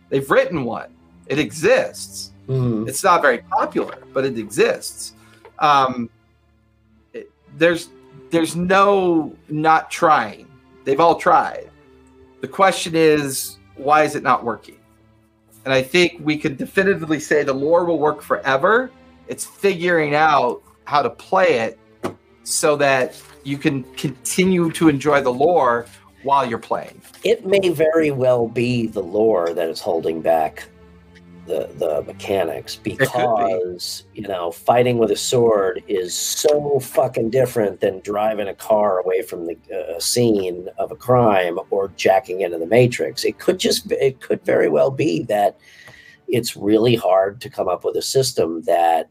They've 0.09 0.29
written 0.31 0.63
one, 0.63 0.87
it 1.27 1.37
exists. 1.37 2.31
Mhm. 2.47 2.87
It's 2.87 3.03
not 3.03 3.21
very 3.21 3.39
popular, 3.39 3.97
but 4.13 4.23
it 4.25 4.37
exists. 4.37 5.13
Um, 5.59 6.09
it- 7.13 7.29
there's 7.57 7.89
there's 8.29 8.55
no 8.55 9.35
not 9.49 9.91
trying. 9.91 10.47
They've 10.85 10.99
all 11.01 11.15
tried. 11.15 11.69
The 12.39 12.47
question 12.47 12.93
is, 12.95 13.57
why 13.75 14.03
is 14.03 14.15
it 14.15 14.23
not 14.23 14.45
working? 14.45 14.77
And 15.65 15.73
I 15.73 15.81
think 15.83 16.19
we 16.23 16.37
could 16.37 16.57
definitively 16.57 17.19
say 17.19 17.43
the 17.43 17.53
lore 17.53 17.83
will 17.83 17.99
work 17.99 18.21
forever. 18.21 18.89
It's 19.27 19.45
figuring 19.45 20.15
out 20.15 20.61
how 20.85 21.01
to 21.01 21.09
play 21.09 21.59
it 21.59 21.77
so 22.43 22.75
that 22.77 23.21
you 23.43 23.57
can 23.57 23.83
continue 23.95 24.71
to 24.71 24.89
enjoy 24.89 25.21
the 25.21 25.33
lore 25.33 25.86
while 26.24 26.47
you're 26.47 26.59
playing. 26.59 27.01
It 27.24 27.45
may 27.45 27.70
very 27.70 28.11
well 28.11 28.47
be 28.47 28.87
the 28.87 29.01
lore 29.01 29.53
that 29.53 29.70
is 29.70 29.79
holding 29.79 30.21
back 30.21 30.67
the 31.47 31.70
the 31.78 32.03
mechanics 32.03 32.75
could 32.75 32.83
be. 32.83 32.95
because 32.97 34.03
you 34.13 34.28
know 34.28 34.51
fighting 34.51 34.97
with 34.97 35.11
a 35.11 35.16
sword 35.16 35.83
is 35.87 36.13
so 36.13 36.79
fucking 36.79 37.29
different 37.29 37.79
than 37.79 37.99
driving 38.01 38.47
a 38.47 38.53
car 38.53 38.99
away 38.99 39.21
from 39.21 39.47
the 39.47 39.57
uh, 39.75 39.99
scene 39.99 40.70
of 40.78 40.91
a 40.91 40.95
crime 40.95 41.57
or 41.70 41.89
jacking 41.97 42.41
into 42.41 42.57
the 42.57 42.67
matrix. 42.67 43.24
It 43.24 43.39
could 43.39 43.59
just 43.59 43.91
it 43.91 44.21
could 44.21 44.43
very 44.45 44.70
well 44.70 44.91
be 44.91 45.24
that 45.24 45.57
it's 46.28 46.55
really 46.55 46.95
hard 46.95 47.41
to 47.41 47.49
come 47.49 47.67
up 47.67 47.83
with 47.83 47.95
a 47.95 48.01
system 48.01 48.61
that 48.63 49.09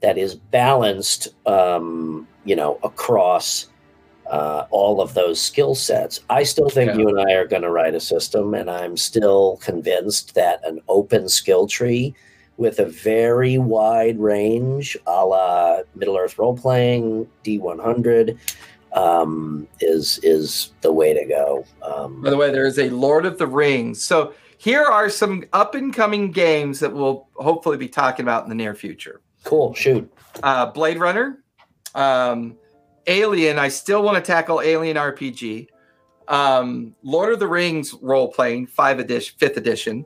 that 0.00 0.18
is 0.18 0.34
balanced 0.34 1.28
um, 1.46 2.26
you 2.44 2.56
know 2.56 2.78
across 2.82 3.68
uh, 4.30 4.66
all 4.70 5.00
of 5.00 5.14
those 5.14 5.40
skill 5.40 5.74
sets. 5.74 6.20
I 6.30 6.42
still 6.42 6.68
think 6.68 6.90
Yeah. 6.90 6.98
you 6.98 7.08
and 7.08 7.20
I 7.20 7.34
are 7.34 7.46
going 7.46 7.62
to 7.62 7.70
write 7.70 7.94
a 7.94 8.00
system, 8.00 8.54
and 8.54 8.68
I'm 8.70 8.96
still 8.96 9.58
convinced 9.62 10.34
that 10.34 10.60
an 10.66 10.80
open 10.88 11.28
skill 11.28 11.66
tree 11.68 12.14
with 12.56 12.78
a 12.78 12.86
very 12.86 13.58
wide 13.58 14.18
range, 14.18 14.96
a 15.06 15.24
la 15.24 15.78
Middle 15.94 16.16
Earth 16.16 16.38
role 16.38 16.56
playing, 16.56 17.28
D100, 17.44 18.38
um, 18.94 19.68
is 19.80 20.18
is 20.22 20.72
the 20.80 20.92
way 20.92 21.12
to 21.14 21.24
go. 21.26 21.64
Um, 21.82 22.22
By 22.22 22.30
the 22.30 22.36
way, 22.36 22.50
there 22.50 22.66
is 22.66 22.78
a 22.78 22.88
Lord 22.90 23.26
of 23.26 23.38
the 23.38 23.46
Rings. 23.46 24.02
So 24.02 24.32
here 24.58 24.84
are 24.84 25.10
some 25.10 25.44
up 25.52 25.74
and 25.74 25.94
coming 25.94 26.32
games 26.32 26.80
that 26.80 26.92
we'll 26.92 27.28
hopefully 27.34 27.76
be 27.76 27.88
talking 27.88 28.24
about 28.24 28.42
in 28.44 28.48
the 28.48 28.54
near 28.54 28.74
future. 28.74 29.20
Cool, 29.46 29.72
shoot. 29.74 30.12
Uh, 30.42 30.66
Blade 30.66 30.98
Runner, 30.98 31.42
um, 31.94 32.56
Alien. 33.06 33.58
I 33.58 33.68
still 33.68 34.02
want 34.02 34.16
to 34.16 34.20
tackle 34.22 34.60
Alien 34.60 34.96
RPG. 34.96 35.68
Um, 36.28 36.94
Lord 37.04 37.32
of 37.32 37.38
the 37.38 37.46
Rings 37.46 37.94
role 38.02 38.30
playing, 38.32 38.66
five 38.66 38.98
edition, 38.98 39.36
fifth 39.38 39.56
edition. 39.56 40.04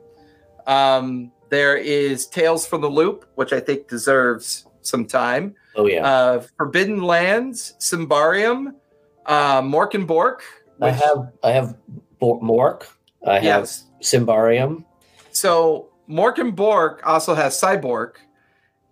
Um, 0.67 1.31
there 1.49 1.75
is 1.75 2.27
Tales 2.27 2.67
from 2.67 2.81
the 2.81 2.89
Loop, 2.89 3.25
which 3.33 3.51
I 3.51 3.59
think 3.59 3.87
deserves 3.87 4.67
some 4.81 5.05
time. 5.05 5.55
Oh 5.75 5.87
yeah, 5.87 6.05
Uh, 6.05 6.43
Forbidden 6.57 7.01
Lands, 7.01 7.73
Symbaroum, 7.79 8.73
uh, 9.25 9.61
Mork 9.61 9.95
and 9.95 10.05
Borg. 10.07 10.41
I 10.79 10.91
have 10.91 11.31
I 11.43 11.51
have 11.51 11.75
Mork. 12.21 12.83
I 13.25 13.35
have 13.35 13.43
yes. 13.43 13.87
Symbaroum. 14.01 14.85
So 15.31 15.89
Mork 16.07 16.37
and 16.37 16.55
Borg 16.55 17.01
also 17.03 17.33
has 17.33 17.59
Cyborg, 17.59 18.13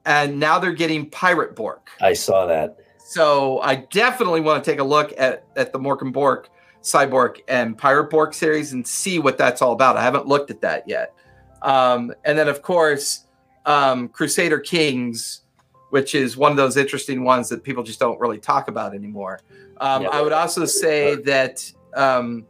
and 0.05 0.39
now 0.39 0.59
they're 0.59 0.73
getting 0.73 1.09
Pirate 1.09 1.55
Borg. 1.55 1.79
I 2.01 2.13
saw 2.13 2.45
that. 2.47 2.77
So 3.05 3.59
I 3.61 3.75
definitely 3.75 4.41
want 4.41 4.63
to 4.63 4.71
take 4.71 4.79
a 4.79 4.83
look 4.83 5.13
at, 5.17 5.43
at 5.55 5.73
the 5.73 5.79
Mork 5.79 6.01
and 6.01 6.13
Borg, 6.13 6.47
Cyborg, 6.83 7.37
and 7.47 7.77
Pirate 7.77 8.09
Borg 8.09 8.33
series 8.33 8.73
and 8.73 8.85
see 8.85 9.19
what 9.19 9.37
that's 9.37 9.61
all 9.61 9.71
about. 9.71 9.97
I 9.97 10.03
haven't 10.03 10.27
looked 10.27 10.51
at 10.51 10.61
that 10.61 10.87
yet. 10.87 11.13
Um, 11.61 12.13
and 12.23 12.37
then, 12.37 12.47
of 12.47 12.61
course, 12.61 13.25
um, 13.65 14.09
Crusader 14.09 14.59
Kings, 14.59 15.41
which 15.89 16.13
is 16.13 16.37
one 16.37 16.51
of 16.51 16.57
those 16.57 16.77
interesting 16.77 17.23
ones 17.23 17.49
that 17.49 17.63
people 17.63 17.83
just 17.83 17.99
don't 17.99 18.19
really 18.19 18.37
talk 18.37 18.67
about 18.67 18.93
anymore. 18.93 19.39
Um, 19.81 20.03
Yeah. 20.03 20.09
I 20.09 20.21
would 20.21 20.33
also 20.33 20.65
say 20.65 21.15
that 21.15 21.71
um, 21.95 22.45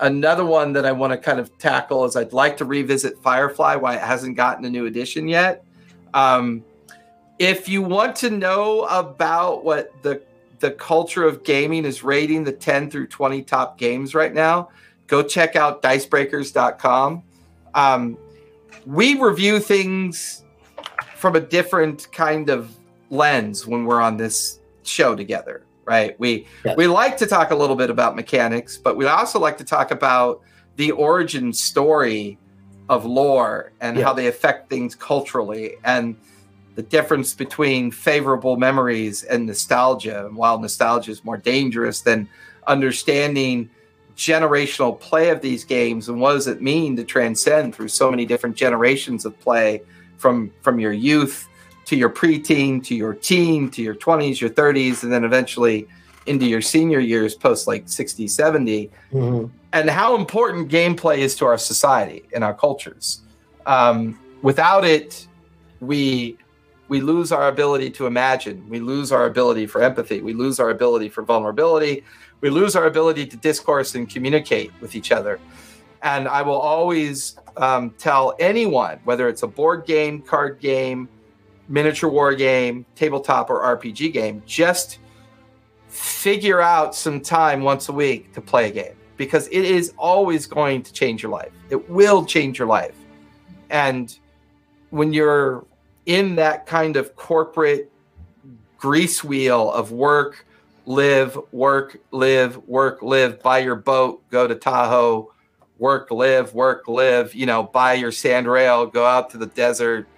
another 0.00 0.44
one 0.44 0.72
that 0.74 0.86
I 0.86 0.92
want 0.92 1.12
to 1.12 1.18
kind 1.18 1.40
of 1.40 1.56
tackle 1.58 2.04
is 2.04 2.14
I'd 2.14 2.32
like 2.32 2.56
to 2.58 2.64
revisit 2.64 3.20
Firefly, 3.22 3.74
why 3.76 3.96
it 3.96 4.02
hasn't 4.02 4.36
gotten 4.36 4.64
a 4.64 4.70
new 4.70 4.86
edition 4.86 5.26
yet. 5.28 5.64
Um, 6.14 6.64
if 7.38 7.68
you 7.68 7.82
want 7.82 8.16
to 8.16 8.30
know 8.30 8.82
about 8.84 9.64
what 9.64 9.92
the 10.02 10.22
the 10.60 10.72
culture 10.72 11.22
of 11.24 11.44
gaming 11.44 11.84
is 11.84 12.02
rating 12.02 12.42
the 12.42 12.50
10 12.52 12.90
through 12.90 13.06
20 13.06 13.42
top 13.42 13.78
games 13.78 14.12
right 14.12 14.34
now, 14.34 14.68
go 15.06 15.22
check 15.22 15.54
out 15.54 15.82
dicebreakers.com. 15.82 17.22
Um, 17.74 18.18
we 18.84 19.14
review 19.20 19.60
things 19.60 20.42
from 21.14 21.36
a 21.36 21.40
different 21.40 22.10
kind 22.10 22.50
of 22.50 22.74
lens 23.10 23.68
when 23.68 23.84
we're 23.84 24.00
on 24.00 24.16
this 24.16 24.58
show 24.82 25.14
together, 25.14 25.62
right? 25.84 26.18
We 26.18 26.48
Yes. 26.64 26.76
we 26.76 26.88
like 26.88 27.16
to 27.18 27.26
talk 27.26 27.52
a 27.52 27.54
little 27.56 27.76
bit 27.76 27.88
about 27.90 28.16
mechanics, 28.16 28.76
but 28.76 28.96
we 28.96 29.06
also 29.06 29.38
like 29.38 29.58
to 29.58 29.64
talk 29.64 29.92
about 29.92 30.40
the 30.74 30.90
origin 30.90 31.52
story 31.52 32.36
of 32.88 33.04
lore 33.04 33.70
and 33.80 33.96
Yeah. 33.96 34.04
how 34.06 34.12
they 34.12 34.26
affect 34.26 34.70
things 34.70 34.96
culturally 34.96 35.76
and 35.84 36.16
the 36.78 36.82
difference 36.84 37.34
between 37.34 37.90
favorable 37.90 38.56
memories 38.56 39.24
and 39.24 39.46
nostalgia. 39.46 40.26
And 40.26 40.36
while 40.36 40.60
nostalgia 40.60 41.10
is 41.10 41.24
more 41.24 41.36
dangerous 41.36 42.02
than 42.02 42.28
understanding 42.68 43.68
generational 44.16 44.98
play 45.00 45.30
of 45.30 45.40
these 45.40 45.64
games 45.64 46.08
and 46.08 46.20
what 46.20 46.34
does 46.34 46.46
it 46.46 46.62
mean 46.62 46.94
to 46.94 47.02
transcend 47.02 47.74
through 47.74 47.88
so 47.88 48.10
many 48.12 48.24
different 48.24 48.54
generations 48.54 49.24
of 49.24 49.38
play 49.40 49.80
from 50.18 50.52
from 50.60 50.78
your 50.78 50.92
youth 50.92 51.48
to 51.84 51.96
your 51.96 52.10
preteen 52.10 52.82
to 52.84 52.94
your 52.96 53.14
teen 53.14 53.70
to 53.70 53.80
your 53.80 53.94
20s 53.94 54.40
your 54.40 54.50
30s 54.50 55.04
and 55.04 55.12
then 55.12 55.22
eventually 55.22 55.86
into 56.26 56.46
your 56.46 56.60
senior 56.60 56.98
years 56.98 57.36
post 57.36 57.68
like 57.68 57.88
60 57.88 58.26
70 58.26 58.90
Mm-hmm. 59.12 59.46
and 59.72 59.88
how 59.90 60.16
important 60.16 60.68
gameplay 60.68 61.18
is 61.18 61.36
to 61.36 61.46
our 61.46 61.58
society 61.58 62.24
and 62.34 62.42
our 62.42 62.54
cultures 62.54 63.22
um, 63.66 64.18
without 64.42 64.84
it 64.84 65.28
we 65.80 66.36
we 66.88 67.00
lose 67.00 67.32
our 67.32 67.48
ability 67.48 67.90
to 67.90 68.06
imagine. 68.06 68.66
We 68.68 68.80
lose 68.80 69.12
our 69.12 69.26
ability 69.26 69.66
for 69.66 69.82
empathy. 69.82 70.20
We 70.22 70.32
lose 70.32 70.58
our 70.58 70.70
ability 70.70 71.10
for 71.10 71.22
vulnerability. 71.22 72.04
We 72.40 72.50
lose 72.50 72.76
our 72.76 72.86
ability 72.86 73.26
to 73.26 73.36
discourse 73.36 73.94
and 73.94 74.08
communicate 74.08 74.72
with 74.80 74.94
each 74.94 75.12
other. 75.12 75.38
And 76.02 76.28
i 76.28 76.42
will 76.42 76.58
always 76.58 77.38
um, 77.56 77.90
tell 77.98 78.36
anyone 78.38 79.00
whether 79.04 79.28
it's 79.28 79.42
a 79.42 79.48
board 79.48 79.84
game 79.84 80.22
card 80.22 80.60
game 80.60 81.08
miniature 81.68 82.08
war 82.08 82.34
game 82.36 82.86
tabletop 82.94 83.50
or 83.50 83.76
rpg 83.76 84.12
game 84.12 84.40
just 84.46 85.00
figure 85.88 86.60
out 86.60 86.94
some 86.94 87.20
time 87.20 87.62
once 87.62 87.88
a 87.88 87.92
week 87.92 88.32
to 88.34 88.40
play 88.40 88.68
a 88.68 88.72
game. 88.72 88.94
Because 89.16 89.48
it 89.48 89.64
is 89.64 89.92
always 89.96 90.46
going 90.46 90.82
to 90.82 90.92
change 90.92 91.22
your 91.22 91.32
life. 91.32 91.50
It 91.70 91.90
will 91.90 92.24
change 92.24 92.58
your 92.58 92.68
life. 92.68 92.94
And 93.70 94.16
when 94.90 95.12
you're 95.12 95.66
in 96.08 96.36
that 96.36 96.64
kind 96.66 96.96
of 96.96 97.14
corporate 97.14 97.92
grease 98.78 99.22
wheel 99.22 99.70
of 99.70 99.92
work, 99.92 100.46
live, 100.86 101.38
work, 101.52 101.98
live, 102.10 102.66
work, 102.66 103.02
live, 103.02 103.42
buy 103.42 103.58
your 103.58 103.76
boat, 103.76 104.28
go 104.30 104.48
to 104.48 104.54
Tahoe, 104.54 105.30
work, 105.78 106.10
live, 106.10 106.54
work, 106.54 106.88
live, 106.88 107.34
you 107.34 107.44
know, 107.44 107.62
buy 107.62 107.92
your 107.92 108.10
sand 108.10 108.48
rail, 108.48 108.86
go 108.86 109.04
out 109.04 109.28
to 109.30 109.36
the 109.36 109.46
desert. 109.46 110.08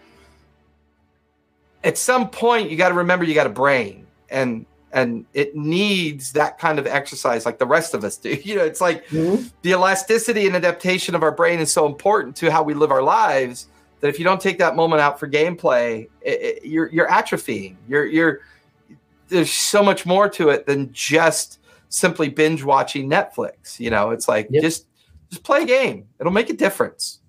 At 1.83 1.99
some 1.99 2.31
point, 2.31 2.71
you 2.71 2.77
got 2.77 2.91
to 2.91 2.95
remember 2.95 3.25
you 3.25 3.35
got 3.35 3.47
a 3.47 3.51
brain 3.51 4.07
and 4.31 4.65
and 4.93 5.25
it 5.35 5.55
needs 5.57 6.33
that 6.33 6.59
kind 6.59 6.79
of 6.79 6.87
exercise 6.87 7.47
like 7.47 7.59
the 7.59 7.67
rest 7.67 7.95
of 7.95 8.05
us 8.05 8.17
do. 8.17 8.31
You 8.45 8.57
know, 8.57 8.65
it's 8.65 8.81
like 8.81 9.07
Mm-hmm. 9.09 9.47
the 9.63 9.71
elasticity 9.71 10.47
and 10.47 10.55
adaptation 10.55 11.17
of 11.17 11.23
our 11.25 11.33
brain 11.33 11.59
is 11.59 11.73
so 11.73 11.87
important 11.87 12.37
to 12.37 12.51
how 12.51 12.63
we 12.63 12.75
live 12.75 12.93
our 12.93 13.03
lives 13.03 13.67
that 14.01 14.09
if 14.09 14.19
you 14.19 14.25
don't 14.25 14.41
take 14.41 14.59
that 14.59 14.77
moment 14.77 15.01
out 15.01 15.19
for 15.21 15.29
gameplay, 15.29 16.09
it, 16.23 16.41
it- 16.43 16.65
you're 16.65 16.89
you're 16.93 17.09
atrophying. 17.09 17.77
You're 17.89 18.07
you're 18.07 18.41
there's 19.29 19.53
so 19.53 19.83
much 19.83 20.05
more 20.07 20.29
to 20.31 20.49
it 20.49 20.67
than 20.67 20.93
just 20.93 21.61
simply 21.89 22.29
binge 22.29 22.63
watching 22.65 23.09
Netflix. 23.09 23.79
You 23.79 23.91
know, 23.91 24.11
it's 24.11 24.27
like 24.29 24.49
Yep. 24.51 24.63
just 24.63 24.87
just 25.31 25.45
play 25.45 25.63
a 25.63 25.67
game. 25.67 26.07
It'll 26.19 26.33
make 26.33 26.51
a 26.51 26.55
difference. 26.55 27.21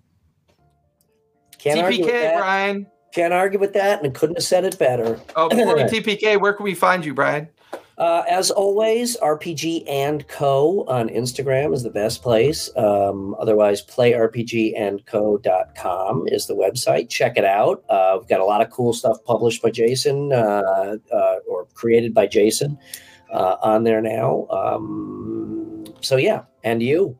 Can't 1.59 1.79
TPK. 1.79 2.37
Brian. 2.37 2.87
Can't 3.13 3.33
argue 3.33 3.59
with 3.59 3.73
that, 3.73 4.03
and 4.03 4.15
couldn't 4.15 4.35
have 4.37 4.43
said 4.43 4.63
it 4.63 4.79
better. 4.79 5.19
Oh, 5.35 5.49
before 5.49 5.75
TPK, 5.75 6.39
where 6.39 6.53
can 6.53 6.63
we 6.63 6.73
find 6.73 7.03
you, 7.05 7.13
Brian? 7.13 7.49
Uh, 8.01 8.25
as 8.27 8.49
always, 8.49 9.15
RPG 9.17 9.83
and 9.87 10.27
Co 10.27 10.83
on 10.87 11.07
Instagram 11.09 11.71
is 11.71 11.83
the 11.83 11.91
best 11.91 12.23
place. 12.23 12.67
Um, 12.75 13.35
otherwise, 13.39 13.85
playrpgandco.com 13.85 16.27
is 16.29 16.47
the 16.47 16.55
website. 16.55 17.09
Check 17.09 17.37
it 17.37 17.45
out. 17.45 17.83
Uh, 17.89 18.15
we've 18.17 18.27
got 18.27 18.39
a 18.39 18.43
lot 18.43 18.61
of 18.61 18.71
cool 18.71 18.93
stuff 18.93 19.23
published 19.23 19.61
by 19.61 19.69
Jason 19.69 20.33
uh, 20.33 20.95
uh, 21.13 21.35
or 21.47 21.67
created 21.75 22.11
by 22.11 22.25
Jason 22.25 22.75
uh, 23.31 23.57
on 23.61 23.83
there 23.83 24.01
now. 24.01 24.47
Um, 24.49 25.85
so, 25.99 26.17
yeah. 26.17 26.45
And 26.63 26.81
you? 26.81 27.19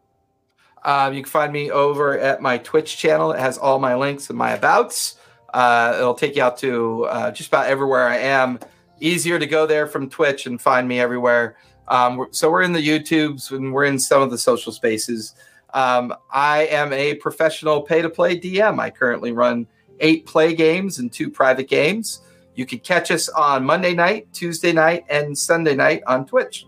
Um, 0.84 1.14
you 1.14 1.22
can 1.22 1.30
find 1.30 1.54
me 1.54 1.70
over 1.70 2.18
at 2.18 2.42
my 2.42 2.58
Twitch 2.58 2.98
channel. 2.98 3.34
It 3.34 3.40
has 3.40 3.60
all 3.60 3.78
my 3.78 3.94
links 3.94 4.32
and 4.32 4.38
my 4.38 4.54
abouts. 4.54 5.18
Uh, 5.54 5.94
it'll 6.00 6.16
take 6.16 6.36
you 6.36 6.42
out 6.42 6.58
to 6.58 7.08
just 7.36 7.50
about 7.50 7.68
everywhere 7.68 8.08
I 8.08 8.18
am. 8.18 8.58
Easier 9.02 9.40
to 9.40 9.46
go 9.46 9.66
there 9.66 9.88
from 9.88 10.10
Twitch 10.10 10.46
and 10.46 10.62
find 10.62 10.88
me 10.88 11.00
everywhere. 11.00 11.58
Um, 11.88 12.28
so 12.32 12.50
we're 12.50 12.62
in 12.62 12.72
the 12.72 12.88
YouTubes 12.88 13.52
and 13.52 13.74
we're 13.74 13.86
in 13.86 14.00
some 14.00 14.22
of 14.22 14.32
the 14.32 14.38
social 14.38 14.72
spaces. 14.72 15.36
Um, 15.74 16.14
I 16.32 16.68
am 16.68 16.94
a 16.94 17.16
professional 17.16 17.82
pay 17.82 18.02
to 18.02 18.10
play 18.10 18.40
DM. 18.40 18.80
I 18.80 18.90
currently 18.90 19.32
run 19.32 19.68
eight 20.00 20.26
play 20.26 20.54
games 20.54 21.00
and 21.00 21.12
two 21.12 21.30
private 21.30 21.68
games. 21.68 22.22
You 22.56 22.66
can 22.66 22.80
catch 22.80 23.12
us 23.12 23.28
on 23.30 23.66
Monday 23.66 23.94
night, 23.94 24.32
Tuesday 24.34 24.72
night, 24.72 25.06
and 25.10 25.38
Sunday 25.38 25.76
night 25.76 26.04
on 26.08 26.26
Twitch. 26.26 26.66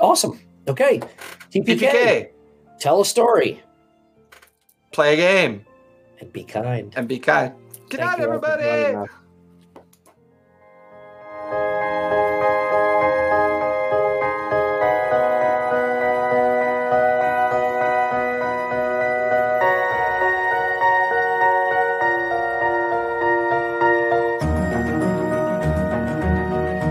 Awesome. 0.00 0.40
Okay. 0.68 1.00
TPK, 1.50 1.78
TPK, 1.78 2.28
tell 2.78 3.00
a 3.00 3.04
story 3.04 3.62
play 4.92 5.14
a 5.14 5.16
game 5.16 5.64
and 6.20 6.32
be 6.32 6.44
kind. 6.44 6.92
and 6.96 7.08
be 7.08 7.18
kind. 7.18 7.54
Good 7.88 8.00
Thank 8.00 8.18
night, 8.18 8.18
you 8.18 8.32
all 8.32 8.40
for 8.40 8.46
everybody. 8.46 9.10